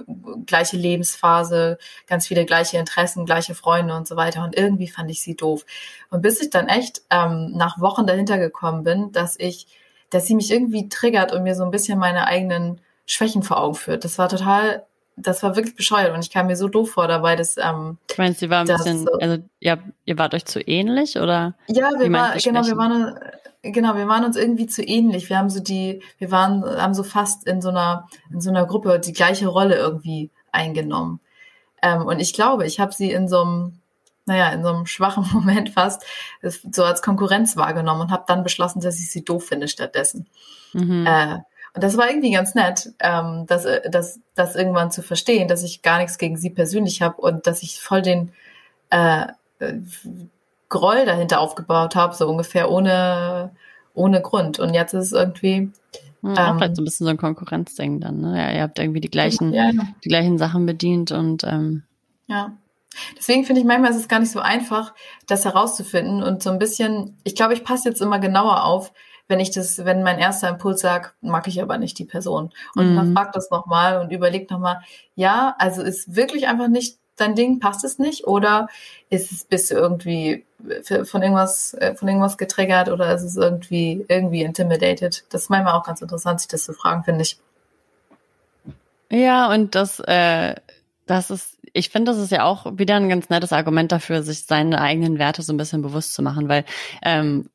gleiche 0.46 0.78
Lebensphase, 0.78 1.78
ganz 2.08 2.28
viele 2.28 2.46
gleiche 2.46 2.78
Interessen, 2.78 3.26
gleiche 3.26 3.56
Freunde 3.56 3.96
und 3.96 4.08
so 4.08 4.16
weiter. 4.16 4.44
Und 4.44 4.58
irgendwie 4.58 4.88
fand 4.88 5.10
ich 5.12 5.22
sie 5.22 5.36
doof. 5.36 5.66
Und 6.10 6.22
bis 6.22 6.42
ich 6.42 6.50
dann 6.50 6.68
echt 6.68 7.02
ähm, 7.10 7.52
nach 7.54 7.80
Wochen 7.80 8.08
dahinter 8.08 8.38
gekommen 8.38 8.84
bin, 8.84 9.12
dass 9.12 9.38
ich, 9.40 9.68
dass 10.10 10.26
sie 10.26 10.36
mich 10.36 10.52
irgendwie 10.52 10.90
triggert 10.90 11.34
und 11.34 11.44
mir 11.44 11.56
so 11.56 11.64
ein 11.64 11.72
bisschen 11.72 12.00
meine 12.00 12.28
eigenen 12.28 12.82
Schwächen 13.06 13.44
vor 13.44 13.60
Augen 13.60 13.76
führt. 13.76 14.06
Das 14.06 14.18
war 14.18 14.30
total 14.30 14.86
das 15.17 15.43
war 15.43 15.56
wirklich 15.56 15.76
bescheuert 15.76 16.13
und 16.13 16.21
ich 16.21 16.32
kam 16.32 16.47
mir 16.47 16.56
so 16.56 16.67
doof 16.67 16.91
vor 16.91 17.08
dabei, 17.08 17.36
dass 17.36 17.58
ähm, 17.58 17.97
Ich 18.10 18.17
meine, 18.17 18.34
sie 18.34 18.50
war 18.50 18.62
ein 18.62 18.67
bisschen, 18.67 19.06
so, 19.06 19.12
also 19.19 19.43
ja, 19.60 19.78
ihr 20.06 20.17
wart 20.17 20.34
euch 20.34 20.45
zu 20.45 20.62
ähnlich 20.62 21.17
oder? 21.17 21.56
Ja, 21.67 21.91
wir 21.97 22.12
waren, 22.12 22.38
genau, 22.39 22.65
wir 22.65 22.78
waren, 22.78 23.19
genau, 23.62 23.95
wir 23.95 24.08
waren 24.08 24.26
uns 24.26 24.38
irgendwie 24.38 24.67
zu 24.67 24.84
ähnlich. 24.84 25.30
Wir 25.30 25.38
haben 25.38 25.50
so 25.50 25.60
die, 25.60 26.02
wir 26.17 26.32
waren, 26.32 26.63
haben 26.63 26.93
so 26.93 27.04
fast 27.04 27.45
in 27.47 27.62
so 27.62 27.69
einer, 27.69 28.08
in 28.32 28.41
so 28.41 28.50
einer 28.50 28.65
Gruppe 28.65 29.00
die 29.00 29.13
gleiche 29.13 29.47
Rolle 29.47 29.76
irgendwie 29.76 30.32
eingenommen. 30.52 31.19
Ähm, 31.82 32.06
und 32.06 32.19
ich 32.19 32.34
glaube, 32.34 32.65
ich 32.65 32.80
habe 32.80 32.93
sie 32.93 33.12
in 33.12 33.28
so 33.28 33.41
einem, 33.41 33.80
naja, 34.26 34.50
in 34.50 34.63
so 34.63 34.69
einem 34.69 34.86
schwachen 34.86 35.26
Moment 35.34 35.71
fast 35.71 36.04
so 36.41 36.84
als 36.84 37.02
Konkurrenz 37.02 37.58
wahrgenommen 37.58 38.02
und 38.02 38.12
habe 38.12 38.26
dann 38.28 38.43
beschlossen, 38.43 38.82
dass 38.82 39.00
ich 39.00 39.12
sie 39.12 39.24
doof 39.24 39.45
finde 39.45 39.67
stattdessen. 39.67 40.28
Mhm. 40.74 41.06
Äh, 41.06 41.39
und 41.74 41.84
das 41.84 41.98
war 41.98 42.10
irgendwie 42.10 42.32
ganz 42.32 42.54
nett, 42.54 42.94
ähm, 43.00 43.46
das, 43.48 43.66
äh, 43.66 43.90
das, 43.90 44.20
das 44.36 44.56
irgendwann 44.56 44.92
zu 44.92 45.02
verstehen, 45.02 45.48
dass 45.48 45.64
ich 45.64 45.82
gar 45.82 46.00
nichts 46.00 46.18
gegen 46.18 46.38
sie 46.38 46.50
persönlich 46.50 47.02
habe 47.02 47.22
und 47.22 47.48
dass 47.48 47.64
ich 47.64 47.80
voll 47.80 48.02
den 48.02 48.32
äh, 48.90 49.28
äh 49.60 49.74
Groll 50.72 51.06
dahinter 51.06 51.42
aufgebaut 51.42 51.96
habe, 51.98 52.16
so 52.16 52.30
ungefähr 52.30 52.72
ohne, 52.72 53.52
ohne 53.94 54.22
Grund. 54.22 54.58
Und 54.58 54.74
jetzt 54.74 54.94
ist 54.94 55.08
es 55.08 55.12
irgendwie. 55.12 55.70
Ja, 56.24 56.32
auch 56.32 56.52
ähm, 56.52 56.58
vielleicht 56.58 56.76
so 56.78 56.82
ein 56.82 56.86
bisschen 56.86 57.06
so 57.06 57.10
ein 57.10 57.18
Konkurrenzding 57.18 58.00
dann, 58.00 58.22
ne? 58.22 58.38
Ja, 58.38 58.52
ihr 58.54 58.62
habt 58.62 58.80
irgendwie 58.80 59.02
die 59.02 59.10
gleichen, 59.10 59.54
ja, 59.54 59.70
ja. 59.70 59.84
die 60.04 60.08
gleichen 60.08 60.38
Sachen 60.38 60.66
bedient 60.66 61.12
und 61.12 61.44
ähm, 61.44 61.84
ja. 62.28 62.54
Deswegen 63.18 63.46
finde 63.46 63.62
ich 63.62 63.68
manchmal 63.68 63.92
ist 63.92 63.98
es 63.98 64.08
gar 64.08 64.20
nicht 64.20 64.32
so 64.32 64.40
einfach, 64.40 64.94
das 65.28 65.46
herauszufinden 65.46 66.24
und 66.24 66.44
so 66.44 66.50
ein 66.50 66.60
bisschen, 66.60 67.18
ich 67.24 67.36
glaube, 67.36 67.54
ich 67.54 67.64
passe 67.64 67.90
jetzt 67.90 68.02
immer 68.02 68.20
genauer 68.20 68.64
auf, 68.64 68.94
wenn 69.28 69.40
ich 69.40 69.52
das, 69.52 69.86
wenn 69.86 70.04
mein 70.04 70.20
erster 70.20 70.50
Impuls 70.50 70.82
sagt, 70.82 71.16
mag 71.22 71.48
ich 71.48 71.62
aber 71.62 71.78
nicht 71.78 71.98
die 72.00 72.06
Person. 72.06 72.52
Und 72.76 72.92
mhm. 72.92 72.96
dann 72.96 73.14
frag 73.14 73.32
das 73.34 73.50
nochmal 73.50 74.00
und 74.00 74.12
überleg 74.12 74.50
nochmal, 74.50 74.82
ja, 75.16 75.56
also 75.58 75.82
ist 75.82 76.16
wirklich 76.16 76.48
einfach 76.48 76.68
nicht 76.68 76.98
dein 77.22 77.36
Ding, 77.36 77.60
passt 77.60 77.84
es 77.84 78.00
nicht? 78.00 78.28
Oder 78.28 78.68
ist 79.10 79.32
es, 79.32 79.46
bist 79.46 79.72
du 79.72 79.76
irgendwie 79.76 80.46
von 81.04 81.22
irgendwas, 81.22 81.74
äh, 81.76 81.96
von 81.96 82.08
irgendwas 82.08 82.38
getriggert 82.38 82.90
oder 82.90 83.14
ist 83.14 83.24
es 83.24 83.38
irgendwie, 83.38 84.06
irgendwie 84.08 84.44
intimidated? 84.44 85.24
Das 85.30 85.44
ist 85.44 85.50
manchmal 85.50 85.74
auch 85.74 85.84
ganz 85.86 86.02
interessant, 86.02 86.42
sich 86.42 86.50
das 86.50 86.66
zu 86.66 86.74
fragen, 86.74 87.04
finde 87.04 87.22
ich. 87.22 87.38
Ja, 89.10 89.52
und 89.52 89.76
das, 89.76 90.00
äh, 90.00 90.56
das 91.06 91.32
ist, 91.32 91.58
ich 91.74 91.90
finde, 91.90 92.12
das 92.12 92.22
ist 92.22 92.32
ja 92.32 92.44
auch 92.44 92.78
wieder 92.78 92.96
ein 92.96 93.10
ganz 93.10 93.30
nettes 93.30 93.54
Argument 93.54 93.92
dafür, 93.92 94.24
sich 94.24 94.46
seine 94.46 94.82
eigenen 94.82 95.20
Werte 95.20 95.42
so 95.42 95.54
ein 95.54 95.58
bisschen 95.58 95.82
bewusst 95.82 96.14
zu 96.14 96.22
machen, 96.22 96.50
weil 96.50 96.66
ähm, 97.02 97.50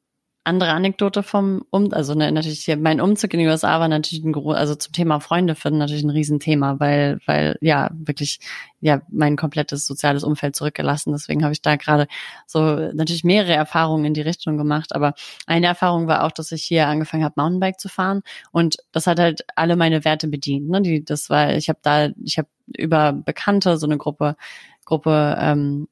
andere 0.46 0.70
Anekdote 0.70 1.22
vom 1.24 1.64
um 1.70 1.92
also 1.92 2.14
ne, 2.14 2.30
natürlich 2.30 2.60
hier 2.64 2.76
mein 2.76 3.00
Umzug 3.00 3.34
in 3.34 3.40
die 3.40 3.46
USA 3.46 3.80
war 3.80 3.88
natürlich 3.88 4.24
ein 4.24 4.34
also 4.34 4.76
zum 4.76 4.92
Thema 4.92 5.18
Freunde 5.20 5.56
finden 5.56 5.78
natürlich 5.78 6.04
ein 6.04 6.10
Riesenthema, 6.10 6.78
weil 6.78 7.18
weil 7.26 7.58
ja 7.60 7.90
wirklich 7.92 8.38
ja 8.80 9.02
mein 9.10 9.36
komplettes 9.36 9.86
soziales 9.86 10.22
Umfeld 10.22 10.54
zurückgelassen. 10.54 11.12
Deswegen 11.12 11.42
habe 11.42 11.52
ich 11.52 11.62
da 11.62 11.74
gerade 11.76 12.06
so 12.46 12.60
natürlich 12.92 13.24
mehrere 13.24 13.54
Erfahrungen 13.54 14.04
in 14.04 14.14
die 14.14 14.20
Richtung 14.20 14.56
gemacht. 14.56 14.94
Aber 14.94 15.14
eine 15.46 15.66
Erfahrung 15.66 16.06
war 16.06 16.24
auch, 16.24 16.32
dass 16.32 16.52
ich 16.52 16.62
hier 16.62 16.86
angefangen 16.86 17.24
habe 17.24 17.34
Mountainbike 17.36 17.80
zu 17.80 17.88
fahren 17.88 18.22
und 18.52 18.76
das 18.92 19.08
hat 19.08 19.18
halt 19.18 19.44
alle 19.56 19.74
meine 19.74 20.04
Werte 20.04 20.28
bedient. 20.28 20.68
Ne? 20.68 20.80
Die 20.82 21.04
das 21.04 21.28
war 21.28 21.54
ich 21.54 21.68
habe 21.68 21.80
da 21.82 22.10
ich 22.22 22.38
habe 22.38 22.48
über 22.76 23.12
Bekannte 23.12 23.78
so 23.78 23.86
eine 23.86 23.98
Gruppe 23.98 24.36
Gruppe 24.84 25.36
ähm, 25.40 25.88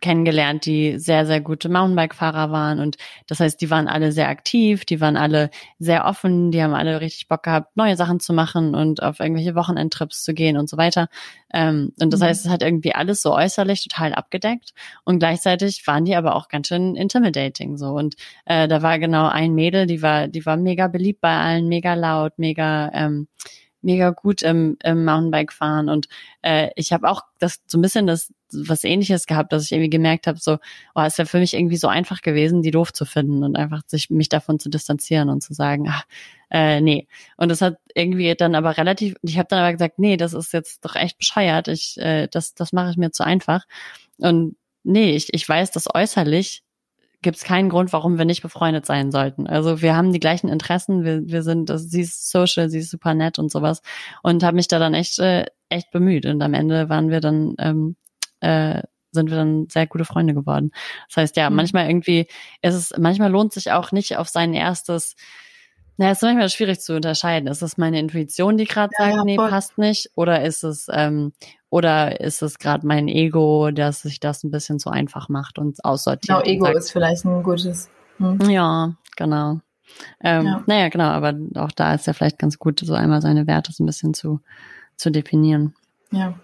kennengelernt, 0.00 0.64
die 0.66 0.98
sehr, 0.98 1.26
sehr 1.26 1.40
gute 1.40 1.68
Mountainbike-Fahrer 1.68 2.50
waren. 2.50 2.78
Und 2.78 2.96
das 3.26 3.40
heißt, 3.40 3.60
die 3.60 3.70
waren 3.70 3.88
alle 3.88 4.12
sehr 4.12 4.28
aktiv, 4.28 4.84
die 4.84 5.00
waren 5.00 5.16
alle 5.16 5.50
sehr 5.78 6.04
offen, 6.04 6.50
die 6.50 6.62
haben 6.62 6.74
alle 6.74 7.00
richtig 7.00 7.28
Bock 7.28 7.42
gehabt, 7.42 7.76
neue 7.76 7.96
Sachen 7.96 8.20
zu 8.20 8.32
machen 8.32 8.74
und 8.74 9.02
auf 9.02 9.20
irgendwelche 9.20 9.54
Wochenendtrips 9.54 10.22
zu 10.22 10.34
gehen 10.34 10.56
und 10.56 10.68
so 10.68 10.76
weiter. 10.76 11.08
Ähm, 11.52 11.92
und 12.00 12.12
das 12.12 12.20
mhm. 12.20 12.24
heißt, 12.24 12.46
es 12.46 12.50
hat 12.50 12.62
irgendwie 12.62 12.94
alles 12.94 13.22
so 13.22 13.34
äußerlich 13.34 13.82
total 13.82 14.14
abgedeckt. 14.14 14.72
Und 15.04 15.18
gleichzeitig 15.18 15.86
waren 15.86 16.04
die 16.04 16.14
aber 16.14 16.36
auch 16.36 16.48
ganz 16.48 16.68
schön 16.68 16.94
intimidating 16.94 17.76
so. 17.76 17.88
Und 17.90 18.16
äh, 18.44 18.68
da 18.68 18.82
war 18.82 18.98
genau 18.98 19.28
ein 19.28 19.54
Mädel, 19.54 19.86
die 19.86 20.02
war, 20.02 20.28
die 20.28 20.46
war 20.46 20.56
mega 20.56 20.88
beliebt 20.88 21.20
bei 21.20 21.36
allen, 21.36 21.68
mega 21.68 21.94
laut, 21.94 22.38
mega 22.38 22.90
ähm, 22.94 23.28
mega 23.82 24.10
gut 24.10 24.42
im, 24.42 24.76
im 24.82 25.04
Mountainbike 25.04 25.52
fahren 25.52 25.88
und 25.88 26.08
äh, 26.42 26.70
ich 26.76 26.92
habe 26.92 27.08
auch 27.08 27.22
das 27.38 27.60
so 27.66 27.78
ein 27.78 27.82
bisschen 27.82 28.06
das 28.06 28.32
was 28.52 28.84
ähnliches 28.84 29.26
gehabt, 29.26 29.52
dass 29.52 29.64
ich 29.64 29.72
irgendwie 29.72 29.90
gemerkt 29.90 30.26
habe, 30.26 30.38
so, 30.38 30.58
oh, 30.94 31.00
es 31.02 31.18
wäre 31.18 31.26
für 31.28 31.38
mich 31.38 31.54
irgendwie 31.54 31.76
so 31.76 31.88
einfach 31.88 32.22
gewesen, 32.22 32.62
die 32.62 32.70
doof 32.70 32.92
zu 32.92 33.04
finden 33.04 33.44
und 33.44 33.56
einfach 33.56 33.82
sich 33.86 34.10
mich 34.10 34.28
davon 34.28 34.58
zu 34.58 34.70
distanzieren 34.70 35.28
und 35.28 35.42
zu 35.42 35.54
sagen, 35.54 35.86
ach, 35.88 36.04
äh, 36.50 36.80
nee. 36.80 37.06
Und 37.36 37.50
das 37.50 37.60
hat 37.60 37.76
irgendwie 37.94 38.34
dann 38.34 38.54
aber 38.54 38.76
relativ, 38.78 39.16
ich 39.22 39.38
habe 39.38 39.48
dann 39.48 39.60
aber 39.60 39.72
gesagt, 39.72 39.98
nee, 39.98 40.16
das 40.16 40.32
ist 40.32 40.52
jetzt 40.52 40.84
doch 40.84 40.96
echt 40.96 41.18
bescheuert, 41.18 41.68
ich, 41.68 41.98
äh, 41.98 42.28
das, 42.28 42.54
das 42.54 42.72
mache 42.72 42.90
ich 42.90 42.96
mir 42.96 43.10
zu 43.10 43.24
einfach. 43.24 43.66
Und 44.18 44.56
nee, 44.82 45.14
ich, 45.14 45.32
ich 45.34 45.48
weiß, 45.48 45.70
dass 45.72 45.94
äußerlich 45.94 46.62
gibt 47.22 47.36
es 47.36 47.44
keinen 47.44 47.68
Grund, 47.68 47.92
warum 47.92 48.18
wir 48.18 48.24
nicht 48.24 48.42
befreundet 48.42 48.86
sein 48.86 49.10
sollten. 49.10 49.46
Also 49.46 49.82
wir 49.82 49.96
haben 49.96 50.12
die 50.12 50.20
gleichen 50.20 50.48
Interessen, 50.48 51.04
wir, 51.04 51.26
wir 51.26 51.42
sind, 51.42 51.70
also, 51.70 51.86
sie 51.86 52.02
ist 52.02 52.30
social, 52.30 52.70
sie 52.70 52.78
ist 52.78 52.90
super 52.90 53.14
nett 53.14 53.38
und 53.38 53.50
sowas 53.50 53.82
und 54.22 54.42
habe 54.44 54.56
mich 54.56 54.68
da 54.68 54.78
dann 54.78 54.94
echt, 54.94 55.18
äh, 55.18 55.46
echt 55.68 55.90
bemüht 55.90 56.26
und 56.26 56.40
am 56.42 56.54
Ende 56.54 56.88
waren 56.88 57.10
wir 57.10 57.20
dann, 57.20 57.54
ähm, 57.58 57.96
äh, 58.40 58.82
sind 59.10 59.30
wir 59.30 59.36
dann 59.36 59.66
sehr 59.68 59.86
gute 59.86 60.04
Freunde 60.04 60.34
geworden. 60.34 60.70
Das 61.08 61.16
heißt, 61.16 61.36
ja, 61.36 61.50
mhm. 61.50 61.56
manchmal 61.56 61.88
irgendwie 61.88 62.28
ist 62.62 62.74
es, 62.74 62.92
manchmal 62.98 63.30
lohnt 63.30 63.52
sich 63.52 63.72
auch 63.72 63.90
nicht 63.90 64.16
auf 64.16 64.28
sein 64.28 64.54
erstes 64.54 65.16
na, 65.98 66.12
ist 66.12 66.22
manchmal 66.22 66.48
schwierig 66.48 66.80
zu 66.80 66.94
unterscheiden. 66.94 67.48
Ist 67.48 67.60
es 67.60 67.76
meine 67.76 67.98
Intuition, 67.98 68.56
die 68.56 68.66
gerade 68.66 68.92
ja, 68.96 69.06
sagt, 69.06 69.16
ja, 69.16 69.24
nee, 69.24 69.36
passt 69.36 69.78
nicht? 69.78 70.10
Oder 70.14 70.44
ist 70.44 70.62
es, 70.62 70.86
ähm, 70.92 71.32
oder 71.70 72.20
ist 72.20 72.40
es 72.40 72.60
gerade 72.60 72.86
mein 72.86 73.08
Ego, 73.08 73.72
dass 73.72 74.02
sich 74.02 74.20
das 74.20 74.44
ein 74.44 74.52
bisschen 74.52 74.78
zu 74.78 74.90
einfach 74.90 75.28
macht 75.28 75.58
und 75.58 75.84
aussortiert? 75.84 76.44
Genau, 76.44 76.48
Ego 76.48 76.66
sagt, 76.66 76.76
ist 76.78 76.92
vielleicht 76.92 77.24
ein 77.24 77.42
gutes. 77.42 77.90
Hm. 78.18 78.38
Ja, 78.48 78.94
genau. 79.16 79.58
Ähm, 80.22 80.46
ja. 80.46 80.62
Naja, 80.66 80.88
genau, 80.88 81.06
aber 81.06 81.34
auch 81.56 81.72
da 81.72 81.94
ist 81.94 82.06
ja 82.06 82.12
vielleicht 82.12 82.38
ganz 82.38 82.60
gut, 82.60 82.78
so 82.78 82.94
einmal 82.94 83.20
seine 83.20 83.48
Werte 83.48 83.72
so 83.72 83.82
ein 83.82 83.86
bisschen 83.86 84.14
zu, 84.14 84.40
zu 84.96 85.10
definieren. 85.10 85.74
Ja. 86.12 86.34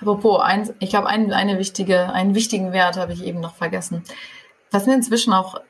Apropos, 0.00 0.40
eins, 0.40 0.72
ich 0.78 0.88
glaube, 0.88 1.08
ein, 1.08 1.34
eine 1.34 1.58
wichtige, 1.58 2.14
einen 2.14 2.34
wichtigen 2.34 2.72
Wert 2.72 2.96
habe 2.96 3.12
ich 3.12 3.22
eben 3.24 3.40
noch 3.40 3.56
vergessen. 3.56 4.02
Was 4.70 4.86
mir 4.86 4.94
inzwischen 4.94 5.34
auch 5.34 5.60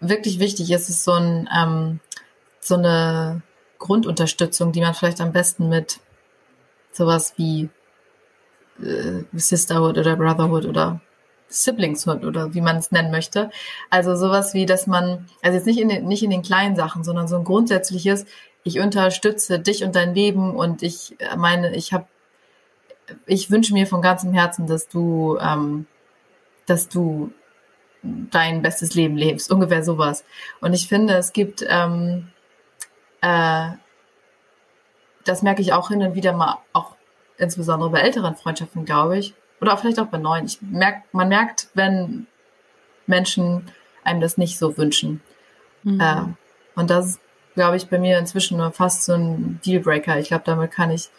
wirklich 0.00 0.40
wichtig 0.40 0.72
ist, 0.72 0.88
ist 0.88 1.04
so 1.04 1.12
ein 1.12 1.48
ähm, 1.56 2.00
so 2.62 2.76
eine 2.76 3.42
Grundunterstützung, 3.78 4.72
die 4.72 4.80
man 4.80 4.94
vielleicht 4.94 5.20
am 5.20 5.32
besten 5.32 5.68
mit 5.68 5.98
sowas 6.92 7.34
wie 7.36 7.68
äh, 8.80 9.24
Sisterhood 9.32 9.98
oder 9.98 10.16
Brotherhood 10.16 10.64
oder 10.66 11.00
Siblingshood 11.48 12.24
oder 12.24 12.54
wie 12.54 12.60
man 12.60 12.76
es 12.76 12.92
nennen 12.92 13.10
möchte. 13.10 13.50
Also 13.90 14.14
sowas 14.14 14.54
wie, 14.54 14.64
dass 14.64 14.86
man, 14.86 15.26
also 15.42 15.56
jetzt 15.56 15.66
nicht 15.66 15.80
in 15.80 15.88
den, 15.88 16.06
nicht 16.06 16.22
in 16.22 16.30
den 16.30 16.42
kleinen 16.42 16.76
Sachen, 16.76 17.04
sondern 17.04 17.28
so 17.28 17.36
ein 17.36 17.44
grundsätzliches, 17.44 18.24
ich 18.64 18.78
unterstütze 18.78 19.58
dich 19.58 19.82
und 19.82 19.96
dein 19.96 20.14
Leben 20.14 20.54
und 20.54 20.82
ich 20.82 21.16
meine, 21.36 21.74
ich 21.74 21.92
habe, 21.92 22.06
ich 23.26 23.50
wünsche 23.50 23.74
mir 23.74 23.88
von 23.88 24.00
ganzem 24.00 24.32
Herzen, 24.32 24.68
dass 24.68 24.88
du, 24.88 25.36
ähm, 25.40 25.86
dass 26.66 26.88
du 26.88 27.32
dein 28.02 28.62
bestes 28.62 28.94
Leben 28.94 29.16
lebst, 29.16 29.50
ungefähr 29.50 29.82
sowas. 29.82 30.24
Und 30.60 30.74
ich 30.74 30.88
finde, 30.88 31.14
es 31.14 31.32
gibt 31.32 31.64
ähm, 31.68 32.28
äh, 33.22 33.70
das 35.24 35.42
merke 35.42 35.62
ich 35.62 35.72
auch 35.72 35.88
hin 35.88 36.02
und 36.02 36.14
wieder 36.14 36.32
mal, 36.32 36.58
auch 36.72 36.96
insbesondere 37.38 37.90
bei 37.90 38.00
älteren 38.00 38.36
Freundschaften, 38.36 38.84
glaube 38.84 39.18
ich, 39.18 39.34
oder 39.60 39.76
vielleicht 39.76 40.00
auch 40.00 40.06
bei 40.06 40.18
neuen. 40.18 40.44
Ich 40.44 40.60
merk, 40.60 41.02
man 41.12 41.28
merkt, 41.28 41.68
wenn 41.74 42.26
Menschen 43.06 43.70
einem 44.04 44.20
das 44.20 44.36
nicht 44.36 44.58
so 44.58 44.76
wünschen. 44.76 45.22
Mhm. 45.84 46.00
Äh, 46.00 46.22
und 46.74 46.90
das 46.90 47.06
ist, 47.06 47.20
glaube 47.54 47.76
ich, 47.76 47.88
bei 47.88 47.98
mir 47.98 48.18
inzwischen 48.18 48.58
nur 48.58 48.72
fast 48.72 49.04
so 49.04 49.14
ein 49.14 49.60
Dealbreaker. 49.64 50.18
Ich 50.18 50.28
glaube, 50.28 50.44
damit 50.44 50.72
kann 50.72 50.90
ich, 50.90 51.10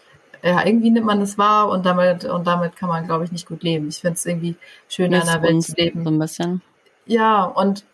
ja, 0.42 0.66
irgendwie 0.66 0.92
nimmt 0.92 1.06
man 1.06 1.20
das 1.20 1.38
wahr 1.38 1.70
und 1.70 1.86
damit, 1.86 2.26
und 2.26 2.46
damit 2.46 2.76
kann 2.76 2.90
man, 2.90 3.06
glaube 3.06 3.24
ich, 3.24 3.32
nicht 3.32 3.48
gut 3.48 3.64
leben. 3.64 3.88
Ich 3.88 4.02
finde 4.02 4.16
es 4.16 4.26
irgendwie 4.26 4.56
schön, 4.90 5.14
in 5.14 5.22
einer 5.22 5.42
Welt 5.42 5.64
zu 5.64 5.74
leben. 5.78 6.04
So 6.04 6.10
ein 6.10 6.20
bisschen. 6.20 6.62
Ja, 7.06 7.44
und 7.44 7.86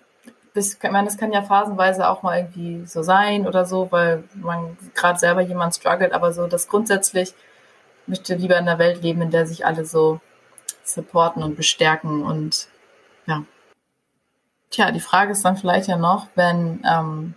das, 0.53 0.73
ich 0.73 0.91
meine, 0.91 1.05
das 1.05 1.17
kann 1.17 1.31
ja 1.31 1.41
phasenweise 1.41 2.09
auch 2.09 2.23
mal 2.23 2.39
irgendwie 2.39 2.85
so 2.85 3.03
sein 3.03 3.47
oder 3.47 3.65
so, 3.65 3.91
weil 3.91 4.23
man 4.35 4.77
gerade 4.95 5.19
selber 5.19 5.41
jemand 5.41 5.75
struggelt, 5.75 6.13
aber 6.13 6.33
so 6.33 6.47
das 6.47 6.67
grundsätzlich 6.67 7.33
möchte 8.07 8.35
lieber 8.35 8.57
in 8.57 8.67
einer 8.67 8.79
Welt 8.79 9.03
leben, 9.03 9.21
in 9.21 9.31
der 9.31 9.45
sich 9.45 9.65
alle 9.65 9.85
so 9.85 10.19
supporten 10.83 11.43
und 11.43 11.55
bestärken 11.55 12.23
und 12.23 12.67
ja. 13.25 13.43
Tja, 14.71 14.91
die 14.91 14.99
Frage 14.99 15.31
ist 15.31 15.45
dann 15.45 15.57
vielleicht 15.57 15.87
ja 15.87 15.97
noch, 15.97 16.27
wenn, 16.35 16.83
ähm, 16.89 17.35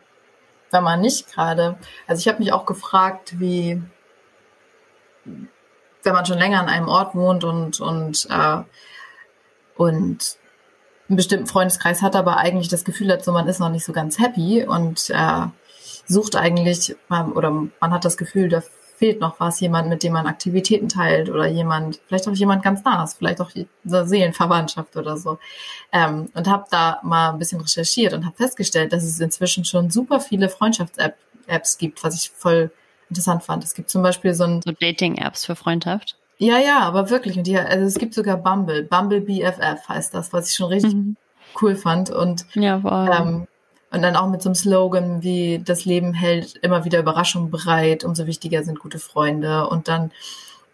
wenn 0.70 0.84
man 0.84 1.00
nicht 1.00 1.32
gerade, 1.32 1.76
also 2.06 2.20
ich 2.20 2.28
habe 2.28 2.38
mich 2.38 2.52
auch 2.52 2.66
gefragt, 2.66 3.38
wie, 3.38 3.82
wenn 5.24 6.12
man 6.12 6.26
schon 6.26 6.38
länger 6.38 6.60
an 6.60 6.68
einem 6.68 6.88
Ort 6.88 7.14
wohnt 7.14 7.44
und, 7.44 7.80
und, 7.80 8.26
äh, 8.30 8.62
und 9.76 10.38
einen 11.08 11.16
bestimmten 11.16 11.46
Freundeskreis 11.46 12.02
hat, 12.02 12.16
aber 12.16 12.38
eigentlich 12.38 12.68
das 12.68 12.84
Gefühl 12.84 13.12
hat, 13.12 13.24
so 13.24 13.32
man 13.32 13.48
ist 13.48 13.60
noch 13.60 13.70
nicht 13.70 13.84
so 13.84 13.92
ganz 13.92 14.18
happy 14.18 14.64
und 14.64 15.10
äh, 15.10 15.46
sucht 16.06 16.36
eigentlich 16.36 16.96
oder 17.10 17.50
man 17.50 17.92
hat 17.92 18.04
das 18.04 18.16
Gefühl, 18.16 18.48
da 18.48 18.62
fehlt 19.02 19.20
noch 19.20 19.40
was, 19.40 19.58
jemand, 19.58 19.88
mit 19.88 20.04
dem 20.04 20.12
man 20.12 20.28
Aktivitäten 20.28 20.88
teilt 20.88 21.28
oder 21.28 21.48
jemand, 21.48 22.00
vielleicht 22.06 22.28
auch 22.28 22.34
jemand 22.34 22.62
ganz 22.62 22.84
nahes, 22.84 23.14
vielleicht 23.14 23.40
auch 23.40 23.50
eine 23.52 24.06
Seelenverwandtschaft 24.06 24.96
oder 24.96 25.16
so. 25.16 25.40
Ähm, 25.90 26.30
und 26.34 26.46
habe 26.46 26.66
da 26.70 27.00
mal 27.02 27.30
ein 27.30 27.38
bisschen 27.40 27.60
recherchiert 27.60 28.12
und 28.12 28.24
habe 28.24 28.36
festgestellt, 28.36 28.92
dass 28.92 29.02
es 29.02 29.18
inzwischen 29.18 29.64
schon 29.64 29.90
super 29.90 30.20
viele 30.20 30.48
Freundschafts-Apps 30.48 31.78
gibt, 31.78 32.04
was 32.04 32.14
ich 32.14 32.30
voll 32.30 32.70
interessant 33.08 33.42
fand. 33.42 33.64
Es 33.64 33.74
gibt 33.74 33.90
zum 33.90 34.04
Beispiel 34.04 34.34
so 34.34 34.44
ein 34.44 34.62
so 34.64 34.70
Dating-Apps 34.70 35.46
für 35.46 35.56
Freundschaft. 35.56 36.16
Ja, 36.42 36.58
ja, 36.58 36.80
aber 36.80 37.08
wirklich. 37.08 37.36
Und 37.38 37.46
die, 37.46 37.56
also 37.56 37.86
es 37.86 37.94
gibt 37.94 38.14
sogar 38.14 38.36
Bumble. 38.36 38.82
Bumble 38.82 39.20
BFF 39.20 39.88
heißt 39.88 40.12
das, 40.12 40.32
was 40.32 40.50
ich 40.50 40.56
schon 40.56 40.66
richtig 40.66 40.92
mhm. 40.92 41.16
cool 41.60 41.76
fand. 41.76 42.10
Und, 42.10 42.46
ja, 42.54 42.82
wow. 42.82 43.08
ähm, 43.16 43.46
und 43.92 44.02
dann 44.02 44.16
auch 44.16 44.28
mit 44.28 44.42
so 44.42 44.48
einem 44.48 44.56
Slogan 44.56 45.22
wie 45.22 45.62
das 45.64 45.84
Leben 45.84 46.14
hält 46.14 46.56
immer 46.56 46.84
wieder 46.84 46.98
Überraschungen 46.98 47.52
bereit, 47.52 48.02
umso 48.02 48.26
wichtiger 48.26 48.64
sind 48.64 48.80
gute 48.80 48.98
Freunde. 48.98 49.68
Und 49.68 49.86
dann 49.86 50.10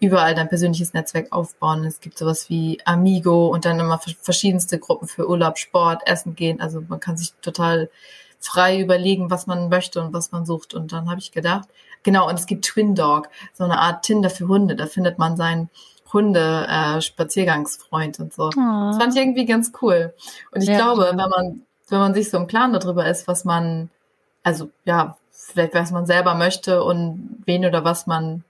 überall 0.00 0.34
dein 0.34 0.48
persönliches 0.48 0.94
Netzwerk 0.94 1.32
aufbauen. 1.32 1.84
Es 1.84 2.00
gibt 2.00 2.16
sowas 2.16 2.48
wie 2.48 2.78
Amigo 2.86 3.48
und 3.48 3.66
dann 3.66 3.78
immer 3.78 4.00
verschiedenste 4.22 4.78
Gruppen 4.78 5.06
für 5.06 5.28
Urlaub, 5.28 5.58
Sport, 5.58 6.00
Essen 6.06 6.34
gehen. 6.34 6.62
Also 6.62 6.82
man 6.88 6.98
kann 6.98 7.18
sich 7.18 7.34
total 7.42 7.90
frei 8.40 8.80
überlegen, 8.80 9.30
was 9.30 9.46
man 9.46 9.68
möchte 9.68 10.00
und 10.00 10.14
was 10.14 10.32
man 10.32 10.46
sucht. 10.46 10.72
Und 10.72 10.92
dann 10.92 11.10
habe 11.10 11.20
ich 11.20 11.30
gedacht, 11.30 11.68
Genau, 12.08 12.26
und 12.26 12.36
es 12.36 12.46
gibt 12.46 12.64
Twin 12.64 12.94
Dog, 12.94 13.28
so 13.52 13.64
eine 13.64 13.78
Art 13.78 14.02
Tinder 14.02 14.30
für 14.30 14.48
Hunde. 14.48 14.74
Da 14.74 14.86
findet 14.86 15.18
man 15.18 15.36
seinen 15.36 15.68
Hunde-Spaziergangsfreund 16.10 18.18
äh, 18.18 18.22
und 18.22 18.32
so. 18.32 18.44
Oh. 18.44 18.50
Das 18.56 18.96
fand 18.96 19.12
ich 19.12 19.20
irgendwie 19.20 19.44
ganz 19.44 19.72
cool. 19.82 20.14
Und 20.50 20.62
ich 20.62 20.70
ja, 20.70 20.78
glaube, 20.78 21.08
wenn 21.10 21.16
man, 21.16 21.66
wenn 21.90 21.98
man 21.98 22.14
sich 22.14 22.30
so 22.30 22.38
im 22.38 22.46
Klaren 22.46 22.72
darüber 22.72 23.06
ist, 23.06 23.28
was 23.28 23.44
man, 23.44 23.90
also 24.42 24.70
ja, 24.86 25.18
vielleicht 25.30 25.74
was 25.74 25.90
man 25.90 26.06
selber 26.06 26.34
möchte 26.34 26.82
und 26.82 27.42
wen 27.44 27.66
oder 27.66 27.84
was 27.84 28.06
man 28.06 28.42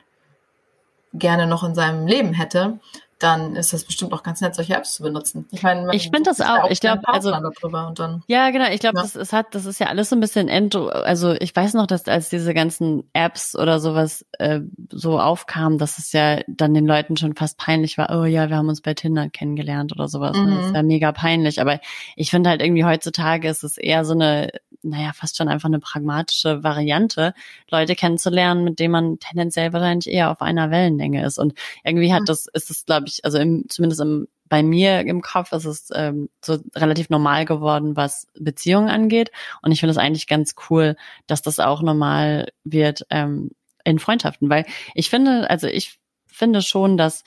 gerne 1.12 1.48
noch 1.48 1.64
in 1.64 1.74
seinem 1.74 2.06
Leben 2.06 2.34
hätte, 2.34 2.78
dann 3.18 3.56
ist 3.56 3.72
das 3.72 3.84
bestimmt 3.84 4.12
auch 4.12 4.22
ganz 4.22 4.40
nett, 4.40 4.54
solche 4.54 4.74
Apps 4.74 4.94
zu 4.94 5.02
benutzen. 5.02 5.46
Ich 5.50 5.62
meine, 5.64 5.92
ich 5.92 6.04
finde 6.04 6.22
das 6.24 6.40
auch. 6.40 6.70
ich 6.70 6.80
glaube, 6.80 7.02
also 7.06 7.30
dann, 7.30 8.22
ja, 8.28 8.50
genau. 8.50 8.70
Ich 8.70 8.78
glaube, 8.78 8.96
ja. 8.98 9.02
das 9.02 9.16
ist 9.16 9.32
hat, 9.32 9.54
das 9.56 9.66
ist 9.66 9.80
ja 9.80 9.88
alles 9.88 10.10
so 10.10 10.16
ein 10.16 10.20
bisschen 10.20 10.48
end. 10.48 10.76
Also 10.76 11.32
ich 11.32 11.54
weiß 11.54 11.74
noch, 11.74 11.88
dass 11.88 12.06
als 12.06 12.28
diese 12.28 12.54
ganzen 12.54 13.04
Apps 13.14 13.56
oder 13.56 13.80
sowas 13.80 14.24
äh, 14.38 14.60
so 14.90 15.18
aufkamen, 15.18 15.78
dass 15.78 15.98
es 15.98 16.12
ja 16.12 16.40
dann 16.46 16.74
den 16.74 16.86
Leuten 16.86 17.16
schon 17.16 17.34
fast 17.34 17.58
peinlich 17.58 17.98
war. 17.98 18.16
Oh 18.16 18.24
ja, 18.24 18.48
wir 18.50 18.56
haben 18.56 18.68
uns 18.68 18.82
bei 18.82 18.94
Tinder 18.94 19.28
kennengelernt 19.28 19.92
oder 19.92 20.06
sowas. 20.06 20.36
Mhm. 20.36 20.54
Das 20.54 20.66
ist 20.66 20.74
ja 20.74 20.82
mega 20.84 21.10
peinlich. 21.10 21.60
Aber 21.60 21.80
ich 22.14 22.30
finde 22.30 22.50
halt 22.50 22.62
irgendwie 22.62 22.84
heutzutage 22.84 23.48
ist 23.48 23.64
es 23.64 23.78
eher 23.78 24.04
so 24.04 24.12
eine, 24.12 24.50
naja, 24.82 25.12
fast 25.12 25.36
schon 25.36 25.48
einfach 25.48 25.68
eine 25.68 25.80
pragmatische 25.80 26.62
Variante, 26.62 27.34
Leute 27.70 27.96
kennenzulernen, 27.96 28.64
mit 28.64 28.78
denen 28.78 28.92
man 28.92 29.18
tendenziell 29.18 29.72
wahrscheinlich 29.72 30.08
eher 30.08 30.30
auf 30.30 30.40
einer 30.40 30.70
Wellenlänge 30.70 31.24
ist. 31.24 31.38
Und 31.38 31.54
irgendwie 31.84 32.12
hat 32.12 32.22
das, 32.26 32.46
ist 32.46 32.70
es, 32.70 32.86
glaube 32.86 33.06
ich, 33.08 33.24
also 33.24 33.38
im, 33.38 33.68
zumindest 33.68 34.00
im, 34.00 34.28
bei 34.48 34.62
mir 34.62 35.00
im 35.00 35.20
Kopf 35.20 35.52
ist 35.52 35.64
es 35.64 35.90
ähm, 35.94 36.28
so 36.44 36.58
relativ 36.74 37.10
normal 37.10 37.44
geworden, 37.44 37.96
was 37.96 38.26
Beziehungen 38.38 38.88
angeht. 38.88 39.30
Und 39.62 39.72
ich 39.72 39.80
finde 39.80 39.90
es 39.92 39.98
eigentlich 39.98 40.26
ganz 40.26 40.54
cool, 40.70 40.96
dass 41.26 41.42
das 41.42 41.58
auch 41.60 41.82
normal 41.82 42.48
wird 42.64 43.06
ähm, 43.10 43.50
in 43.84 43.98
Freundschaften, 43.98 44.48
weil 44.48 44.64
ich 44.94 45.10
finde, 45.10 45.48
also 45.50 45.66
ich 45.66 45.98
finde 46.26 46.62
schon, 46.62 46.96
dass 46.96 47.24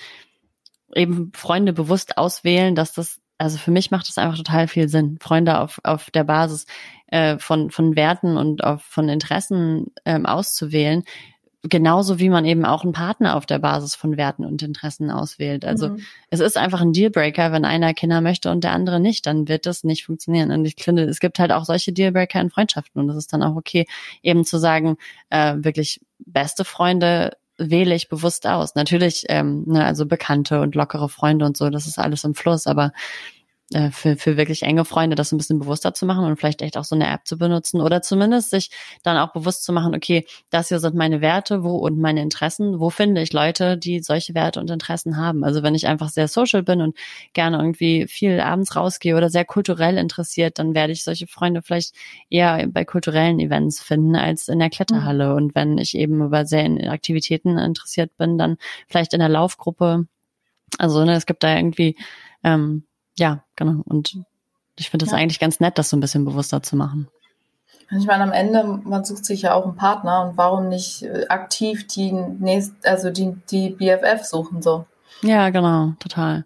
eben 0.96 1.32
Freunde 1.34 1.74
bewusst 1.74 2.18
auswählen, 2.18 2.76
dass 2.76 2.94
das 2.94 3.21
also 3.42 3.58
für 3.58 3.72
mich 3.72 3.90
macht 3.90 4.08
das 4.08 4.18
einfach 4.18 4.38
total 4.38 4.68
viel 4.68 4.88
Sinn, 4.88 5.18
Freunde 5.20 5.60
auf, 5.60 5.82
auf 5.84 6.12
der 6.12 6.24
Basis 6.24 6.68
äh, 7.08 7.40
von, 7.40 7.72
von 7.72 7.96
Werten 7.96 8.38
und 8.38 8.64
auf, 8.64 8.84
von 8.84 9.10
Interessen 9.10 9.88
ähm, 10.06 10.28
auszuwählen, 10.28 11.04
genauso 11.64 12.20
wie 12.20 12.30
man 12.30 12.46
eben 12.46 12.66
auch 12.66 12.84
einen 12.84 12.94
Partner 12.94 13.36
auf 13.36 13.48
der 13.48 13.58
Basis 13.58 13.96
von 13.96 14.16
Werten 14.16 14.46
und 14.46 14.62
Interessen 14.62 15.10
auswählt. 15.10 15.66
Also 15.66 15.90
mhm. 15.90 16.00
es 16.30 16.40
ist 16.40 16.56
einfach 16.56 16.82
ein 16.82 16.94
Dealbreaker, 16.94 17.52
wenn 17.52 17.66
einer 17.66 17.96
Kinder 17.96 18.22
möchte 18.22 18.52
und 18.52 18.64
der 18.64 18.74
andere 18.74 19.00
nicht, 19.00 19.26
dann 19.26 19.48
wird 19.48 19.66
das 19.66 19.84
nicht 19.84 20.06
funktionieren. 20.06 20.52
Und 20.52 20.66
ich 20.66 20.76
finde, 20.78 21.04
es 21.04 21.20
gibt 21.20 21.40
halt 21.40 21.52
auch 21.52 21.66
solche 21.66 21.94
Dealbreaker 21.94 22.42
in 22.42 22.52
Freundschaften 22.52 23.02
und 23.02 23.10
es 23.10 23.18
ist 23.18 23.34
dann 23.34 23.42
auch 23.42 23.56
okay, 23.56 23.88
eben 24.22 24.46
zu 24.46 24.60
sagen, 24.60 24.98
äh, 25.32 25.56
wirklich 25.58 26.00
beste 26.20 26.64
Freunde 26.64 27.32
wähle 27.70 27.96
ich 27.96 28.10
bewusst 28.10 28.48
aus. 28.48 28.76
Natürlich, 28.76 29.26
ähm, 29.30 29.64
ne, 29.66 29.86
also 29.86 30.06
Bekannte 30.06 30.62
und 30.62 30.76
lockere 30.76 31.10
Freunde 31.10 31.46
und 31.46 31.58
so, 31.58 31.70
das 31.70 31.88
ist 31.88 32.00
alles 32.00 32.24
im 32.24 32.34
Fluss, 32.36 32.68
aber 32.68 32.92
äh, 33.74 33.92
für, 33.92 34.18
für 34.18 34.38
wirklich 34.38 34.64
enge 34.64 34.84
Freunde 34.86 35.16
das 35.16 35.32
ein 35.32 35.38
bisschen 35.38 35.60
bewusster 35.60 35.94
zu 35.94 36.06
machen 36.06 36.26
und 36.26 36.38
vielleicht 36.38 36.62
echt 36.62 36.78
auch 36.78 36.84
so 36.84 36.96
eine 36.96 37.08
App 37.08 37.22
zu 37.26 37.38
benutzen 37.38 37.80
oder 37.80 38.02
zumindest 38.02 38.50
sich 38.50 38.70
dann 39.04 39.18
auch 39.18 39.32
bewusst 39.32 39.64
zu 39.64 39.72
machen, 39.72 39.96
okay, 39.96 40.26
das 40.50 40.68
hier 40.68 40.80
sind 40.80 40.96
meine 40.96 41.22
Werte, 41.22 41.64
wo 41.64 41.78
und 41.78 41.98
meine 41.98 42.22
Interessen, 42.22 42.80
wo 42.80 42.90
finde 42.90 43.22
ich 43.22 43.32
Leute, 43.32 43.78
die 43.78 44.02
solche 44.02 44.36
Werte 44.36 44.60
und 44.60 44.70
Interessen 44.70 45.16
haben. 45.16 45.44
Also 45.44 45.64
wenn 45.64 45.76
ich 45.76 45.88
einfach 45.88 46.10
sehr 46.10 46.28
social 46.28 46.64
bin 46.64 46.82
und 46.82 46.98
gerne 47.34 47.58
irgendwie 47.58 48.08
viel 48.08 48.42
abends 48.42 48.76
rausgehe 48.76 49.16
oder 49.16 49.30
sehr 49.30 49.46
kulturell 49.46 49.98
interessiert, 49.98 50.60
dann 50.60 50.76
werde 50.76 50.94
ich 50.94 51.04
solche 51.04 51.28
Freunde 51.28 51.62
vielleicht 51.62 51.96
eher 52.30 52.68
bei 52.68 52.84
kulturellen 52.84 53.40
Events 53.40 53.82
finden 53.82 54.16
als 54.16 54.48
in 54.48 54.60
der 54.60 54.70
Kletterhalle. 54.70 55.30
Mhm. 55.30 55.36
Und 55.36 55.56
wenn 55.56 55.78
ich 55.78 55.96
eben 55.96 56.22
über 56.22 56.46
sehr 56.46 56.66
in 56.66 56.88
Aktivitäten 56.88 57.58
interessiert 57.58 58.18
bin, 58.18 58.38
dann 58.38 58.58
vielleicht 58.88 59.14
in 59.14 59.20
der 59.20 59.30
Laufgruppe. 59.30 60.08
Also 60.78 61.04
ne, 61.06 61.16
es 61.16 61.26
gibt 61.26 61.44
da 61.44 61.56
irgendwie 61.56 61.96
ähm, 62.44 62.84
ja, 63.18 63.44
genau. 63.56 63.82
Und 63.86 64.18
ich 64.78 64.90
finde 64.90 65.06
es 65.06 65.12
ja. 65.12 65.18
eigentlich 65.18 65.40
ganz 65.40 65.60
nett, 65.60 65.78
das 65.78 65.90
so 65.90 65.98
ein 65.98 66.00
bisschen 66.00 66.26
bewusster 66.26 66.64
zu 66.64 66.76
machen. 66.76 67.08
Ich 67.98 68.06
meine, 68.06 68.24
am 68.24 68.32
Ende, 68.32 68.64
man 68.84 69.04
sucht 69.04 69.26
sich 69.26 69.42
ja 69.42 69.54
auch 69.54 69.66
einen 69.66 69.76
Partner 69.76 70.26
und 70.26 70.38
warum 70.38 70.70
nicht 70.70 71.04
äh, 71.04 71.26
aktiv 71.28 71.88
die 71.88 72.12
nächst, 72.14 72.74
also 72.86 73.10
die, 73.10 73.36
die 73.50 73.72
BFF 73.72 74.24
suchen 74.24 74.62
so. 74.62 74.86
Ja, 75.22 75.50
genau, 75.50 75.94
total. 76.00 76.46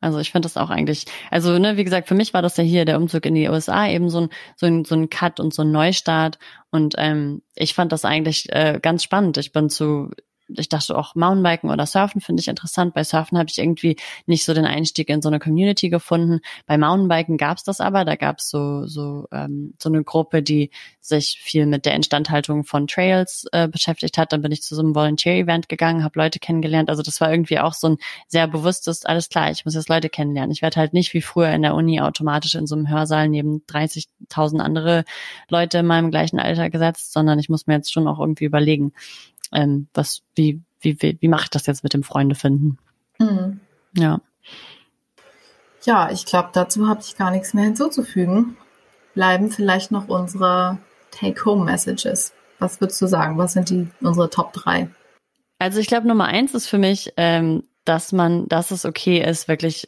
Also 0.00 0.18
ich 0.18 0.32
finde 0.32 0.46
das 0.46 0.58
auch 0.58 0.68
eigentlich, 0.68 1.06
also 1.30 1.58
ne, 1.58 1.78
wie 1.78 1.84
gesagt, 1.84 2.08
für 2.08 2.14
mich 2.14 2.34
war 2.34 2.42
das 2.42 2.58
ja 2.58 2.64
hier 2.64 2.84
der 2.84 2.98
Umzug 2.98 3.24
in 3.24 3.34
die 3.34 3.48
USA 3.48 3.88
eben 3.88 4.10
so 4.10 4.22
ein 4.22 4.28
so 4.56 4.66
ein, 4.66 4.84
so 4.84 4.94
ein 4.94 5.08
Cut 5.08 5.40
und 5.40 5.54
so 5.54 5.62
ein 5.62 5.70
Neustart 5.70 6.38
und 6.70 6.94
ähm, 6.98 7.40
ich 7.54 7.72
fand 7.72 7.90
das 7.90 8.04
eigentlich 8.04 8.52
äh, 8.52 8.80
ganz 8.82 9.02
spannend. 9.02 9.38
Ich 9.38 9.52
bin 9.52 9.70
zu 9.70 10.10
ich 10.48 10.68
dachte 10.68 10.96
auch 10.96 11.14
Mountainbiken 11.14 11.70
oder 11.70 11.86
Surfen 11.86 12.20
finde 12.20 12.40
ich 12.40 12.48
interessant. 12.48 12.94
Bei 12.94 13.04
Surfen 13.04 13.38
habe 13.38 13.48
ich 13.50 13.58
irgendwie 13.58 13.96
nicht 14.26 14.44
so 14.44 14.54
den 14.54 14.66
Einstieg 14.66 15.08
in 15.08 15.22
so 15.22 15.28
eine 15.28 15.38
Community 15.38 15.88
gefunden. 15.88 16.40
Bei 16.66 16.78
Mountainbiken 16.78 17.36
gab 17.36 17.58
es 17.58 17.64
das 17.64 17.80
aber. 17.80 18.04
Da 18.04 18.16
gab 18.16 18.38
es 18.38 18.48
so 18.48 18.86
so 18.86 19.26
ähm, 19.32 19.74
so 19.80 19.88
eine 19.88 20.04
Gruppe, 20.04 20.42
die 20.42 20.70
sich 21.00 21.38
viel 21.42 21.66
mit 21.66 21.86
der 21.86 21.94
Instandhaltung 21.94 22.64
von 22.64 22.86
Trails 22.86 23.46
äh, 23.52 23.68
beschäftigt 23.68 24.18
hat. 24.18 24.32
Dann 24.32 24.42
bin 24.42 24.52
ich 24.52 24.62
zu 24.62 24.74
so 24.74 24.82
einem 24.82 24.94
Volunteer-Event 24.94 25.68
gegangen, 25.68 26.04
habe 26.04 26.18
Leute 26.18 26.38
kennengelernt. 26.38 26.90
Also 26.90 27.02
das 27.02 27.20
war 27.20 27.30
irgendwie 27.30 27.58
auch 27.58 27.74
so 27.74 27.88
ein 27.88 27.96
sehr 28.28 28.46
bewusstes, 28.48 29.04
alles 29.04 29.28
klar, 29.28 29.50
ich 29.50 29.64
muss 29.64 29.74
jetzt 29.74 29.88
Leute 29.88 30.08
kennenlernen. 30.08 30.50
Ich 30.50 30.62
werde 30.62 30.76
halt 30.76 30.92
nicht 30.94 31.14
wie 31.14 31.22
früher 31.22 31.50
in 31.50 31.62
der 31.62 31.74
Uni 31.74 32.00
automatisch 32.00 32.54
in 32.54 32.66
so 32.66 32.74
einem 32.74 32.88
Hörsaal 32.88 33.28
neben 33.28 33.62
30.000 33.68 34.60
andere 34.60 35.04
Leute 35.48 35.78
in 35.78 35.86
meinem 35.86 36.10
gleichen 36.10 36.38
Alter 36.38 36.70
gesetzt, 36.70 37.12
sondern 37.12 37.38
ich 37.38 37.48
muss 37.48 37.66
mir 37.66 37.74
jetzt 37.74 37.92
schon 37.92 38.08
auch 38.08 38.20
irgendwie 38.20 38.44
überlegen, 38.44 38.92
ähm, 39.52 39.88
was, 39.94 40.22
wie, 40.34 40.62
wie, 40.80 41.00
wie, 41.00 41.18
wie 41.20 41.28
mache 41.28 41.44
ich 41.44 41.50
das 41.50 41.66
jetzt 41.66 41.84
mit 41.84 41.94
dem 41.94 42.02
Freunde 42.02 42.34
finden? 42.34 42.78
Mhm. 43.18 43.60
Ja. 43.96 44.20
Ja, 45.84 46.10
ich 46.10 46.24
glaube, 46.24 46.50
dazu 46.52 46.88
habe 46.88 47.00
ich 47.00 47.16
gar 47.16 47.30
nichts 47.30 47.54
mehr 47.54 47.64
hinzuzufügen. 47.64 48.56
Bleiben 49.14 49.50
vielleicht 49.50 49.90
noch 49.90 50.08
unsere 50.08 50.78
Take-Home-Messages. 51.10 52.32
Was 52.58 52.80
würdest 52.80 53.00
du 53.02 53.06
sagen? 53.06 53.38
Was 53.38 53.52
sind 53.52 53.70
die 53.70 53.88
unsere 54.00 54.30
Top 54.30 54.52
drei? 54.52 54.88
Also 55.58 55.80
ich 55.80 55.86
glaube, 55.86 56.08
Nummer 56.08 56.26
eins 56.26 56.54
ist 56.54 56.68
für 56.68 56.78
mich, 56.78 57.12
ähm, 57.16 57.64
dass 57.84 58.12
man, 58.12 58.48
dass 58.48 58.70
es 58.70 58.84
okay 58.84 59.22
ist, 59.22 59.48
wirklich 59.48 59.86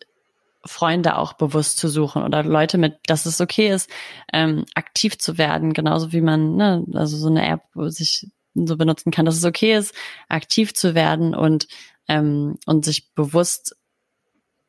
Freunde 0.64 1.16
auch 1.16 1.32
bewusst 1.34 1.78
zu 1.78 1.88
suchen 1.88 2.22
oder 2.22 2.42
Leute 2.42 2.78
mit, 2.78 2.98
dass 3.06 3.26
es 3.26 3.40
okay 3.40 3.68
ist, 3.68 3.90
ähm, 4.32 4.64
aktiv 4.74 5.18
zu 5.18 5.38
werden, 5.38 5.72
genauso 5.72 6.12
wie 6.12 6.20
man, 6.20 6.56
ne, 6.56 6.84
also 6.94 7.16
so 7.16 7.28
eine 7.28 7.46
App, 7.46 7.62
wo 7.74 7.88
sich 7.88 8.28
so 8.64 8.76
benutzen 8.76 9.10
kann, 9.10 9.26
dass 9.26 9.36
es 9.36 9.44
okay 9.44 9.76
ist, 9.76 9.94
aktiv 10.28 10.74
zu 10.74 10.94
werden 10.94 11.34
und, 11.34 11.68
ähm, 12.08 12.58
und 12.66 12.84
sich 12.84 13.12
bewusst 13.14 13.76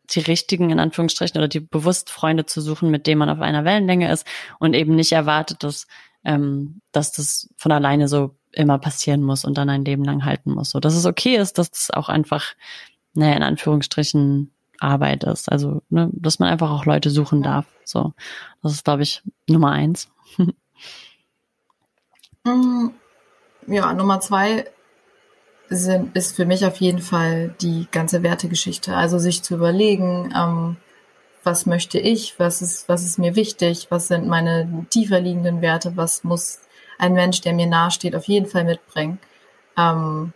die 0.09 0.19
richtigen, 0.19 0.69
in 0.69 0.79
Anführungsstrichen, 0.79 1.37
oder 1.37 1.47
die 1.47 1.59
bewusst 1.59 2.09
Freunde 2.09 2.45
zu 2.45 2.61
suchen, 2.61 2.89
mit 2.89 3.07
denen 3.07 3.19
man 3.19 3.29
auf 3.29 3.41
einer 3.41 3.65
Wellenlänge 3.65 4.11
ist 4.11 4.25
und 4.59 4.73
eben 4.73 4.95
nicht 4.95 5.11
erwartet, 5.11 5.63
dass, 5.63 5.87
ähm, 6.23 6.81
dass 6.91 7.11
das 7.11 7.49
von 7.57 7.71
alleine 7.71 8.07
so 8.07 8.35
immer 8.53 8.79
passieren 8.79 9.21
muss 9.21 9.45
und 9.45 9.57
dann 9.57 9.69
ein 9.69 9.85
Leben 9.85 10.03
lang 10.03 10.25
halten 10.25 10.51
muss. 10.51 10.71
So, 10.71 10.79
dass 10.79 10.95
es 10.95 11.05
okay 11.05 11.35
ist, 11.37 11.57
dass 11.57 11.69
das 11.71 11.91
auch 11.91 12.09
einfach, 12.09 12.55
naja, 13.13 13.35
in 13.35 13.43
Anführungsstrichen 13.43 14.51
Arbeit 14.79 15.23
ist. 15.23 15.51
Also, 15.51 15.81
ne, 15.89 16.09
dass 16.13 16.39
man 16.39 16.49
einfach 16.49 16.71
auch 16.71 16.85
Leute 16.85 17.09
suchen 17.09 17.43
darf. 17.43 17.65
So, 17.83 18.13
das 18.61 18.73
ist, 18.73 18.85
glaube 18.85 19.03
ich, 19.03 19.23
Nummer 19.47 19.71
eins. 19.71 20.09
Ja, 23.67 23.93
Nummer 23.93 24.21
zwei 24.21 24.65
sind, 25.69 26.15
ist 26.15 26.35
für 26.37 26.45
mich 26.45 26.65
auf 26.65 26.77
jeden 26.77 27.01
Fall 27.01 27.53
die 27.61 27.87
ganze 27.91 28.23
Wertegeschichte. 28.23 28.95
Also 28.95 29.19
sich 29.19 29.43
zu 29.43 29.55
überlegen, 29.55 30.33
ähm, 30.35 30.77
was 31.43 31.65
möchte 31.65 31.99
ich, 31.99 32.39
was 32.39 32.61
ist, 32.61 32.87
was 32.87 33.03
ist 33.03 33.19
mir 33.19 33.35
wichtig, 33.35 33.87
was 33.89 34.07
sind 34.07 34.27
meine 34.27 34.85
tiefer 34.89 35.19
liegenden 35.19 35.61
Werte, 35.61 35.97
was 35.97 36.23
muss 36.23 36.59
ein 36.97 37.13
Mensch, 37.13 37.41
der 37.41 37.53
mir 37.53 37.67
nahesteht, 37.67 38.15
auf 38.15 38.25
jeden 38.25 38.47
Fall 38.47 38.63
mitbringen. 38.63 39.19
Ähm, 39.77 40.31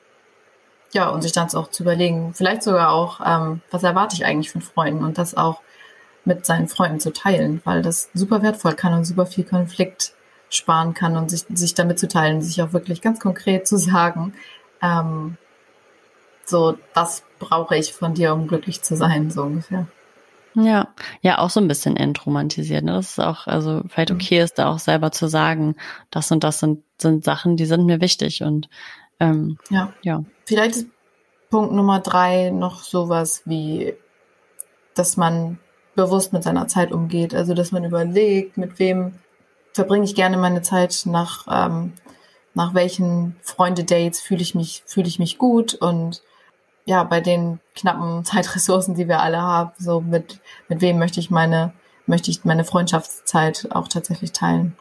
ja, 0.93 1.09
und 1.09 1.21
sich 1.21 1.31
dann 1.31 1.47
auch 1.53 1.69
zu 1.69 1.83
überlegen, 1.83 2.33
vielleicht 2.33 2.63
sogar 2.63 2.91
auch, 2.91 3.21
ähm, 3.25 3.61
was 3.71 3.83
erwarte 3.83 4.15
ich 4.15 4.25
eigentlich 4.25 4.51
von 4.51 4.61
Freunden 4.61 5.05
und 5.05 5.17
das 5.17 5.37
auch 5.37 5.61
mit 6.25 6.45
seinen 6.45 6.67
Freunden 6.67 6.99
zu 6.99 7.13
teilen, 7.13 7.61
weil 7.63 7.81
das 7.81 8.09
super 8.13 8.43
wertvoll 8.43 8.73
kann 8.73 8.93
und 8.93 9.05
super 9.05 9.25
viel 9.25 9.45
Konflikt 9.45 10.13
sparen 10.51 10.93
kann 10.93 11.17
und 11.17 11.29
sich, 11.29 11.45
sich 11.53 11.73
damit 11.73 11.99
zu 11.99 12.07
teilen, 12.07 12.41
sich 12.41 12.61
auch 12.61 12.73
wirklich 12.73 13.01
ganz 13.01 13.19
konkret 13.19 13.67
zu 13.67 13.77
sagen, 13.77 14.33
ähm, 14.81 15.37
so, 16.45 16.77
das 16.93 17.23
brauche 17.39 17.77
ich 17.77 17.93
von 17.93 18.13
dir, 18.13 18.33
um 18.33 18.47
glücklich 18.47 18.81
zu 18.81 18.95
sein, 18.95 19.31
so 19.31 19.43
ungefähr. 19.43 19.87
Ja, 20.53 20.89
ja, 21.21 21.37
auch 21.37 21.49
so 21.49 21.61
ein 21.61 21.67
bisschen 21.69 21.95
entromantisiert. 21.95 22.83
Ne? 22.83 22.91
Das 22.93 23.11
ist 23.11 23.19
auch, 23.19 23.47
also 23.47 23.83
vielleicht 23.87 24.09
mhm. 24.09 24.17
okay 24.17 24.41
ist, 24.41 24.59
da 24.59 24.69
auch 24.69 24.79
selber 24.79 25.11
zu 25.11 25.27
sagen, 25.27 25.75
das 26.09 26.29
und 26.31 26.43
das 26.43 26.59
sind, 26.59 26.83
sind 26.99 27.23
Sachen, 27.23 27.55
die 27.55 27.65
sind 27.65 27.85
mir 27.85 28.01
wichtig 28.01 28.43
und 28.43 28.69
ähm, 29.19 29.57
ja. 29.69 29.93
ja. 30.01 30.23
Vielleicht 30.45 30.75
ist 30.75 30.87
Punkt 31.49 31.73
Nummer 31.73 31.99
drei 31.99 32.49
noch 32.49 32.81
sowas 32.81 33.43
wie, 33.45 33.93
dass 34.93 35.15
man 35.15 35.59
bewusst 35.95 36.33
mit 36.33 36.43
seiner 36.43 36.67
Zeit 36.67 36.91
umgeht. 36.91 37.33
Also 37.33 37.53
dass 37.53 37.71
man 37.71 37.83
überlegt, 37.83 38.57
mit 38.57 38.79
wem 38.79 39.13
verbringe 39.73 40.05
ich 40.05 40.15
gerne 40.15 40.37
meine 40.37 40.61
Zeit 40.61 41.03
nach, 41.05 41.47
ähm, 41.49 41.93
nach 42.53 42.73
welchen 42.73 43.35
Freunde-Dates 43.41 44.21
fühle 44.21 44.41
ich 44.41 44.55
mich, 44.55 44.83
fühle 44.85 45.07
ich 45.07 45.19
mich 45.19 45.37
gut 45.37 45.73
und 45.73 46.21
ja, 46.85 47.03
bei 47.03 47.21
den 47.21 47.59
knappen 47.75 48.25
Zeitressourcen, 48.25 48.95
die 48.95 49.07
wir 49.07 49.21
alle 49.21 49.41
haben, 49.41 49.71
so 49.77 50.01
mit, 50.01 50.39
mit 50.67 50.81
wem 50.81 50.99
möchte 50.99 51.19
ich 51.19 51.29
meine, 51.29 51.73
möchte 52.05 52.31
ich 52.31 52.43
meine 52.43 52.65
Freundschaftszeit 52.65 53.69
auch 53.71 53.87
tatsächlich 53.87 54.31
teilen. 54.31 54.75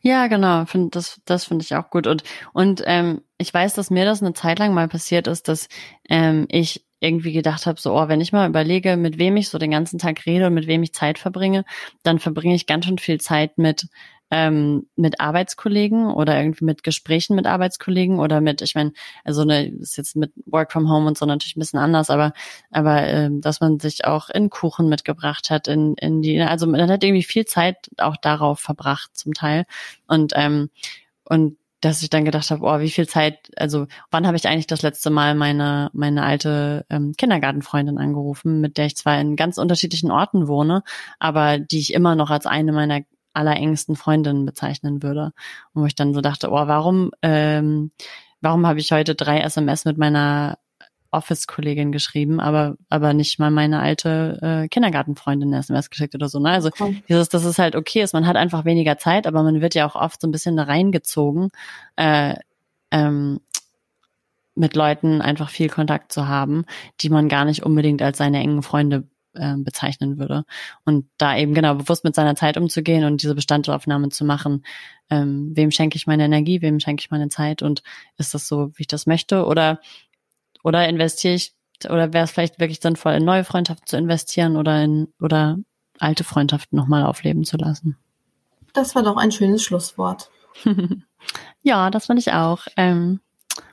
Ja, 0.00 0.26
genau, 0.26 0.64
find, 0.66 0.96
das, 0.96 1.20
das 1.24 1.44
finde 1.44 1.64
ich 1.64 1.74
auch 1.76 1.90
gut. 1.90 2.06
Und, 2.06 2.24
und 2.52 2.82
ähm, 2.86 3.22
ich 3.38 3.52
weiß, 3.52 3.74
dass 3.74 3.90
mir 3.90 4.04
das 4.04 4.22
eine 4.22 4.32
Zeit 4.32 4.58
lang 4.58 4.74
mal 4.74 4.88
passiert 4.88 5.26
ist, 5.26 5.48
dass 5.48 5.68
ähm, 6.08 6.46
ich 6.48 6.84
irgendwie 7.00 7.32
gedacht 7.32 7.66
habe, 7.66 7.80
so, 7.80 7.94
oh, 7.94 8.08
wenn 8.08 8.20
ich 8.20 8.32
mal 8.32 8.48
überlege, 8.48 8.96
mit 8.96 9.18
wem 9.18 9.36
ich 9.36 9.48
so 9.48 9.58
den 9.58 9.70
ganzen 9.70 9.98
Tag 9.98 10.26
rede 10.26 10.46
und 10.46 10.54
mit 10.54 10.66
wem 10.66 10.82
ich 10.82 10.92
Zeit 10.92 11.18
verbringe, 11.18 11.64
dann 12.02 12.18
verbringe 12.18 12.54
ich 12.54 12.66
ganz 12.66 12.84
schön 12.84 12.98
viel 12.98 13.20
Zeit 13.20 13.56
mit 13.58 13.88
ähm, 14.30 14.86
mit 14.96 15.20
Arbeitskollegen 15.20 16.12
oder 16.12 16.40
irgendwie 16.40 16.64
mit 16.64 16.82
Gesprächen 16.84 17.34
mit 17.36 17.46
Arbeitskollegen 17.46 18.20
oder 18.20 18.40
mit, 18.40 18.62
ich 18.62 18.74
meine, 18.74 18.92
also 19.24 19.44
ne, 19.44 19.68
ist 19.68 19.96
jetzt 19.96 20.16
mit 20.16 20.32
Work 20.46 20.72
from 20.72 20.88
Home 20.90 21.06
und 21.08 21.18
so 21.18 21.26
natürlich 21.26 21.56
ein 21.56 21.60
bisschen 21.60 21.80
anders, 21.80 22.10
aber 22.10 22.32
aber 22.70 23.02
ähm, 23.08 23.40
dass 23.40 23.60
man 23.60 23.80
sich 23.80 24.04
auch 24.04 24.30
in 24.30 24.50
Kuchen 24.50 24.88
mitgebracht 24.88 25.50
hat, 25.50 25.68
in, 25.68 25.94
in 25.94 26.22
die, 26.22 26.40
also 26.40 26.66
man 26.66 26.90
hat 26.90 27.02
irgendwie 27.04 27.24
viel 27.24 27.44
Zeit 27.44 27.90
auch 27.98 28.16
darauf 28.16 28.60
verbracht 28.60 29.16
zum 29.16 29.34
Teil. 29.34 29.66
Und 30.06 30.32
ähm, 30.36 30.70
und 31.24 31.56
dass 31.80 32.02
ich 32.02 32.10
dann 32.10 32.24
gedacht 32.24 32.50
habe, 32.50 32.62
oh, 32.64 32.80
wie 32.80 32.90
viel 32.90 33.08
Zeit, 33.08 33.50
also 33.56 33.86
wann 34.10 34.26
habe 34.26 34.36
ich 34.36 34.46
eigentlich 34.46 34.66
das 34.66 34.82
letzte 34.82 35.10
Mal 35.10 35.34
meine 35.34 35.90
meine 35.94 36.22
alte 36.24 36.84
ähm, 36.90 37.14
Kindergartenfreundin 37.16 37.98
angerufen, 37.98 38.60
mit 38.60 38.76
der 38.76 38.86
ich 38.86 38.96
zwar 38.96 39.18
in 39.20 39.36
ganz 39.36 39.58
unterschiedlichen 39.58 40.10
Orten 40.10 40.46
wohne, 40.46 40.82
aber 41.18 41.58
die 41.58 41.78
ich 41.78 41.94
immer 41.94 42.14
noch 42.14 42.30
als 42.30 42.46
eine 42.46 42.72
meiner 42.72 43.00
allerengsten 43.40 43.96
Freundinnen 43.96 44.46
bezeichnen 44.46 45.02
würde. 45.02 45.32
Und 45.72 45.82
wo 45.82 45.86
ich 45.86 45.94
dann 45.94 46.14
so 46.14 46.20
dachte, 46.20 46.50
oh, 46.50 46.66
warum, 46.66 47.10
ähm, 47.22 47.90
warum 48.40 48.66
habe 48.66 48.78
ich 48.78 48.92
heute 48.92 49.14
drei 49.14 49.40
SMS 49.40 49.84
mit 49.84 49.98
meiner 49.98 50.58
Office-Kollegin 51.12 51.90
geschrieben, 51.90 52.40
aber 52.40 52.76
aber 52.88 53.14
nicht 53.14 53.38
mal 53.38 53.50
meine 53.50 53.80
alte 53.80 54.38
äh, 54.42 54.68
Kindergartenfreundin 54.68 55.48
eine 55.48 55.58
SMS 55.58 55.90
geschickt 55.90 56.14
oder 56.14 56.28
so. 56.28 56.38
Ne? 56.38 56.50
Also 56.50 56.68
okay. 56.68 57.02
dieses, 57.08 57.28
dass 57.28 57.44
es 57.44 57.58
halt 57.58 57.74
okay 57.74 58.02
ist, 58.02 58.12
man 58.12 58.26
hat 58.26 58.36
einfach 58.36 58.64
weniger 58.64 58.96
Zeit, 58.96 59.26
aber 59.26 59.42
man 59.42 59.60
wird 59.60 59.74
ja 59.74 59.86
auch 59.88 59.96
oft 59.96 60.20
so 60.20 60.28
ein 60.28 60.32
bisschen 60.32 60.58
reingezogen, 60.58 61.50
äh, 61.96 62.36
ähm, 62.92 63.40
mit 64.54 64.76
Leuten 64.76 65.20
einfach 65.20 65.50
viel 65.50 65.68
Kontakt 65.68 66.12
zu 66.12 66.28
haben, 66.28 66.64
die 67.00 67.08
man 67.08 67.28
gar 67.28 67.44
nicht 67.44 67.64
unbedingt 67.64 68.02
als 68.02 68.18
seine 68.18 68.38
engen 68.38 68.62
Freunde 68.62 69.04
äh, 69.34 69.54
bezeichnen 69.56 70.18
würde. 70.18 70.44
Und 70.84 71.06
da 71.18 71.36
eben 71.36 71.54
genau 71.54 71.74
bewusst 71.74 72.04
mit 72.04 72.14
seiner 72.14 72.34
Zeit 72.36 72.56
umzugehen 72.56 73.04
und 73.04 73.22
diese 73.22 73.34
Bestandsaufnahme 73.34 74.08
zu 74.10 74.24
machen, 74.24 74.64
ähm, 75.10 75.52
wem 75.54 75.70
schenke 75.70 75.96
ich 75.96 76.06
meine 76.06 76.24
Energie, 76.24 76.62
wem 76.62 76.80
schenke 76.80 77.02
ich 77.02 77.10
meine 77.10 77.28
Zeit 77.28 77.62
und 77.62 77.82
ist 78.16 78.34
das 78.34 78.46
so, 78.46 78.70
wie 78.74 78.82
ich 78.82 78.86
das 78.86 79.06
möchte? 79.06 79.46
Oder, 79.46 79.80
oder 80.62 80.88
investiere 80.88 81.34
ich, 81.34 81.54
oder 81.88 82.12
wäre 82.12 82.24
es 82.24 82.30
vielleicht 82.30 82.58
wirklich 82.58 82.80
sinnvoll, 82.80 83.14
in 83.14 83.24
neue 83.24 83.44
Freundschaften 83.44 83.86
zu 83.86 83.96
investieren 83.96 84.56
oder 84.56 84.82
in, 84.82 85.08
oder 85.20 85.58
alte 85.98 86.24
Freundschaften 86.24 86.76
nochmal 86.76 87.04
aufleben 87.04 87.44
zu 87.44 87.56
lassen. 87.56 87.96
Das 88.72 88.94
war 88.94 89.02
doch 89.02 89.16
ein 89.16 89.32
schönes 89.32 89.62
Schlusswort. 89.62 90.30
ja, 91.62 91.90
das 91.90 92.06
fand 92.06 92.20
ich 92.20 92.32
auch. 92.32 92.66
Ähm, 92.76 93.20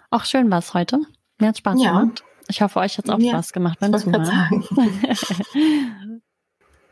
auch 0.10 0.26
schön 0.26 0.50
war 0.50 0.60
es 0.60 0.74
heute. 0.74 1.00
Mir 1.40 1.50
hat 1.50 1.58
Spaß 1.58 1.82
ja. 1.82 2.00
gemacht. 2.00 2.24
Ich 2.50 2.62
hoffe, 2.62 2.80
euch 2.80 2.98
hat 2.98 3.06
es 3.06 3.12
auch 3.12 3.20
ja, 3.20 3.32
Spaß 3.32 3.54
gemacht 3.54 3.80
beim 3.80 3.98
Zuhören. 3.98 4.64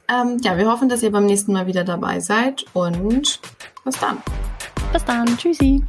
ähm, 0.10 0.38
ja, 0.44 0.58
wir 0.58 0.70
hoffen, 0.70 0.90
dass 0.90 1.02
ihr 1.04 1.12
beim 1.12 1.26
nächsten 1.26 1.54
Mal 1.54 1.68
wieder 1.68 1.84
dabei 1.84 2.20
seid 2.20 2.66
und 2.74 3.40
bis 3.84 4.00
dann. 4.00 4.18
Bis 4.92 5.06
dann. 5.06 5.38
Tschüssi. 5.38 5.84